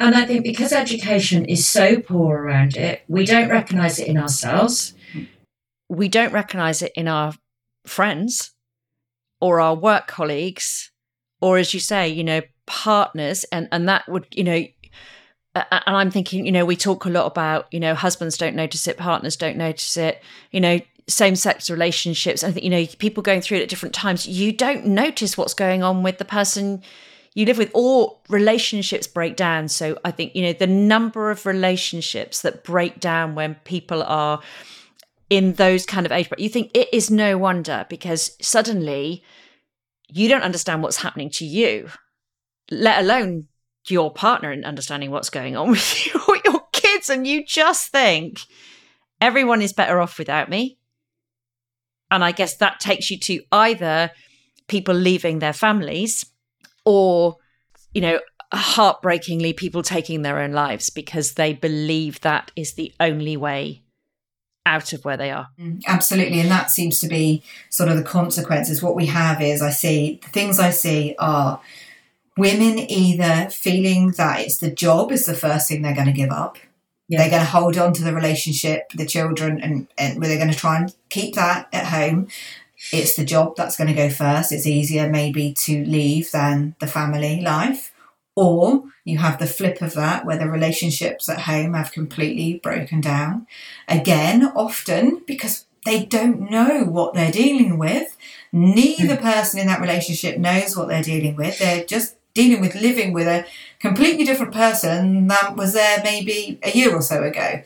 And 0.00 0.14
I 0.14 0.24
think 0.24 0.42
because 0.42 0.72
education 0.72 1.44
is 1.44 1.68
so 1.68 2.00
poor 2.00 2.36
around 2.38 2.76
it, 2.76 3.02
we 3.08 3.24
don't 3.26 3.50
recognise 3.50 3.98
it 3.98 4.08
in 4.08 4.16
ourselves. 4.18 4.94
we 5.88 6.08
don't 6.08 6.32
recognize 6.32 6.82
it 6.82 6.90
in 6.96 7.06
our 7.06 7.32
friends 7.86 8.50
or 9.40 9.60
our 9.60 9.74
work 9.76 10.08
colleagues 10.08 10.90
or 11.40 11.58
as 11.58 11.72
you 11.72 11.78
say 11.78 12.08
you 12.08 12.24
know 12.24 12.40
partners 12.66 13.44
and 13.52 13.68
and 13.72 13.88
that 13.88 14.08
would 14.08 14.26
you 14.32 14.44
know 14.44 14.64
and 15.54 15.82
i'm 15.86 16.10
thinking 16.10 16.44
you 16.44 16.52
know 16.52 16.64
we 16.64 16.76
talk 16.76 17.04
a 17.04 17.10
lot 17.10 17.26
about 17.26 17.72
you 17.72 17.80
know 17.80 17.94
husbands 17.94 18.36
don't 18.36 18.56
notice 18.56 18.86
it 18.86 18.96
partners 18.96 19.36
don't 19.36 19.56
notice 19.56 19.96
it 19.96 20.22
you 20.50 20.60
know 20.60 20.80
same 21.08 21.36
sex 21.36 21.70
relationships 21.70 22.42
i 22.42 22.50
think 22.50 22.64
you 22.64 22.70
know 22.70 22.84
people 22.98 23.22
going 23.22 23.40
through 23.40 23.58
it 23.58 23.62
at 23.62 23.68
different 23.68 23.94
times. 23.94 24.26
You 24.26 24.52
don't 24.52 24.86
notice 24.86 25.38
what's 25.38 25.54
going 25.54 25.82
on 25.82 26.02
with 26.02 26.18
the 26.18 26.24
person 26.24 26.82
you 27.34 27.44
live 27.44 27.58
with 27.58 27.70
or 27.74 28.16
relationships 28.28 29.06
break 29.06 29.36
down. 29.36 29.68
So 29.68 29.98
i 30.04 30.10
think 30.10 30.34
you 30.34 30.42
know 30.42 30.52
the 30.52 30.66
number 30.66 31.30
of 31.30 31.46
relationships 31.46 32.42
that 32.42 32.64
break 32.64 32.98
down 32.98 33.34
when 33.34 33.54
people 33.64 34.02
are 34.02 34.40
in 35.28 35.54
those 35.54 35.86
kind 35.86 36.06
of 36.06 36.12
age 36.12 36.30
but 36.30 36.38
you 36.38 36.48
think 36.48 36.70
it 36.74 36.88
is 36.92 37.10
no 37.10 37.36
wonder 37.36 37.84
because 37.88 38.36
suddenly 38.40 39.24
you 40.08 40.28
don't 40.28 40.42
understand 40.42 40.82
what's 40.82 40.98
happening 40.98 41.30
to 41.30 41.44
you 41.44 41.88
let 42.70 43.00
alone 43.00 43.48
your 43.88 44.12
partner 44.12 44.50
and 44.50 44.64
understanding 44.64 45.10
what's 45.10 45.30
going 45.30 45.56
on 45.56 45.70
with 45.70 46.06
you 46.06 46.20
or 46.28 46.36
your 46.44 46.62
kids 46.72 47.08
and 47.08 47.26
you 47.26 47.44
just 47.44 47.90
think 47.90 48.40
everyone 49.20 49.62
is 49.62 49.72
better 49.72 50.00
off 50.00 50.18
without 50.18 50.48
me 50.48 50.78
and 52.10 52.24
i 52.24 52.32
guess 52.32 52.56
that 52.56 52.80
takes 52.80 53.10
you 53.10 53.18
to 53.18 53.40
either 53.52 54.10
people 54.68 54.94
leaving 54.94 55.38
their 55.38 55.52
families 55.52 56.26
or 56.84 57.36
you 57.94 58.00
know 58.00 58.20
heartbreakingly 58.52 59.52
people 59.52 59.82
taking 59.82 60.22
their 60.22 60.38
own 60.38 60.52
lives 60.52 60.90
because 60.90 61.34
they 61.34 61.52
believe 61.52 62.20
that 62.20 62.50
is 62.56 62.74
the 62.74 62.92
only 63.00 63.36
way 63.36 63.82
out 64.64 64.92
of 64.92 65.04
where 65.04 65.16
they 65.16 65.30
are 65.30 65.48
Mm, 65.58 65.82
Absolutely, 65.86 66.40
and 66.40 66.50
that 66.50 66.70
seems 66.70 66.98
to 67.00 67.08
be 67.08 67.42
sort 67.70 67.88
of 67.88 67.96
the 67.96 68.02
consequences. 68.02 68.82
What 68.82 68.96
we 68.96 69.06
have 69.06 69.40
is, 69.40 69.62
I 69.62 69.70
see 69.70 70.20
the 70.22 70.28
things 70.30 70.58
I 70.58 70.70
see 70.70 71.14
are 71.18 71.60
women 72.36 72.78
either 72.78 73.50
feeling 73.50 74.12
that 74.12 74.40
it's 74.40 74.58
the 74.58 74.70
job 74.70 75.12
is 75.12 75.26
the 75.26 75.34
first 75.34 75.68
thing 75.68 75.82
they're 75.82 75.94
going 75.94 76.06
to 76.06 76.12
give 76.12 76.30
up. 76.30 76.58
Yeah. 77.08 77.18
They're 77.18 77.30
going 77.30 77.42
to 77.42 77.50
hold 77.50 77.78
on 77.78 77.92
to 77.94 78.04
the 78.04 78.14
relationship, 78.14 78.90
the 78.94 79.06
children, 79.06 79.60
and, 79.60 79.86
and 79.96 80.22
they're 80.22 80.38
going 80.38 80.50
to 80.50 80.58
try 80.58 80.78
and 80.78 80.94
keep 81.08 81.34
that 81.36 81.68
at 81.72 81.86
home. 81.86 82.28
It's 82.92 83.16
the 83.16 83.24
job 83.24 83.56
that's 83.56 83.76
going 83.76 83.88
to 83.88 83.94
go 83.94 84.10
first. 84.10 84.52
It's 84.52 84.66
easier 84.66 85.08
maybe 85.08 85.54
to 85.54 85.84
leave 85.84 86.30
than 86.32 86.74
the 86.80 86.86
family 86.86 87.40
life. 87.40 87.92
Or 88.34 88.84
you 89.04 89.18
have 89.18 89.38
the 89.38 89.46
flip 89.46 89.80
of 89.80 89.94
that 89.94 90.26
where 90.26 90.36
the 90.36 90.50
relationships 90.50 91.28
at 91.28 91.42
home 91.42 91.72
have 91.72 91.92
completely 91.92 92.58
broken 92.58 93.00
down. 93.00 93.46
Again, 93.88 94.52
often 94.54 95.22
because 95.26 95.64
they 95.86 96.04
don't 96.04 96.50
know 96.50 96.84
what 96.84 97.14
they're 97.14 97.32
dealing 97.32 97.78
with. 97.78 98.16
Neither 98.52 99.14
hmm. 99.14 99.22
person 99.22 99.60
in 99.60 99.68
that 99.68 99.80
relationship 99.80 100.36
knows 100.36 100.76
what 100.76 100.88
they're 100.88 101.02
dealing 101.02 101.36
with. 101.36 101.58
They're 101.58 101.84
just 101.84 102.15
dealing 102.36 102.60
with 102.60 102.74
living 102.74 103.14
with 103.14 103.26
a 103.26 103.46
completely 103.80 104.24
different 104.24 104.52
person 104.52 105.26
that 105.26 105.56
was 105.56 105.72
there 105.72 106.00
maybe 106.04 106.58
a 106.62 106.70
year 106.70 106.94
or 106.94 107.00
so 107.00 107.22
ago. 107.22 107.62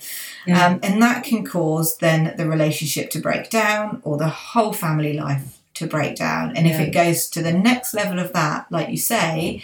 Yeah. 0.47 0.67
Um, 0.67 0.81
and 0.83 1.03
that 1.03 1.25
can 1.25 1.45
cause 1.45 1.97
then 1.97 2.35
the 2.37 2.49
relationship 2.49 3.11
to 3.11 3.19
break 3.19 3.51
down 3.51 4.01
or 4.05 4.17
the 4.17 4.29
whole 4.29 4.73
family 4.73 5.13
life 5.13 5.59
to 5.75 5.87
break 5.87 6.17
down. 6.17 6.57
And 6.57 6.67
if 6.67 6.79
it 6.79 6.93
goes 6.93 7.29
to 7.31 7.43
the 7.43 7.53
next 7.53 7.95
level 7.95 8.19
of 8.21 8.33
that, 8.33 8.71
like 8.71 8.91
you 8.91 8.97
say, 8.97 9.63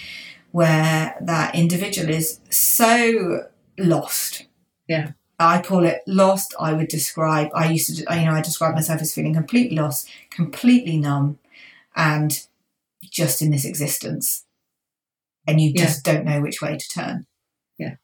where 0.51 1.15
that 1.21 1.55
individual 1.55 2.11
is 2.11 2.41
so 2.51 3.47
lost. 3.79 4.47
Yeah. 4.89 5.13
I 5.39 5.61
call 5.61 5.85
it 5.85 6.03
lost. 6.07 6.55
I 6.59 6.73
would 6.73 6.89
describe, 6.89 7.51
I 7.55 7.71
used 7.71 7.95
to, 7.95 8.17
you 8.19 8.25
know, 8.25 8.33
I 8.33 8.41
describe 8.41 8.75
myself 8.75 9.03
as 9.03 9.15
feeling 9.15 9.35
completely 9.35 9.77
lost, 9.77 10.09
completely 10.31 10.97
numb, 10.97 11.39
and 11.95 12.33
just 13.03 13.43
in 13.43 13.51
this 13.51 13.67
existence. 13.67 14.46
And 15.47 15.61
you 15.61 15.73
Yeah. 15.75 15.85
just 15.85 16.05
don't 16.05 16.25
know 16.25 16.41
which 16.41 16.61
way 16.61 16.77
to 16.77 16.89
turn. 16.89 17.27
Yeah. 17.79 17.95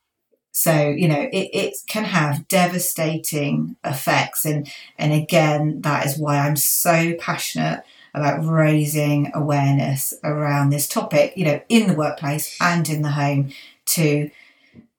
So, 0.53 0.89
you 0.89 1.09
know, 1.09 1.21
it, 1.33 1.51
it 1.53 1.75
can 1.89 2.05
have 2.05 2.47
devastating 2.49 3.77
effects. 3.85 4.45
And, 4.45 4.71
and 4.99 5.13
again, 5.13 5.81
that 5.83 6.07
is 6.07 6.19
why 6.19 6.39
I'm 6.39 6.57
so 6.57 7.15
passionate 7.19 7.83
about 8.15 8.45
raising 8.45 9.31
awareness 9.35 10.13
around 10.23 10.69
this 10.71 10.87
topic, 10.87 11.33
you 11.37 11.45
know, 11.47 11.61
in 11.69 11.89
the 11.89 11.95
workplace 11.95 12.57
and 12.61 12.89
in 12.89 13.03
the 13.03 13.13
home 13.13 13.53
to 13.87 14.31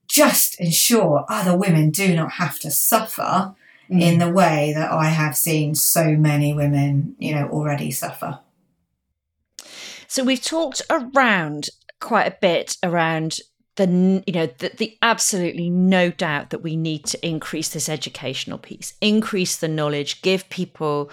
just 0.08 0.60
ensure 0.60 1.26
other 1.30 1.56
women 1.56 1.91
do 1.91 2.16
not 2.16 2.34
have 2.34 2.60
to 2.60 2.72
suffer 2.72 3.56
Mm. 3.89 4.02
in 4.02 4.18
the 4.18 4.30
way 4.30 4.72
that 4.74 4.91
I 4.91 5.10
have 5.10 5.36
seen 5.36 5.76
so 5.76 6.12
many 6.16 6.54
women, 6.54 7.18
you 7.20 7.36
know, 7.36 7.50
already 7.50 7.91
suffer. 7.91 8.39
So 10.08 10.24
we've 10.24 10.41
talked 10.41 10.82
around 10.89 11.70
quite 12.04 12.28
a 12.28 12.38
bit 12.41 12.78
around 12.84 13.39
the 13.76 13.88
you 14.28 14.34
know 14.34 14.45
the, 14.45 14.72
the 14.78 14.97
absolutely 15.01 15.70
no 15.70 16.12
doubt 16.12 16.51
that 16.51 16.62
we 16.62 16.76
need 16.76 17.06
to 17.06 17.28
increase 17.28 17.70
this 17.70 17.89
educational 17.89 18.60
piece, 18.60 18.93
increase 19.01 19.58
the 19.58 19.68
knowledge, 19.68 20.22
give 20.22 20.47
people 20.49 21.10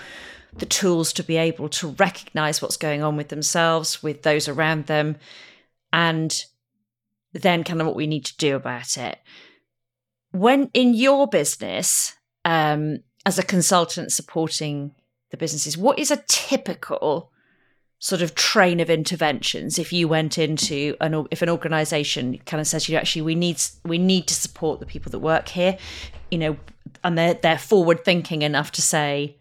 the 0.53 0.67
tools 0.67 1.13
to 1.13 1.23
be 1.23 1.37
able 1.37 1.69
to 1.69 1.89
recognize 1.93 2.61
what's 2.61 2.77
going 2.77 3.03
on 3.03 3.17
with 3.17 3.29
themselves, 3.29 4.03
with 4.03 4.23
those 4.23 4.49
around 4.49 4.87
them, 4.87 5.17
and 5.93 6.45
then 7.33 7.63
kind 7.63 7.81
of 7.81 7.87
what 7.87 7.97
we 7.97 8.09
need 8.09 8.25
to 8.25 8.37
do 8.37 8.57
about 8.57 8.99
it. 8.99 9.19
When 10.33 10.71
in 10.75 10.93
your 10.95 11.29
business, 11.29 12.15
um, 12.45 12.99
as 13.25 13.39
a 13.39 13.45
consultant 13.45 14.13
supporting 14.13 14.95
the 15.31 15.37
businesses, 15.37 15.79
what 15.79 15.99
is 15.99 16.11
a 16.11 16.23
typical 16.29 17.31
sort 18.01 18.23
of 18.23 18.35
train 18.35 18.81
of 18.81 18.89
interventions 18.89 19.79
if 19.79 19.93
you 19.93 20.09
went 20.09 20.39
into 20.39 20.97
an 21.03 21.27
if 21.31 21.43
an 21.43 21.51
organization 21.51 22.39
kind 22.47 22.59
of 22.61 22.67
says 22.67 22.89
you 22.89 22.97
actually 22.97 23.21
we 23.21 23.35
need 23.35 23.61
we 23.85 23.99
need 23.99 24.27
to 24.27 24.35
support 24.35 24.81
the 24.81 24.87
people 24.87 25.11
that 25.11 25.19
work 25.19 25.49
here 25.49 25.77
you 26.31 26.39
know 26.39 26.57
and 27.05 27.19
they're 27.19 27.35
they're 27.35 27.59
forward 27.59 28.03
thinking 28.03 28.41
enough 28.41 28.73
to 28.73 28.81
say 28.81 29.37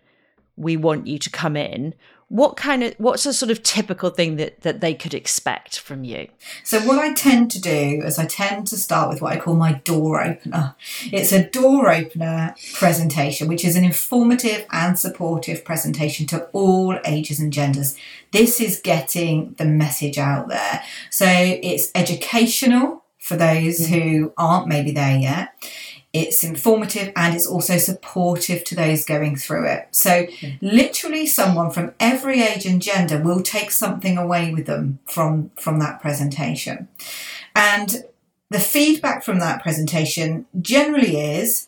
we 0.58 0.76
want 0.76 1.08
you 1.08 1.18
to 1.18 1.30
come 1.30 1.56
in 1.56 1.94
what 2.30 2.56
kind 2.56 2.84
of 2.84 2.94
what's 2.98 3.26
a 3.26 3.34
sort 3.34 3.52
of 3.52 3.62
typical 3.64 4.10
thing 4.12 4.38
that 4.38 4.62
that 4.62 4.82
they 4.82 4.94
could 4.94 5.14
expect 5.14 5.80
from 5.80 6.04
you 6.04 6.28
So, 6.64 6.80
what 6.82 7.00
I 7.00 7.14
tend 7.14 7.52
to 7.52 7.62
do 7.62 8.02
is 8.06 8.18
I 8.18 8.26
tend 8.26 8.68
to 8.68 8.78
start 8.78 9.10
with 9.10 9.22
what 9.22 9.34
I 9.34 9.40
call 9.40 9.56
my 9.56 9.74
door 9.74 10.24
opener. 10.24 10.76
It's 11.12 11.32
a 11.32 11.44
door 11.44 11.92
opener 11.92 12.56
presentation, 12.74 13.48
which 13.48 13.66
is 13.66 13.76
an 13.76 13.84
informative 13.84 14.66
and 14.72 14.98
supportive 14.98 15.66
presentation 15.66 16.26
to 16.28 16.46
all 16.48 17.00
ages 17.06 17.40
and 17.40 17.52
genders. 17.52 17.98
This 18.32 18.62
is 18.62 18.80
getting 18.80 19.56
the 19.58 19.66
message 19.66 20.18
out 20.18 20.48
there. 20.48 20.84
So, 21.10 21.26
it's 21.28 21.92
educational 21.96 23.04
for 23.18 23.36
those 23.36 23.88
who 23.88 24.34
aren't 24.38 24.68
maybe 24.68 24.92
there 24.92 25.18
yet. 25.18 25.54
It's 26.12 26.44
informative 26.44 27.14
and 27.16 27.36
it's 27.36 27.46
also 27.46 27.78
supportive 27.78 28.64
to 28.66 28.76
those 28.76 29.06
going 29.06 29.36
through 29.36 29.68
it. 29.68 29.88
So, 29.92 30.26
literally, 30.60 31.28
someone 31.28 31.70
from 31.70 31.94
every 32.00 32.42
age 32.42 32.66
and 32.66 32.82
gender 32.82 33.22
will 33.22 33.42
take 33.44 33.70
something 33.70 34.18
away 34.18 34.52
with 34.52 34.66
them 34.66 35.00
from, 35.06 35.52
from 35.60 35.80
that 35.80 36.02
presentation. 36.02 36.88
And 37.56 38.06
the 38.50 38.60
feedback 38.60 39.24
from 39.24 39.40
that 39.40 39.62
presentation 39.62 40.48
generally 40.60 41.18
is 41.18 41.68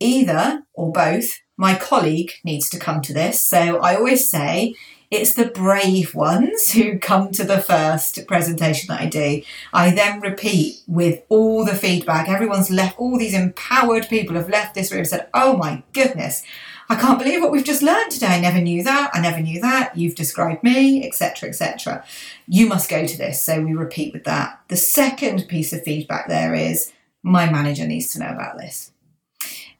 either 0.00 0.64
or 0.74 0.92
both 0.92 1.40
my 1.56 1.74
colleague 1.74 2.32
needs 2.44 2.68
to 2.70 2.78
come 2.78 3.00
to 3.02 3.14
this. 3.14 3.42
So, 3.42 3.78
I 3.78 3.96
always 3.96 4.30
say 4.30 4.74
it's 5.10 5.34
the 5.34 5.46
brave 5.46 6.14
ones 6.14 6.72
who 6.72 6.98
come 6.98 7.32
to 7.32 7.44
the 7.44 7.60
first 7.60 8.26
presentation 8.26 8.88
that 8.88 9.00
I 9.00 9.06
do. 9.06 9.42
I 9.72 9.90
then 9.90 10.20
repeat 10.20 10.82
with 10.86 11.22
all 11.28 11.64
the 11.64 11.74
feedback. 11.74 12.28
Everyone's 12.28 12.70
left, 12.70 12.98
all 12.98 13.18
these 13.18 13.34
empowered 13.34 14.08
people 14.08 14.36
have 14.36 14.50
left 14.50 14.74
this 14.74 14.90
room 14.90 15.00
and 15.00 15.08
said, 15.08 15.28
Oh 15.32 15.56
my 15.56 15.82
goodness, 15.94 16.42
I 16.90 16.96
can't 16.96 17.18
believe 17.18 17.40
what 17.40 17.52
we've 17.52 17.64
just 17.64 17.82
learned 17.82 18.10
today. 18.10 18.26
I 18.26 18.40
never 18.40 18.60
knew 18.60 18.82
that. 18.82 19.10
I 19.14 19.20
never 19.20 19.40
knew 19.40 19.60
that. 19.60 19.96
You've 19.96 20.14
described 20.14 20.62
me, 20.62 21.06
etc., 21.06 21.48
etc. 21.48 22.04
You 22.46 22.66
must 22.66 22.90
go 22.90 23.06
to 23.06 23.18
this. 23.18 23.42
So 23.42 23.62
we 23.62 23.74
repeat 23.74 24.12
with 24.12 24.24
that. 24.24 24.60
The 24.68 24.76
second 24.76 25.48
piece 25.48 25.72
of 25.72 25.84
feedback 25.84 26.28
there 26.28 26.54
is 26.54 26.92
my 27.22 27.50
manager 27.50 27.86
needs 27.86 28.12
to 28.12 28.20
know 28.20 28.30
about 28.30 28.58
this. 28.58 28.92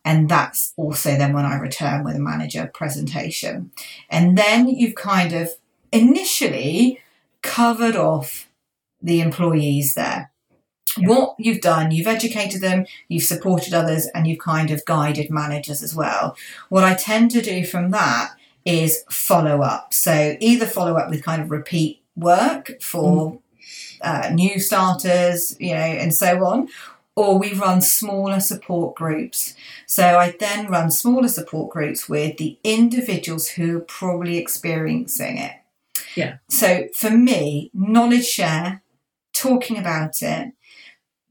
And 0.09 0.27
that's 0.27 0.73
also 0.79 1.19
then 1.19 1.35
when 1.35 1.45
I 1.45 1.59
return 1.59 2.03
with 2.03 2.17
a 2.17 2.19
manager 2.19 2.71
presentation. 2.73 3.73
And 4.09 4.39
then 4.39 4.67
you've 4.67 4.95
kind 4.95 5.35
of 5.35 5.51
initially 5.93 7.03
covered 7.43 7.95
off 7.95 8.49
the 9.03 9.21
employees 9.21 9.93
there. 9.93 10.31
What 10.97 11.35
you've 11.39 11.61
done, 11.61 11.91
you've 11.91 12.07
educated 12.07 12.63
them, 12.63 12.87
you've 13.09 13.25
supported 13.25 13.75
others, 13.75 14.07
and 14.15 14.27
you've 14.27 14.39
kind 14.39 14.71
of 14.71 14.83
guided 14.87 15.31
managers 15.31 15.83
as 15.83 15.95
well. 15.95 16.35
What 16.71 16.85
I 16.85 16.95
tend 16.95 17.31
to 17.33 17.43
do 17.43 17.67
from 17.67 17.91
that 17.91 18.31
is 18.65 19.05
follow 19.11 19.61
up. 19.61 19.93
So 19.93 20.39
either 20.41 20.65
follow 20.65 20.97
up 20.97 21.11
with 21.11 21.23
kind 21.23 21.43
of 21.43 21.51
repeat 21.51 22.01
work 22.17 22.81
for 22.81 23.39
uh, 24.01 24.31
new 24.33 24.59
starters, 24.59 25.55
you 25.61 25.75
know, 25.75 25.81
and 25.81 26.15
so 26.15 26.43
on, 26.47 26.69
or 27.19 27.37
we 27.37 27.53
run 27.53 27.81
smaller 27.81 28.39
support 28.39 28.95
groups. 28.95 29.57
So 29.87 30.21
I 30.21 30.37
then 30.39 30.69
run 30.69 30.93
smaller 30.93 31.27
support 31.27 31.69
groups 31.69 32.09
with 32.09 32.37
the 32.37 32.61
individuals 32.63 33.49
who 33.49 33.79
are 33.79 33.81
probably 33.81 34.39
experiencing 34.39 35.39
it. 35.39 35.55
Yeah. 36.15 36.37
So 36.49 36.87
for 36.97 37.11
me, 37.11 37.73
knowledge 37.75 38.25
share, 38.25 38.83
talking 39.33 39.77
about 39.77 40.23
it, 40.23 40.53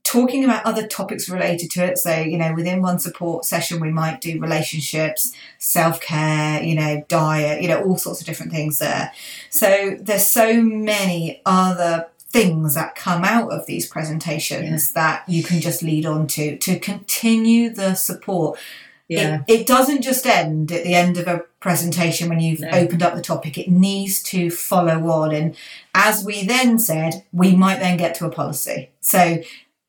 talking 0.03 0.43
about 0.43 0.65
other 0.65 0.85
topics 0.85 1.29
related 1.29 1.71
to 1.71 1.85
it. 1.85 1.99
So, 1.99 2.19
you 2.19 2.38
know, 2.38 2.53
within 2.53 2.81
one 2.81 2.99
support 2.99 3.45
session, 3.45 3.79
we 3.79 3.89
might 3.89 4.19
do 4.19 4.41
relationships, 4.41 5.33
self 5.57 6.01
care, 6.01 6.61
you 6.61 6.75
know, 6.75 7.05
diet, 7.07 7.61
you 7.61 7.69
know, 7.69 7.81
all 7.81 7.97
sorts 7.97 8.19
of 8.19 8.27
different 8.27 8.51
things 8.51 8.79
there. 8.79 9.13
So 9.51 9.95
there's 10.01 10.27
so 10.27 10.61
many 10.61 11.41
other 11.45 12.07
things 12.41 12.75
that 12.75 12.95
come 12.95 13.23
out 13.23 13.51
of 13.51 13.65
these 13.65 13.88
presentations 13.88 14.93
that 14.93 15.27
you 15.27 15.43
can 15.43 15.59
just 15.59 15.81
lead 15.81 16.05
on 16.05 16.27
to 16.27 16.57
to 16.57 16.79
continue 16.79 17.69
the 17.69 17.95
support. 17.95 18.59
Yeah. 19.07 19.43
It, 19.47 19.61
it 19.61 19.67
doesn't 19.67 20.01
just 20.01 20.25
end 20.25 20.71
at 20.71 20.83
the 20.83 20.93
end 20.93 21.17
of 21.17 21.27
a 21.27 21.43
presentation 21.61 22.27
when 22.29 22.39
you've 22.41 22.59
No. 22.59 22.69
opened 22.71 23.01
up 23.01 23.15
the 23.15 23.21
topic. 23.21 23.57
It 23.57 23.69
needs 23.69 24.21
to 24.23 24.51
follow 24.51 25.07
on. 25.09 25.33
And 25.33 25.55
as 25.95 26.23
we 26.25 26.45
then 26.45 26.77
said, 26.77 27.23
we 27.31 27.55
might 27.55 27.79
then 27.79 27.97
get 27.97 28.15
to 28.15 28.25
a 28.25 28.29
policy. 28.29 28.91
So, 28.99 29.41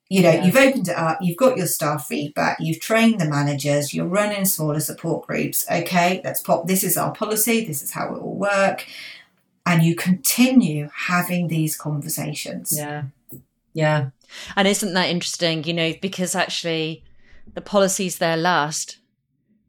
you 0.08 0.22
know, 0.22 0.30
Yeah. 0.30 0.44
you've 0.44 0.56
opened 0.56 0.88
it 0.88 0.96
up, 0.96 1.18
you've 1.20 1.36
got 1.36 1.56
your 1.58 1.66
staff 1.66 2.06
feedback, 2.06 2.58
you've 2.60 2.80
trained 2.80 3.20
the 3.20 3.28
managers, 3.28 3.92
you're 3.92 4.06
running 4.06 4.44
smaller 4.44 4.80
support 4.80 5.26
groups. 5.26 5.66
Okay, 5.70 6.20
let's 6.24 6.40
pop 6.40 6.66
this 6.68 6.82
is 6.84 6.96
our 6.96 7.12
policy, 7.12 7.64
this 7.64 7.82
is 7.82 7.90
how 7.90 8.14
it 8.14 8.22
will 8.22 8.36
work. 8.36 8.86
And 9.68 9.82
you 9.82 9.94
continue 9.94 10.88
having 10.94 11.48
these 11.48 11.76
conversations. 11.76 12.72
Yeah. 12.74 13.04
Yeah. 13.74 14.10
And 14.56 14.66
isn't 14.66 14.94
that 14.94 15.08
interesting? 15.08 15.64
You 15.64 15.74
know, 15.74 15.92
because 16.00 16.34
actually 16.34 17.04
the 17.54 17.60
policies 17.60 18.18
there 18.18 18.36
last, 18.36 18.98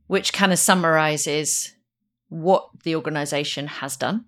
which 0.08 0.34
kind 0.34 0.52
of 0.52 0.60
summarizes 0.60 1.76
what 2.30 2.70
the 2.84 2.96
organization 2.96 3.68
has 3.68 3.98
done, 3.98 4.26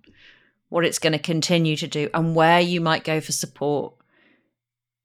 what 0.68 0.84
it's 0.84 0.98
going 0.98 1.12
to 1.14 1.18
continue 1.18 1.76
to 1.76 1.86
do, 1.86 2.10
and 2.12 2.34
where 2.34 2.60
you 2.60 2.80
might 2.80 3.04
go 3.04 3.20
for 3.20 3.32
support 3.32 3.94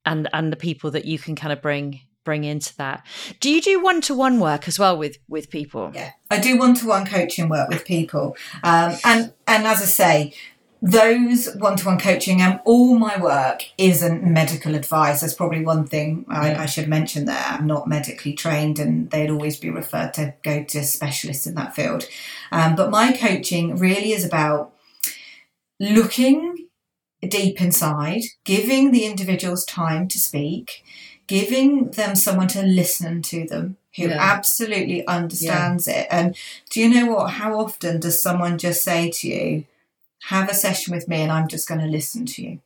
and 0.05 0.28
and 0.34 0.51
the 0.51 0.57
people 0.57 0.91
that 0.91 1.05
you 1.05 1.20
can 1.20 1.36
kind 1.36 1.53
of 1.53 1.61
bring 1.61 2.01
bring 2.24 2.43
into 2.43 2.76
that. 2.76 3.05
Do 3.39 3.49
you 3.49 3.61
do 3.61 3.82
one 3.82 4.01
to 4.01 4.13
one 4.13 4.39
work 4.39 4.68
as 4.68 4.78
well 4.78 4.97
with 4.97 5.18
with 5.28 5.49
people? 5.49 5.91
Yeah, 5.93 6.11
I 6.30 6.39
do 6.39 6.57
one-to-one 6.57 7.05
coaching 7.05 7.47
work 7.47 7.70
with 7.70 7.86
people, 7.86 8.36
um, 8.63 8.95
and 9.05 9.34
and 9.47 9.65
as 9.65 9.82
I 9.82 9.86
say, 9.86 10.34
those 10.82 11.53
one-to-one 11.55 11.99
coaching 11.99 12.41
and 12.41 12.59
all 12.63 12.97
my 12.99 13.19
work 13.19 13.63
isn't 13.78 14.23
medical 14.23 14.75
advice. 14.75 15.21
That's 15.21 15.34
probably 15.34 15.65
one 15.65 15.88
thing 15.88 16.25
I, 16.30 16.53
I 16.53 16.65
should 16.67 16.88
mention 16.88 17.25
there. 17.25 17.43
I'm 17.47 17.65
not 17.65 17.88
medically 17.88 18.34
trained, 18.34 18.78
and 18.78 19.09
they'd 19.09 19.32
always 19.32 19.59
be 19.59 19.69
referred 19.71 20.13
to 20.15 20.36
go 20.43 20.63
to 20.63 20.84
specialists 20.84 21.47
in 21.47 21.55
that 21.55 21.75
field. 21.75 22.07
Um, 22.51 22.75
but 22.75 22.91
my 22.91 23.11
coaching 23.11 23.75
really 23.78 24.11
is 24.11 24.23
about 24.23 24.73
looking 25.80 26.67
deep 27.28 27.59
inside, 27.61 28.21
giving 28.45 28.91
the 28.91 29.05
individuals 29.05 29.65
time 29.65 30.07
to 30.09 30.19
speak, 30.19 30.84
giving 31.25 31.89
them 31.91 32.15
someone 32.15 32.47
to 32.49 32.61
listen 32.61 33.21
to 33.23 33.47
them 33.47 33.78
who 33.95 34.09
Yeah. 34.09 34.17
absolutely 34.19 35.05
understands 35.07 35.88
it. 35.88 36.07
And 36.11 36.36
do 36.69 36.80
you 36.80 36.89
know 36.89 37.11
what? 37.11 37.32
How 37.32 37.59
often 37.59 37.99
does 37.99 38.21
someone 38.21 38.59
just 38.59 38.84
say 38.84 39.09
to 39.09 39.28
you, 39.28 39.65
have 40.24 40.49
a 40.49 40.53
session 40.53 40.93
with 40.93 41.07
me 41.07 41.22
and 41.22 41.32
I'm 41.32 41.47
just 41.47 41.68
going 41.68 41.82
to 41.82 41.88
listen 41.88 42.26
to 42.26 42.41
you? 42.41 42.59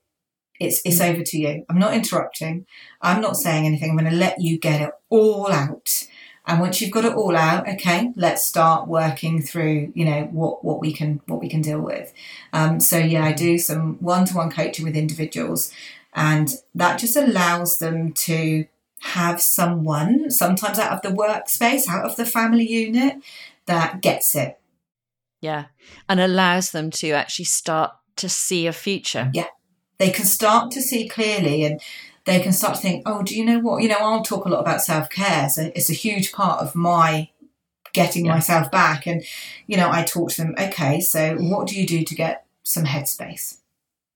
It's, 0.59 0.81
it's 0.85 0.99
Mm. 0.99 1.13
over 1.13 1.23
to 1.23 1.37
you. 1.37 1.65
I'm 1.69 1.79
not 1.79 1.93
interrupting. 1.93 2.65
I'm 3.01 3.21
not 3.21 3.35
saying 3.37 3.65
anything. 3.65 3.91
I'm 3.91 3.97
going 3.97 4.11
to 4.11 4.17
let 4.17 4.41
you 4.41 4.59
get 4.59 4.81
it 4.81 4.91
all 5.09 5.51
out. 5.51 6.07
And 6.47 6.59
once 6.59 6.81
you've 6.81 6.91
got 6.91 7.05
it 7.05 7.13
all 7.13 7.35
out, 7.35 7.67
okay, 7.67 8.11
let's 8.15 8.43
start 8.43 8.87
working 8.87 9.41
through, 9.41 9.91
you 9.95 10.05
know, 10.05 10.23
what, 10.31 10.65
what 10.65 10.79
we 10.79 10.91
can 10.91 11.21
what 11.27 11.39
we 11.39 11.47
can 11.47 11.61
deal 11.61 11.79
with. 11.79 12.13
Um, 12.51 12.79
so 12.79 12.97
yeah, 12.97 13.23
I 13.23 13.31
do 13.31 13.57
some 13.59 13.97
one-to-one 13.99 14.49
coaching 14.51 14.83
with 14.83 14.95
individuals, 14.97 15.71
and 16.15 16.49
that 16.73 16.99
just 16.99 17.15
allows 17.15 17.77
them 17.77 18.11
to 18.13 18.65
have 19.01 19.41
someone, 19.41 20.29
sometimes 20.31 20.79
out 20.79 20.91
of 20.91 21.01
the 21.01 21.15
workspace, 21.15 21.87
out 21.87 22.05
of 22.05 22.15
the 22.15 22.25
family 22.25 22.67
unit, 22.67 23.17
that 23.67 24.01
gets 24.01 24.35
it. 24.35 24.59
Yeah. 25.41 25.65
And 26.07 26.19
allows 26.19 26.71
them 26.71 26.91
to 26.91 27.11
actually 27.11 27.45
start 27.45 27.91
to 28.17 28.29
see 28.29 28.67
a 28.67 28.73
future. 28.73 29.31
Yeah. 29.33 29.47
They 29.97 30.11
can 30.11 30.25
start 30.25 30.71
to 30.71 30.81
see 30.81 31.07
clearly 31.07 31.63
and 31.63 31.81
they 32.25 32.39
can 32.39 32.53
start 32.53 32.75
to 32.75 32.81
think, 32.81 33.03
oh, 33.05 33.23
do 33.23 33.35
you 33.35 33.43
know 33.43 33.59
what? 33.59 33.81
You 33.81 33.89
know, 33.89 33.97
I'll 33.99 34.23
talk 34.23 34.45
a 34.45 34.49
lot 34.49 34.61
about 34.61 34.81
self 34.81 35.09
care. 35.09 35.49
So 35.49 35.71
it's 35.75 35.89
a 35.89 35.93
huge 35.93 36.31
part 36.31 36.61
of 36.61 36.75
my 36.75 37.29
getting 37.93 38.25
Yeah. 38.25 38.33
myself 38.35 38.71
back. 38.71 39.05
And, 39.05 39.23
you 39.67 39.77
know, 39.77 39.89
I 39.91 40.03
talk 40.03 40.31
to 40.31 40.43
them, 40.43 40.55
okay, 40.57 41.01
so 41.01 41.35
what 41.35 41.67
do 41.67 41.79
you 41.79 41.85
do 41.85 42.03
to 42.03 42.15
get 42.15 42.45
some 42.63 42.85
headspace? 42.85 43.57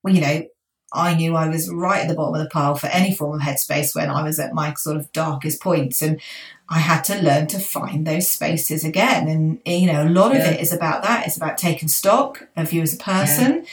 Well, 0.03 0.13
you 0.13 0.21
know, 0.21 0.45
I 0.93 1.13
knew 1.13 1.35
I 1.35 1.49
was 1.49 1.69
right 1.69 2.01
at 2.01 2.07
the 2.07 2.13
bottom 2.13 2.35
of 2.35 2.41
the 2.43 2.49
pile 2.49 2.75
for 2.75 2.87
any 2.87 3.13
form 3.13 3.35
of 3.39 3.45
headspace 3.45 3.95
when 3.95 4.09
I 4.09 4.23
was 4.23 4.39
at 4.39 4.53
my 4.53 4.73
sort 4.75 4.97
of 4.97 5.11
darkest 5.11 5.61
points. 5.61 6.01
And 6.01 6.21
I 6.67 6.79
had 6.79 7.03
to 7.05 7.21
learn 7.21 7.47
to 7.47 7.59
find 7.59 8.07
those 8.07 8.29
spaces 8.29 8.83
again. 8.83 9.27
And, 9.27 9.59
you 9.65 9.85
know, 9.91 10.03
a 10.03 10.09
lot 10.09 10.35
of 10.35 10.41
it 10.41 10.59
is 10.59 10.73
about 10.73 11.03
that. 11.03 11.27
It's 11.27 11.37
about 11.37 11.57
taking 11.59 11.87
stock 11.89 12.47
of 12.57 12.73
you 12.73 12.81
as 12.81 12.93
a 12.93 12.97
person 12.97 13.65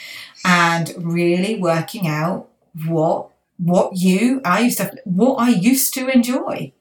and 0.45 0.93
really 0.99 1.59
working 1.59 2.07
out 2.07 2.49
what 2.87 3.29
what 3.59 3.97
you 3.97 4.41
I 4.45 4.61
used 4.61 4.79
to 4.79 4.93
what 5.05 5.37
I 5.37 5.51
used 5.51 5.95
to 5.95 6.09
enjoy. 6.09 6.73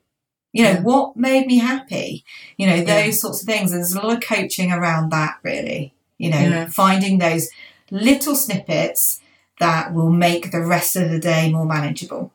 You 0.51 0.63
know, 0.65 0.71
Yeah. 0.71 0.81
what 0.81 1.15
made 1.15 1.47
me 1.47 1.59
happy. 1.59 2.25
You 2.57 2.67
know, 2.67 2.77
those 2.77 3.05
Yeah. 3.05 3.11
sorts 3.11 3.41
of 3.41 3.47
things. 3.47 3.71
There's 3.71 3.93
a 3.93 4.01
lot 4.01 4.13
of 4.13 4.21
coaching 4.21 4.71
around 4.71 5.11
that 5.11 5.35
really. 5.43 5.93
You 6.17 6.29
know, 6.31 6.39
Yeah. 6.39 6.67
finding 6.67 7.19
those 7.19 7.49
little 7.89 8.35
snippets 8.35 9.21
that 9.59 9.93
will 9.93 10.09
make 10.09 10.51
the 10.51 10.61
rest 10.61 10.95
of 10.95 11.09
the 11.09 11.19
day 11.19 11.51
more 11.51 11.65
manageable. 11.65 12.31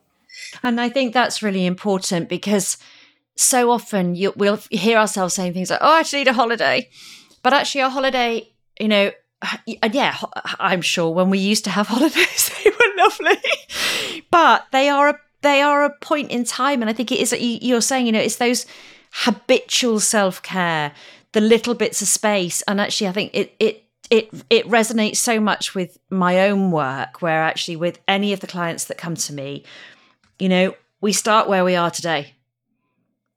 And 0.62 0.81
I 0.81 0.89
think 0.89 1.12
that's 1.12 1.43
really 1.43 1.66
important 1.66 2.29
because 2.29 2.77
so 3.37 3.70
often 3.70 4.14
you, 4.14 4.32
we'll 4.37 4.59
hear 4.70 4.99
ourselves 4.99 5.34
saying 5.34 5.53
things 5.53 5.70
like, 5.70 5.80
"Oh, 5.82 5.95
I 5.97 6.01
actually 6.01 6.20
need 6.20 6.28
a 6.28 6.32
holiday," 6.32 6.89
but 7.43 7.53
actually, 7.53 7.82
a 7.82 7.91
holiday, 7.91 8.49
you 8.80 8.89
know, 8.89 9.11
and 9.82 9.95
yeah, 9.95 10.16
I'm 10.59 10.82
sure 10.82 11.11
when 11.12 11.30
we 11.30 11.39
used 11.39 11.64
to 11.64 11.70
have 11.70 11.87
holidays, 11.97 12.51
they 12.64 12.70
were 12.70 13.05
lovely, 13.05 14.22
but 14.30 14.66
they 14.72 14.89
are 14.89 15.09
a 15.11 15.18
they 15.43 15.61
are 15.62 15.84
a 15.84 15.95
point 16.01 16.30
in 16.30 16.45
time, 16.45 16.80
and 16.82 16.91
I 16.91 16.93
think 16.93 17.12
it 17.12 17.20
is. 17.20 17.32
you- 17.32 17.59
You're 17.62 17.80
saying, 17.80 18.07
you 18.07 18.12
know, 18.12 18.20
it's 18.20 18.37
those 18.37 18.66
habitual 19.12 20.01
self 20.01 20.43
care, 20.43 20.93
the 21.32 21.41
little 21.41 21.74
bits 21.74 22.03
of 22.03 22.09
space, 22.09 22.62
and 22.62 22.80
actually, 22.80 23.09
I 23.09 23.12
think 23.12 23.30
it 23.34 23.55
it 23.61 23.84
it 24.11 24.30
it 24.51 24.66
resonates 24.66 25.16
so 25.16 25.41
much 25.41 25.74
with 25.74 25.99
my 26.11 26.49
own 26.49 26.70
work, 26.70 27.20
where 27.22 27.43
actually 27.43 27.76
with 27.76 27.99
any 28.09 28.32
of 28.32 28.41
the 28.41 28.47
clients 28.47 28.84
that 28.84 28.99
come 28.99 29.14
to 29.16 29.32
me, 29.32 29.64
you 30.39 30.49
know, 30.49 30.74
we 31.01 31.12
start 31.12 31.49
where 31.49 31.64
we 31.64 31.76
are 31.76 31.91
today. 31.91 32.32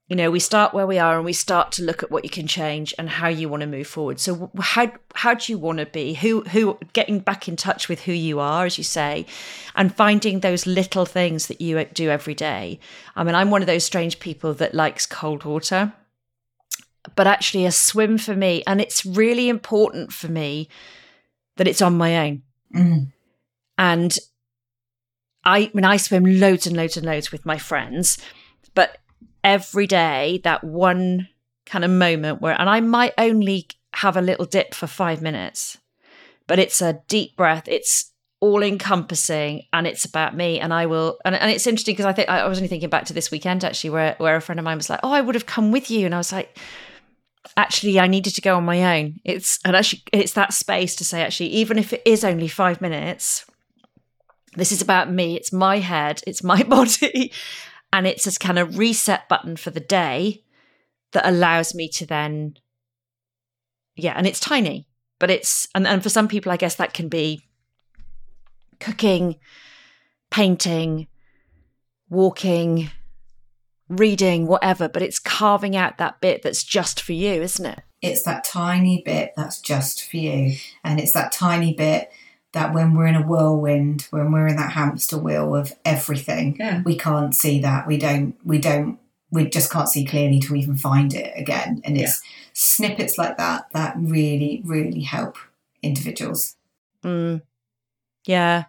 You 0.10 0.16
know, 0.16 0.32
we 0.32 0.40
start 0.40 0.74
where 0.74 0.88
we 0.88 0.98
are 0.98 1.18
and 1.18 1.24
we 1.24 1.34
start 1.34 1.72
to 1.74 1.84
look 1.84 2.02
at 2.02 2.10
what 2.10 2.24
you 2.24 2.32
can 2.32 2.48
change 2.48 2.96
and 2.98 3.08
how 3.08 3.28
you 3.28 3.48
want 3.48 3.62
to 3.62 3.68
move 3.68 3.86
forward. 3.86 4.20
So 4.20 4.50
how 4.60 4.92
how 5.14 5.36
do 5.36 5.52
you 5.52 5.60
want 5.60 5.78
to 5.78 5.86
be? 5.86 6.16
Who 6.16 6.42
who 6.42 6.80
getting 6.94 7.20
back 7.20 7.48
in 7.48 7.56
touch 7.56 7.88
with 7.88 8.02
who 8.02 8.12
you 8.12 8.40
are 8.40 8.66
as 8.66 8.80
you 8.80 8.84
say 8.84 9.28
and 9.76 9.96
finding 9.96 10.40
those 10.40 10.66
little 10.66 11.06
things 11.06 11.46
that 11.46 11.62
you 11.62 11.86
do 11.86 12.10
every 12.10 12.34
day. 12.34 12.80
I 13.16 13.24
mean, 13.24 13.36
I'm 13.36 13.52
one 13.52 13.62
of 13.62 13.68
those 13.68 13.84
strange 13.84 14.20
people 14.20 14.56
that 14.56 14.74
likes 14.74 15.06
cold 15.06 15.44
water. 15.44 15.94
But 17.16 17.28
actually 17.28 17.66
a 17.66 17.72
swim 17.72 18.18
for 18.18 18.36
me 18.36 18.64
and 18.66 18.82
it's 18.82 19.06
really 19.06 19.48
important 19.48 20.12
for 20.12 20.28
me 20.28 20.70
that 21.58 21.68
it's 21.68 21.82
on 21.82 21.98
my 21.98 22.18
own. 22.18 22.42
Mm. 22.76 23.12
And 23.78 24.18
I 25.46 25.72
mean, 25.74 25.86
I 25.86 25.98
swim 25.98 26.26
loads 26.26 26.66
and 26.66 26.76
loads 26.76 26.98
and 26.98 27.06
loads 27.06 27.32
with 27.32 27.46
my 27.46 27.58
friends, 27.58 28.18
but 28.74 28.98
every 29.44 29.88
day, 29.88 30.42
that 30.44 30.64
one 30.64 31.28
kind 31.66 31.86
of 31.86 31.92
moment 31.92 32.42
where, 32.42 32.60
and 32.60 32.70
I 32.70 32.80
might 32.82 33.14
only 33.18 33.68
have 33.96 34.18
a 34.18 34.22
little 34.22 34.46
dip 34.46 34.74
for 34.74 34.88
five 34.88 35.22
minutes, 35.22 35.78
but 36.48 36.60
it's 36.60 36.82
a 36.82 37.02
deep 37.08 37.36
breath. 37.36 37.68
It's 37.68 38.12
all 38.42 38.64
encompassing 38.64 39.64
and 39.74 39.86
it's 39.86 40.06
about 40.06 40.36
me. 40.36 40.60
And 40.60 40.74
I 40.74 40.86
will, 40.86 41.20
and, 41.26 41.36
and 41.36 41.52
it's 41.52 41.68
interesting 41.68 41.94
because 41.94 42.06
I 42.06 42.14
think 42.14 42.30
I 42.30 42.48
was 42.48 42.58
only 42.58 42.70
thinking 42.70 42.90
back 42.90 43.06
to 43.06 43.14
this 43.14 43.32
weekend 43.32 43.64
actually, 43.64 43.92
where, 43.92 44.16
where 44.18 44.36
a 44.36 44.42
friend 44.42 44.60
of 44.60 44.66
mine 44.66 44.78
was 44.78 44.90
like, 44.90 45.02
Oh, 45.04 45.12
I 45.12 45.22
would 45.22 45.36
have 45.36 45.46
come 45.46 45.72
with 45.72 45.92
you. 45.92 46.06
And 46.06 46.16
I 46.16 46.18
was 46.18 46.32
like, 46.32 46.58
actually 47.58 48.00
i 48.00 48.06
needed 48.06 48.36
to 48.36 48.42
go 48.42 48.58
on 48.58 48.66
my 48.66 49.00
own 49.00 49.20
it's 49.24 49.60
and 49.64 49.76
actually 49.76 50.04
it's 50.12 50.34
that 50.34 50.54
space 50.54 50.96
to 50.96 51.06
say 51.06 51.22
actually 51.22 51.48
even 51.48 51.78
if 51.78 51.94
it 51.94 52.02
is 52.06 52.24
only 52.24 52.48
five 52.48 52.82
minutes 52.82 53.46
this 54.56 54.72
is 54.72 54.82
about 54.82 55.12
me 55.12 55.36
it's 55.36 55.54
my 55.54 55.80
head 55.80 56.22
it's 56.28 56.44
my 56.44 56.64
body 56.76 57.32
and 57.92 58.08
it's 58.08 58.26
this 58.26 58.38
kind 58.38 58.60
of 58.60 58.78
reset 58.78 59.28
button 59.30 59.56
for 59.56 59.72
the 59.72 59.80
day 59.80 60.44
that 61.12 61.28
allows 61.28 61.74
me 61.74 61.90
to 61.90 62.06
then 62.06 62.56
yeah 63.96 64.14
and 64.16 64.28
it's 64.28 64.40
tiny 64.40 64.88
but 65.20 65.30
it's 65.30 65.68
and, 65.76 65.88
and 65.88 66.04
for 66.04 66.10
some 66.10 66.28
people 66.28 66.52
i 66.52 66.58
guess 66.58 66.76
that 66.76 66.94
can 66.94 67.10
be 67.10 67.42
cooking 68.80 69.36
painting 70.30 71.08
walking 72.10 72.90
reading 73.88 74.46
whatever 74.46 74.88
but 74.88 75.02
it's 75.02 75.20
carving 75.20 75.76
out 75.76 75.98
that 75.98 76.22
bit 76.22 76.42
that's 76.44 76.64
just 76.64 77.02
for 77.02 77.14
you 77.14 77.42
isn't 77.42 77.66
it 77.66 77.82
It's 78.02 78.24
that 78.24 78.44
tiny 78.46 79.02
bit 79.06 79.34
that's 79.36 79.60
just 79.60 80.10
for 80.10 80.18
you. 80.18 80.56
And 80.84 81.00
it's 81.00 81.12
that 81.14 81.32
tiny 81.34 81.74
bit 81.74 82.10
that 82.54 82.74
when 82.74 82.96
we're 82.96 83.08
in 83.08 83.16
a 83.16 83.26
whirlwind, 83.26 84.08
when 84.10 84.32
we're 84.32 84.48
in 84.48 84.56
that 84.56 84.72
hamster 84.72 85.18
wheel 85.18 85.56
of 85.56 85.74
everything, 85.86 86.56
Yeah. 86.60 86.82
we 86.84 86.98
can't 86.98 87.36
see 87.36 87.60
that. 87.62 87.86
We 87.88 87.98
don't, 87.98 88.36
we 88.44 88.58
don't, 88.58 89.00
we 89.32 89.48
just 89.48 89.72
can't 89.72 89.88
see 89.88 90.06
clearly 90.06 90.40
to 90.40 90.56
even 90.56 90.76
find 90.76 91.14
it 91.14 91.32
again. 91.36 91.82
And 91.84 91.98
it's 91.98 92.22
snippets 92.54 93.18
like 93.18 93.38
that 93.38 93.72
that 93.74 93.94
really, 93.98 94.64
really 94.66 95.02
help 95.02 95.38
individuals. 95.84 96.56
Mm. 97.04 97.44
Yeah. 98.26 98.66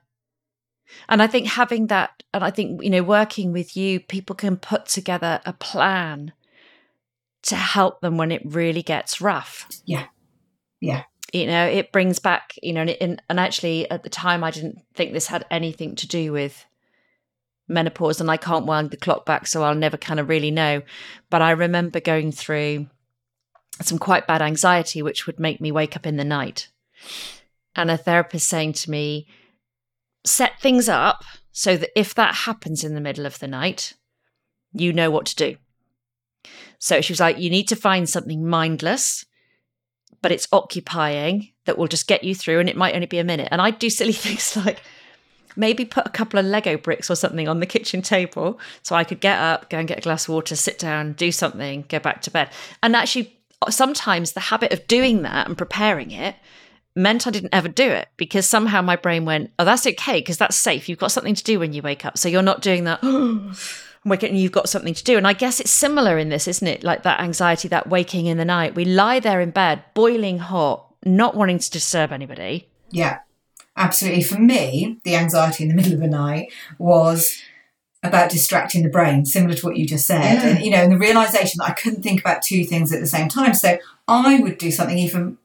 And 1.09 1.23
I 1.23 1.27
think 1.27 1.47
having 1.47 1.87
that, 1.87 2.23
and 2.35 2.45
I 2.45 2.51
think, 2.51 2.83
you 2.83 2.91
know, 2.91 3.03
working 3.03 3.53
with 3.53 3.77
you, 3.77 4.01
people 4.01 4.37
can 4.37 4.57
put 4.57 4.87
together 4.87 5.41
a 5.47 5.53
plan 5.53 6.33
to 7.45 7.57
help 7.57 8.01
them 8.01 8.19
when 8.19 8.31
it 8.31 8.43
really 8.45 8.83
gets 8.83 9.21
rough. 9.21 9.67
Yeah. 9.87 10.07
Yeah. 10.81 11.05
You 11.33 11.47
know, 11.47 11.65
it 11.65 11.93
brings 11.93 12.19
back, 12.19 12.55
you 12.63 12.73
know, 12.73 12.83
and, 12.83 13.23
and 13.29 13.41
actually 13.41 13.89
at 13.91 14.03
the 14.03 14.11
time, 14.11 14.43
I 14.43 14.51
didn't 14.51 14.83
think 14.95 15.13
this 15.13 15.29
had 15.29 15.47
anything 15.51 15.95
to 15.97 16.09
do 16.09 16.33
with 16.33 16.65
menopause, 17.69 18.21
and 18.21 18.31
I 18.31 18.37
can't 18.37 18.67
wind 18.67 18.91
the 18.91 18.97
clock 18.97 19.25
back, 19.25 19.47
so 19.47 19.63
I'll 19.63 19.75
never 19.75 19.97
kind 19.97 20.19
of 20.19 20.29
really 20.29 20.51
know. 20.51 20.83
But 21.31 21.41
I 21.41 21.53
remember 21.53 22.01
going 22.01 22.33
through 22.33 22.89
some 23.81 23.99
quite 23.99 24.27
bad 24.27 24.43
anxiety, 24.43 25.03
which 25.03 25.27
would 25.27 25.39
make 25.39 25.61
me 25.61 25.71
wake 25.71 25.97
up 25.97 26.07
in 26.07 26.17
the 26.17 26.25
night. 26.25 26.69
And 27.77 27.91
a 27.91 27.97
therapist 27.97 28.49
saying 28.49 28.73
to 28.75 28.91
me, 28.91 29.29
set 30.25 30.61
things 30.61 30.89
up 30.89 31.23
so 31.53 31.77
that 31.77 31.99
if 31.99 32.15
that 32.15 32.35
happens 32.35 32.85
in 32.85 32.95
the 32.95 33.01
middle 33.01 33.27
of 33.27 33.39
the 33.39 33.49
night, 33.49 33.95
you 34.73 34.93
know 34.93 35.11
what 35.11 35.27
to 35.27 35.37
do. 35.37 35.57
So 36.79 37.01
she 37.01 37.13
was 37.13 37.21
like, 37.21 37.39
you 37.39 37.51
need 37.51 37.69
to 37.69 37.77
find 37.77 38.09
something 38.09 38.47
mindless, 38.47 39.25
but 40.23 40.33
it's 40.33 40.49
occupying 40.53 41.51
that 41.65 41.79
will 41.79 41.89
just 41.89 42.07
get 42.07 42.25
you 42.25 42.35
through, 42.35 42.61
and 42.61 42.69
it 42.69 42.77
might 42.77 42.95
only 42.95 43.07
be 43.07 43.19
a 43.19 43.25
minute. 43.25 43.49
And 43.51 43.61
I 43.61 43.71
do 43.71 43.91
silly 43.91 44.13
things 44.27 44.57
like 44.57 44.83
maybe 45.57 45.85
put 45.85 46.07
a 46.07 46.11
couple 46.11 46.39
of 46.39 46.47
Lego 46.47 46.77
bricks 46.77 47.11
or 47.11 47.17
something 47.17 47.49
on 47.49 47.61
the 47.61 47.67
kitchen 47.67 48.03
table 48.03 48.61
so 48.83 48.95
I 48.95 49.05
could 49.05 49.21
get 49.21 49.39
up, 49.39 49.69
go 49.69 49.79
and 49.79 49.89
get 49.89 49.99
a 49.99 50.03
glass 50.03 50.29
of 50.29 50.35
water, 50.35 50.55
sit 50.57 50.79
down, 50.79 51.13
do 51.15 51.33
something, 51.33 51.85
go 51.89 51.99
back 51.99 52.23
to 52.23 52.31
bed. 52.31 52.51
And 52.83 52.95
actually, 52.95 53.37
sometimes 53.69 54.33
the 54.33 54.41
habit 54.41 54.73
of 54.73 54.87
doing 54.87 55.23
that 55.23 55.49
and 55.49 55.59
preparing 55.59 56.13
it 56.13 56.37
meant 56.97 57.27
I 57.27 57.31
didn't 57.31 57.55
ever 57.55 57.69
do 57.69 57.89
it 57.89 58.09
because 58.17 58.47
somehow 58.47 58.83
my 58.83 58.97
brain 58.97 59.25
went, 59.25 59.51
oh, 59.59 59.65
that's 59.65 59.87
okay 59.87 60.21
because 60.21 60.39
that's 60.39 60.57
safe. 60.57 60.89
You've 60.89 60.99
got 60.99 61.13
something 61.13 61.35
to 61.35 61.45
do 61.45 61.59
when 61.59 61.73
you 61.73 61.83
wake 61.83 62.05
up. 62.05 62.19
So 62.19 62.29
you're 62.29 62.43
not 62.43 62.63
doing 62.63 62.85
that. 62.85 63.01
Oh, 63.13 63.53
waking 64.05 64.35
you've 64.35 64.53
got 64.53 64.69
something 64.69 64.95
to 64.95 65.05
do. 65.05 65.17
And 65.17 65.27
I 65.27 65.33
guess 65.33 65.61
it's 65.61 65.71
similar 65.71 66.19
in 66.19 66.29
this, 66.31 66.49
isn't 66.49 66.67
it? 66.67 66.83
Like 66.83 67.03
that 67.03 67.21
anxiety, 67.21 67.69
that 67.69 67.89
waking 67.89 68.27
in 68.27 68.39
the 68.39 68.45
night. 68.45 68.75
We 68.75 68.85
lie 68.85 69.21
there 69.21 69.41
in 69.41 69.51
bed, 69.51 69.83
boiling 69.95 70.39
hot, 70.39 70.87
not 71.05 71.37
wanting 71.37 71.59
to 71.59 71.71
disturb 71.71 72.13
anybody. 72.13 72.69
Yeah, 72.91 73.21
absolutely. 73.77 74.23
For 74.23 74.39
me, 74.39 74.99
the 75.05 75.17
anxiety 75.17 75.65
in 75.65 75.69
the 75.69 75.75
middle 75.81 75.93
of 75.93 76.01
the 76.01 76.09
night 76.09 76.53
was 76.79 77.41
about 78.03 78.31
distracting 78.31 78.83
the 78.83 78.89
brain, 78.89 79.27
similar 79.27 79.55
to 79.55 79.67
what 79.67 79.77
you 79.77 79.87
just 79.87 80.07
said. 80.07 80.23
Yeah. 80.23 80.47
And, 80.47 80.65
you 80.65 80.71
know, 80.71 80.79
and 80.79 80.93
the 80.93 80.99
realization 80.99 81.59
that 81.59 81.69
I 81.69 81.73
couldn't 81.73 82.03
think 82.03 82.21
about 82.21 82.41
two 82.41 82.65
things 82.65 82.93
at 82.93 83.01
the 83.01 83.07
same 83.07 83.29
time. 83.29 83.53
So 83.53 83.79
I 84.09 84.41
would 84.41 84.57
do 84.57 84.71
something 84.71 84.97
even 84.97 85.37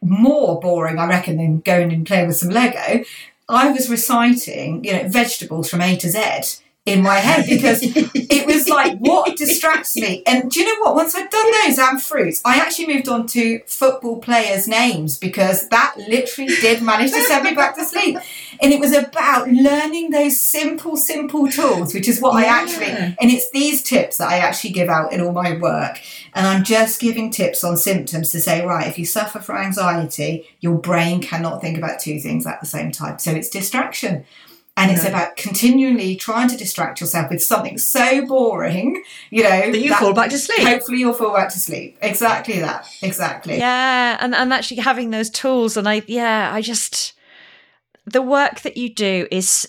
more 0.00 0.60
boring, 0.60 0.98
I 0.98 1.08
reckon, 1.08 1.38
than 1.38 1.60
going 1.60 1.92
and 1.92 2.06
playing 2.06 2.28
with 2.28 2.36
some 2.36 2.50
Lego. 2.50 3.04
I 3.48 3.72
was 3.72 3.90
reciting, 3.90 4.84
you 4.84 4.92
know, 4.92 5.08
vegetables 5.08 5.68
from 5.68 5.82
A 5.82 5.96
to 5.96 6.08
Z 6.08 6.62
in 6.86 7.02
my 7.02 7.16
head 7.16 7.46
because 7.48 7.80
it 7.82 8.46
was 8.46 8.68
like 8.68 8.98
what 8.98 9.36
distracts 9.36 9.96
me? 9.96 10.22
And 10.26 10.50
do 10.50 10.60
you 10.60 10.66
know 10.66 10.82
what? 10.82 10.94
Once 10.94 11.14
i'd 11.14 11.30
done 11.30 11.50
those 11.64 11.78
and 11.78 12.02
fruits 12.02 12.40
i 12.44 12.56
actually 12.56 12.94
moved 12.94 13.08
on 13.08 13.26
to 13.26 13.60
football 13.66 14.18
players 14.20 14.68
names 14.68 15.18
because 15.18 15.68
that 15.68 15.94
literally 15.96 16.54
did 16.60 16.82
manage 16.82 17.10
to 17.10 17.20
send 17.22 17.44
me 17.44 17.54
back 17.54 17.74
to 17.76 17.84
sleep. 17.84 18.18
And 18.60 18.72
it 18.72 18.80
was 18.80 18.94
about 18.94 19.48
learning 19.48 20.10
those 20.10 20.40
simple 20.40 20.96
simple 20.96 21.48
tools 21.48 21.94
which 21.94 22.08
is 22.08 22.20
what 22.20 22.40
yeah. 22.40 22.46
i 22.46 22.62
actually 22.62 22.86
and 22.86 23.30
it's 23.30 23.50
these 23.50 23.82
tips 23.82 24.18
that 24.18 24.28
i 24.28 24.38
actually 24.38 24.70
give 24.70 24.88
out 24.88 25.12
in 25.12 25.20
all 25.20 25.32
my 25.32 25.56
work. 25.56 26.00
And 26.34 26.46
i'm 26.46 26.64
just 26.64 27.00
giving 27.00 27.30
tips 27.30 27.64
on 27.64 27.76
symptoms 27.76 28.30
to 28.32 28.40
say 28.40 28.64
right 28.64 28.86
if 28.86 28.98
you 28.98 29.06
suffer 29.06 29.38
from 29.38 29.56
anxiety 29.56 30.46
your 30.60 30.78
brain 30.78 31.20
cannot 31.22 31.60
think 31.60 31.78
about 31.78 31.98
two 31.98 32.20
things 32.20 32.46
at 32.46 32.60
the 32.60 32.66
same 32.66 32.92
time. 32.92 33.18
So 33.18 33.32
it's 33.32 33.48
distraction 33.48 34.24
and 34.76 34.90
it's 34.90 35.04
about 35.04 35.36
continually 35.36 36.16
trying 36.16 36.48
to 36.48 36.56
distract 36.56 37.00
yourself 37.00 37.30
with 37.30 37.42
something 37.42 37.78
so 37.78 38.26
boring, 38.26 39.02
you 39.30 39.44
know, 39.44 39.70
that 39.70 39.78
you 39.78 39.90
that 39.90 40.00
fall 40.00 40.12
back 40.12 40.30
to 40.30 40.38
sleep. 40.38 40.66
Hopefully, 40.66 40.98
you'll 40.98 41.12
fall 41.12 41.32
back 41.32 41.48
to 41.50 41.60
sleep. 41.60 41.96
Exactly 42.02 42.58
that. 42.58 42.88
Exactly. 43.00 43.58
Yeah, 43.58 44.18
and 44.20 44.34
and 44.34 44.52
actually 44.52 44.78
having 44.78 45.10
those 45.10 45.30
tools, 45.30 45.76
and 45.76 45.88
I 45.88 46.02
yeah, 46.08 46.50
I 46.52 46.60
just 46.60 47.12
the 48.04 48.22
work 48.22 48.62
that 48.62 48.76
you 48.76 48.92
do 48.92 49.28
is 49.30 49.68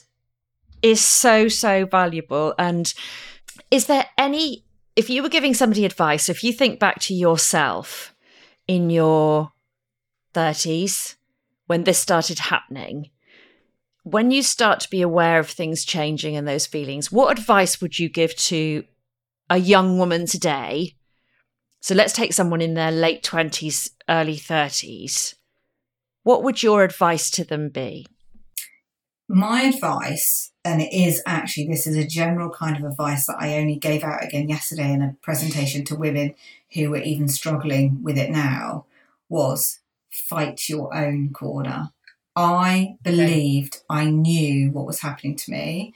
is 0.81 1.01
so 1.01 1.47
so 1.49 1.85
valuable. 1.85 2.55
And 2.57 2.91
is 3.69 3.85
there 3.85 4.07
any 4.17 4.65
if 4.95 5.09
you 5.09 5.21
were 5.21 5.29
giving 5.29 5.53
somebody 5.53 5.85
advice, 5.85 6.29
if 6.29 6.43
you 6.43 6.51
think 6.51 6.79
back 6.79 6.99
to 7.01 7.13
yourself 7.13 8.15
in 8.67 8.89
your 8.89 9.51
thirties 10.33 11.15
when 11.67 11.83
this 11.83 11.99
started 11.99 12.39
happening 12.39 13.11
when 14.05 14.29
you 14.29 14.43
start 14.43 14.79
to 14.81 14.89
be 14.89 15.01
aware 15.01 15.39
of 15.39 15.49
things 15.49 15.83
changing 15.83 16.35
and 16.35 16.47
those 16.47 16.67
feelings, 16.67 17.11
what 17.11 17.37
advice 17.37 17.81
would 17.81 17.97
you 17.97 18.07
give 18.07 18.35
to 18.35 18.83
a 19.49 19.57
young 19.57 19.97
woman 19.97 20.27
today? 20.27 20.93
So 21.81 21.95
let's 21.95 22.13
take 22.13 22.31
someone 22.31 22.61
in 22.61 22.75
their 22.75 22.91
late 22.91 23.23
20s, 23.23 23.89
early 24.07 24.35
30s. 24.35 25.33
What 26.21 26.43
would 26.43 26.61
your 26.61 26.83
advice 26.83 27.31
to 27.31 27.43
them 27.43 27.69
be? 27.69 28.05
My 29.27 29.63
advice, 29.63 30.51
and 30.63 30.83
it 30.83 30.93
is 30.93 31.23
actually, 31.25 31.67
this 31.67 31.87
is 31.87 31.97
a 31.97 32.05
general 32.05 32.51
kind 32.51 32.77
of 32.77 32.83
advice 32.83 33.25
that 33.25 33.37
I 33.39 33.57
only 33.57 33.77
gave 33.77 34.03
out 34.03 34.23
again 34.23 34.47
yesterday 34.47 34.93
in 34.93 35.01
a 35.01 35.15
presentation 35.23 35.83
to 35.85 35.95
women 35.95 36.35
who 36.75 36.91
were 36.91 37.01
even 37.01 37.27
struggling 37.27 38.03
with 38.03 38.19
it 38.19 38.29
now, 38.29 38.85
was 39.29 39.79
fight 40.11 40.69
your 40.69 40.95
own 40.95 41.33
corner 41.33 41.89
I 42.35 42.97
believed 43.01 43.81
I 43.89 44.09
knew 44.09 44.71
what 44.71 44.85
was 44.85 45.01
happening 45.01 45.35
to 45.37 45.51
me, 45.51 45.93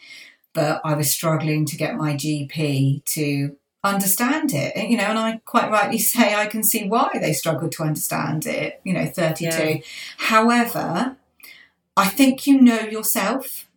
but 0.54 0.82
I 0.84 0.94
was 0.94 1.12
struggling 1.12 1.66
to 1.66 1.78
get 1.78 1.96
my 1.96 2.14
GP 2.14 3.04
to 3.06 3.56
understand 3.84 4.54
it. 4.54 4.76
You 4.78 4.98
know, 4.98 5.06
and 5.06 5.20
I 5.20 5.42
quite 5.46 5.70
rightly 5.70 5.98
say 6.14 6.36
I 6.36 6.48
can 6.48 6.64
see 6.64 6.88
why 6.88 7.10
they 7.22 7.34
struggled 7.34 7.72
to 7.74 7.84
understand 7.84 8.46
it, 8.46 8.82
you 8.84 8.94
know, 8.94 9.06
32. 9.06 9.46
Yeah. 9.46 9.78
However, 10.18 11.18
I 11.98 12.08
think 12.08 12.48
you 12.48 12.62
know 12.62 12.80
yourself. 12.80 13.68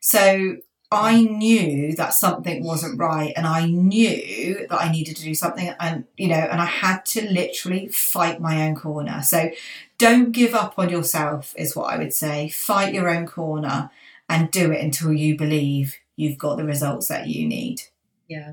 So 0.00 0.56
I 0.92 1.22
knew 1.22 1.94
that 1.96 2.14
something 2.14 2.64
wasn't 2.64 2.98
right 2.98 3.32
and 3.36 3.46
I 3.46 3.66
knew 3.66 4.66
that 4.68 4.80
I 4.80 4.90
needed 4.90 5.16
to 5.16 5.24
do 5.24 5.34
something 5.34 5.72
and 5.80 6.04
you 6.16 6.28
know 6.28 6.34
and 6.34 6.60
I 6.60 6.66
had 6.66 7.04
to 7.06 7.28
literally 7.28 7.88
fight 7.88 8.40
my 8.40 8.66
own 8.66 8.74
corner. 8.74 9.22
So 9.22 9.50
don't 9.98 10.32
give 10.32 10.54
up 10.54 10.78
on 10.78 10.88
yourself 10.88 11.54
is 11.56 11.74
what 11.74 11.92
I 11.92 11.98
would 11.98 12.12
say. 12.12 12.48
Fight 12.48 12.94
your 12.94 13.08
own 13.08 13.26
corner 13.26 13.90
and 14.28 14.50
do 14.50 14.72
it 14.72 14.82
until 14.82 15.12
you 15.12 15.36
believe 15.36 15.96
you've 16.16 16.38
got 16.38 16.56
the 16.56 16.64
results 16.64 17.08
that 17.08 17.28
you 17.28 17.46
need. 17.46 17.82
Yeah. 18.28 18.52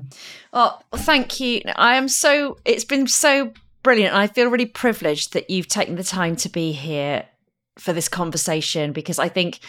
Oh, 0.52 0.78
thank 0.92 1.40
you. 1.40 1.62
I 1.76 1.96
am 1.96 2.08
so 2.08 2.58
it's 2.64 2.84
been 2.84 3.06
so 3.06 3.52
brilliant. 3.82 4.14
I 4.14 4.26
feel 4.26 4.48
really 4.48 4.66
privileged 4.66 5.32
that 5.32 5.50
you've 5.50 5.68
taken 5.68 5.96
the 5.96 6.04
time 6.04 6.36
to 6.36 6.48
be 6.48 6.72
here 6.72 7.24
for 7.78 7.92
this 7.92 8.08
conversation 8.08 8.92
because 8.92 9.18
I 9.18 9.28
think 9.28 9.60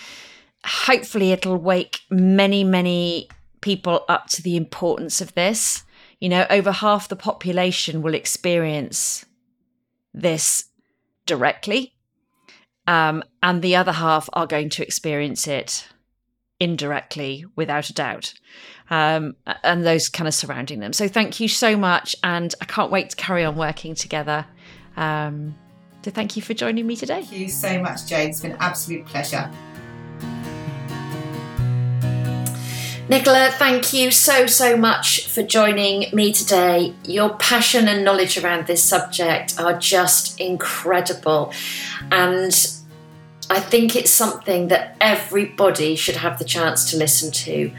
hopefully 0.65 1.31
it'll 1.31 1.57
wake 1.57 2.01
many, 2.09 2.63
many 2.63 3.27
people 3.61 4.05
up 4.07 4.27
to 4.27 4.41
the 4.41 4.57
importance 4.57 5.21
of 5.21 5.33
this. 5.33 5.83
You 6.19 6.29
know, 6.29 6.45
over 6.49 6.71
half 6.71 7.07
the 7.07 7.15
population 7.15 8.01
will 8.01 8.13
experience 8.13 9.25
this 10.13 10.65
directly, 11.25 11.93
um, 12.85 13.23
and 13.41 13.61
the 13.61 13.75
other 13.75 13.93
half 13.93 14.29
are 14.33 14.45
going 14.45 14.69
to 14.69 14.83
experience 14.83 15.47
it 15.47 15.87
indirectly, 16.59 17.43
without 17.55 17.89
a 17.89 17.93
doubt, 17.93 18.35
um, 18.91 19.35
and 19.63 19.83
those 19.83 20.09
kind 20.09 20.27
of 20.27 20.33
surrounding 20.33 20.79
them. 20.79 20.93
So, 20.93 21.07
thank 21.07 21.39
you 21.39 21.47
so 21.47 21.75
much, 21.75 22.15
and 22.23 22.53
I 22.61 22.65
can't 22.65 22.91
wait 22.91 23.09
to 23.11 23.15
carry 23.15 23.43
on 23.43 23.55
working 23.55 23.95
together. 23.95 24.45
Um, 24.97 25.55
so, 26.03 26.11
thank 26.11 26.35
you 26.35 26.43
for 26.43 26.53
joining 26.53 26.85
me 26.85 26.95
today. 26.95 27.23
Thank 27.23 27.31
you 27.31 27.49
so 27.49 27.81
much, 27.81 28.05
Jane. 28.05 28.29
It's 28.29 28.41
been 28.41 28.51
an 28.51 28.57
absolute 28.59 29.07
pleasure. 29.07 29.49
Nicola, 33.11 33.49
thank 33.51 33.91
you 33.91 34.09
so, 34.09 34.45
so 34.47 34.77
much 34.77 35.27
for 35.27 35.43
joining 35.43 36.15
me 36.15 36.31
today. 36.31 36.95
Your 37.03 37.35
passion 37.35 37.89
and 37.89 38.05
knowledge 38.05 38.37
around 38.37 38.67
this 38.67 38.81
subject 38.81 39.59
are 39.59 39.77
just 39.77 40.39
incredible. 40.39 41.51
And 42.09 42.53
I 43.49 43.59
think 43.59 43.97
it's 43.97 44.11
something 44.11 44.69
that 44.69 44.95
everybody 45.01 45.97
should 45.97 46.15
have 46.15 46.39
the 46.39 46.45
chance 46.45 46.89
to 46.91 46.97
listen 46.97 47.33
to. 47.33 47.73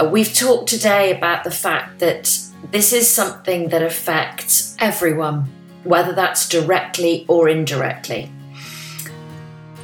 Uh, 0.00 0.08
we've 0.08 0.32
talked 0.32 0.70
today 0.70 1.14
about 1.14 1.44
the 1.44 1.50
fact 1.50 1.98
that 1.98 2.40
this 2.70 2.94
is 2.94 3.06
something 3.06 3.68
that 3.68 3.82
affects 3.82 4.74
everyone, 4.78 5.46
whether 5.84 6.14
that's 6.14 6.48
directly 6.48 7.26
or 7.28 7.50
indirectly. 7.50 8.32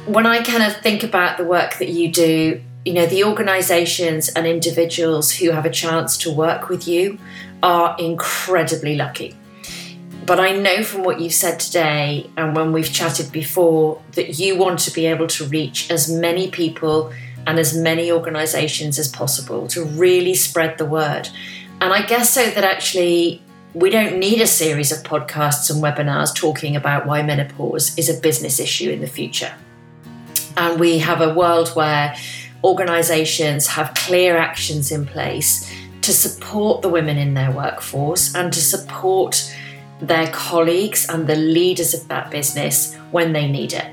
When 0.07 0.25
I 0.25 0.41
kind 0.41 0.63
of 0.63 0.75
think 0.77 1.03
about 1.03 1.37
the 1.37 1.43
work 1.43 1.77
that 1.77 1.89
you 1.89 2.11
do, 2.11 2.63
you 2.87 2.93
know, 2.93 3.05
the 3.05 3.25
organizations 3.25 4.29
and 4.29 4.47
individuals 4.47 5.29
who 5.33 5.51
have 5.51 5.65
a 5.65 5.69
chance 5.69 6.17
to 6.19 6.31
work 6.31 6.69
with 6.69 6.87
you 6.87 7.19
are 7.61 7.93
incredibly 7.99 8.95
lucky. 8.95 9.35
But 10.25 10.39
I 10.39 10.53
know 10.53 10.83
from 10.83 11.03
what 11.03 11.19
you've 11.19 11.33
said 11.33 11.59
today 11.59 12.29
and 12.37 12.55
when 12.55 12.71
we've 12.71 12.89
chatted 12.89 13.29
before 13.33 14.01
that 14.13 14.39
you 14.39 14.57
want 14.57 14.79
to 14.79 14.91
be 14.91 15.05
able 15.05 15.27
to 15.27 15.43
reach 15.47 15.91
as 15.91 16.09
many 16.09 16.49
people 16.49 17.11
and 17.45 17.59
as 17.59 17.77
many 17.77 18.09
organisations 18.09 18.97
as 18.97 19.09
possible 19.09 19.67
to 19.67 19.83
really 19.83 20.33
spread 20.33 20.77
the 20.77 20.85
word. 20.85 21.27
And 21.81 21.91
I 21.91 22.05
guess 22.05 22.29
so 22.29 22.49
that 22.49 22.63
actually 22.63 23.41
we 23.73 23.89
don't 23.89 24.17
need 24.17 24.39
a 24.39 24.47
series 24.47 24.93
of 24.93 25.03
podcasts 25.03 25.69
and 25.69 25.83
webinars 25.83 26.33
talking 26.33 26.77
about 26.77 27.05
why 27.05 27.21
menopause 27.21 27.97
is 27.97 28.07
a 28.07 28.17
business 28.17 28.61
issue 28.61 28.89
in 28.89 29.01
the 29.01 29.07
future. 29.07 29.53
And 30.55 30.79
we 30.79 30.99
have 30.99 31.19
a 31.19 31.33
world 31.33 31.67
where 31.75 32.15
organisations 32.67 33.65
have 33.67 33.93
clear 33.93 34.35
actions 34.35 34.91
in 34.91 35.05
place 35.05 35.71
to 36.01 36.11
support 36.11 36.81
the 36.81 36.89
women 36.89 37.17
in 37.17 37.33
their 37.33 37.49
workforce 37.49 38.35
and 38.35 38.51
to 38.51 38.59
support 38.59 39.55
their 40.01 40.29
colleagues 40.31 41.07
and 41.09 41.27
the 41.27 41.35
leaders 41.35 41.93
of 41.93 42.05
that 42.09 42.29
business 42.29 42.93
when 43.11 43.31
they 43.31 43.47
need 43.47 43.71
it. 43.71 43.87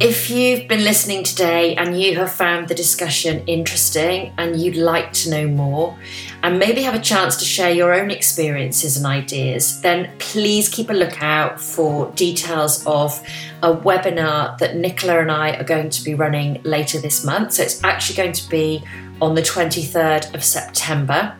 If 0.00 0.28
you've 0.28 0.68
been 0.68 0.84
listening 0.84 1.24
today 1.24 1.76
and 1.76 1.98
you 1.98 2.16
have 2.16 2.32
found 2.32 2.68
the 2.68 2.74
discussion 2.74 3.42
interesting 3.46 4.32
and 4.36 4.60
you'd 4.60 4.76
like 4.76 5.12
to 5.14 5.30
know 5.30 5.46
more, 5.48 5.96
and 6.42 6.58
maybe 6.58 6.82
have 6.82 6.94
a 6.94 7.00
chance 7.00 7.36
to 7.36 7.44
share 7.44 7.70
your 7.70 7.94
own 7.94 8.10
experiences 8.10 8.96
and 8.96 9.06
ideas, 9.06 9.80
then 9.80 10.10
please 10.18 10.68
keep 10.68 10.90
a 10.90 10.92
lookout 10.92 11.60
for 11.60 12.10
details 12.12 12.84
of 12.86 13.22
a 13.62 13.74
webinar 13.74 14.58
that 14.58 14.76
Nicola 14.76 15.20
and 15.20 15.30
I 15.30 15.56
are 15.56 15.64
going 15.64 15.90
to 15.90 16.02
be 16.02 16.14
running 16.14 16.60
later 16.64 16.98
this 17.00 17.24
month. 17.24 17.52
So 17.52 17.62
it's 17.62 17.82
actually 17.84 18.16
going 18.16 18.32
to 18.32 18.48
be 18.48 18.82
on 19.20 19.36
the 19.36 19.42
23rd 19.42 20.34
of 20.34 20.42
September. 20.42 21.36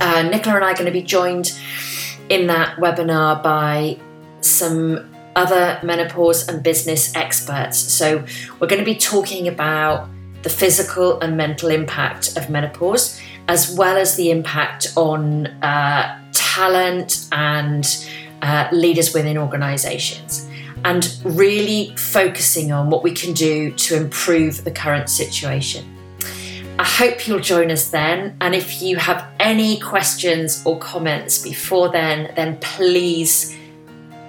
Uh, 0.00 0.22
Nicola 0.22 0.56
and 0.56 0.64
I 0.64 0.72
are 0.72 0.74
going 0.74 0.86
to 0.86 0.90
be 0.90 1.02
joined 1.02 1.56
in 2.28 2.48
that 2.48 2.78
webinar 2.78 3.40
by 3.40 3.98
some 4.40 5.08
other 5.36 5.78
menopause 5.82 6.48
and 6.48 6.62
business 6.62 7.14
experts. 7.14 7.78
So, 7.78 8.24
we're 8.58 8.66
going 8.66 8.80
to 8.80 8.84
be 8.84 8.96
talking 8.96 9.48
about 9.48 10.08
the 10.42 10.50
physical 10.50 11.20
and 11.20 11.36
mental 11.36 11.70
impact 11.70 12.36
of 12.36 12.50
menopause, 12.50 13.20
as 13.48 13.74
well 13.76 13.96
as 13.96 14.16
the 14.16 14.30
impact 14.30 14.92
on 14.96 15.46
uh, 15.62 16.18
talent 16.32 17.28
and 17.32 18.06
uh, 18.42 18.68
leaders 18.72 19.14
within 19.14 19.38
organizations, 19.38 20.48
and 20.84 21.16
really 21.24 21.94
focusing 21.96 22.72
on 22.72 22.90
what 22.90 23.02
we 23.02 23.12
can 23.12 23.32
do 23.32 23.70
to 23.72 23.96
improve 23.96 24.64
the 24.64 24.70
current 24.70 25.08
situation. 25.08 25.84
I 26.78 26.84
hope 26.84 27.28
you'll 27.28 27.38
join 27.38 27.70
us 27.70 27.90
then. 27.90 28.36
And 28.40 28.54
if 28.54 28.82
you 28.82 28.96
have 28.96 29.24
any 29.38 29.78
questions 29.78 30.62
or 30.64 30.78
comments 30.78 31.38
before 31.40 31.90
then, 31.90 32.32
then 32.34 32.56
please 32.58 33.56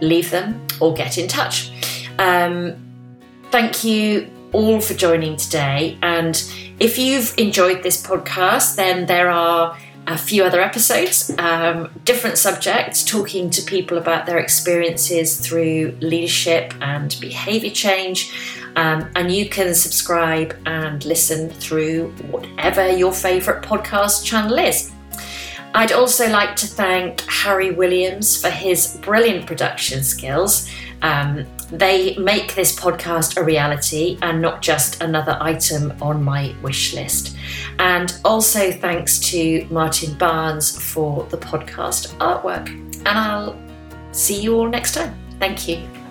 leave 0.01 0.29
them 0.29 0.61
or 0.79 0.93
get 0.93 1.17
in 1.17 1.27
touch. 1.27 1.71
Um, 2.19 2.75
thank 3.49 3.83
you 3.83 4.29
all 4.51 4.81
for 4.81 4.93
joining 4.93 5.35
today. 5.35 5.97
And 6.03 6.35
if 6.83 6.97
you've 6.97 7.33
enjoyed 7.37 7.81
this 7.81 8.05
podcast, 8.05 8.75
then 8.75 9.05
there 9.05 9.29
are 9.29 9.77
a 10.05 10.17
few 10.17 10.43
other 10.43 10.59
episodes, 10.59 11.31
um, 11.37 11.89
different 12.03 12.37
subjects, 12.37 13.05
talking 13.05 13.49
to 13.51 13.61
people 13.61 13.97
about 13.97 14.25
their 14.25 14.37
experiences 14.37 15.39
through 15.39 15.97
leadership 16.01 16.73
and 16.81 17.15
behaviour 17.21 17.69
change. 17.69 18.33
Um, 18.75 19.09
and 19.15 19.31
you 19.31 19.47
can 19.47 19.73
subscribe 19.73 20.57
and 20.65 21.05
listen 21.05 21.49
through 21.49 22.09
whatever 22.31 22.91
your 22.91 23.13
favourite 23.13 23.63
podcast 23.63 24.25
channel 24.25 24.59
is. 24.59 24.91
I'd 25.73 25.93
also 25.93 26.29
like 26.29 26.57
to 26.57 26.67
thank 26.67 27.21
Harry 27.21 27.71
Williams 27.71 28.39
for 28.39 28.49
his 28.49 28.97
brilliant 28.97 29.47
production 29.47 30.03
skills. 30.03 30.69
Um, 31.01 31.45
they 31.73 32.15
make 32.17 32.53
this 32.53 32.79
podcast 32.79 33.35
a 33.35 33.43
reality 33.43 34.19
and 34.21 34.39
not 34.41 34.61
just 34.61 35.01
another 35.01 35.37
item 35.41 35.91
on 36.01 36.23
my 36.23 36.55
wish 36.61 36.93
list. 36.93 37.35
And 37.79 38.15
also 38.23 38.71
thanks 38.71 39.19
to 39.31 39.65
Martin 39.71 40.13
Barnes 40.17 40.77
for 40.91 41.25
the 41.25 41.37
podcast 41.37 42.15
artwork. 42.17 42.69
And 43.05 43.07
I'll 43.07 43.59
see 44.11 44.39
you 44.39 44.55
all 44.55 44.69
next 44.69 44.93
time. 44.93 45.17
Thank 45.39 45.67
you. 45.67 46.02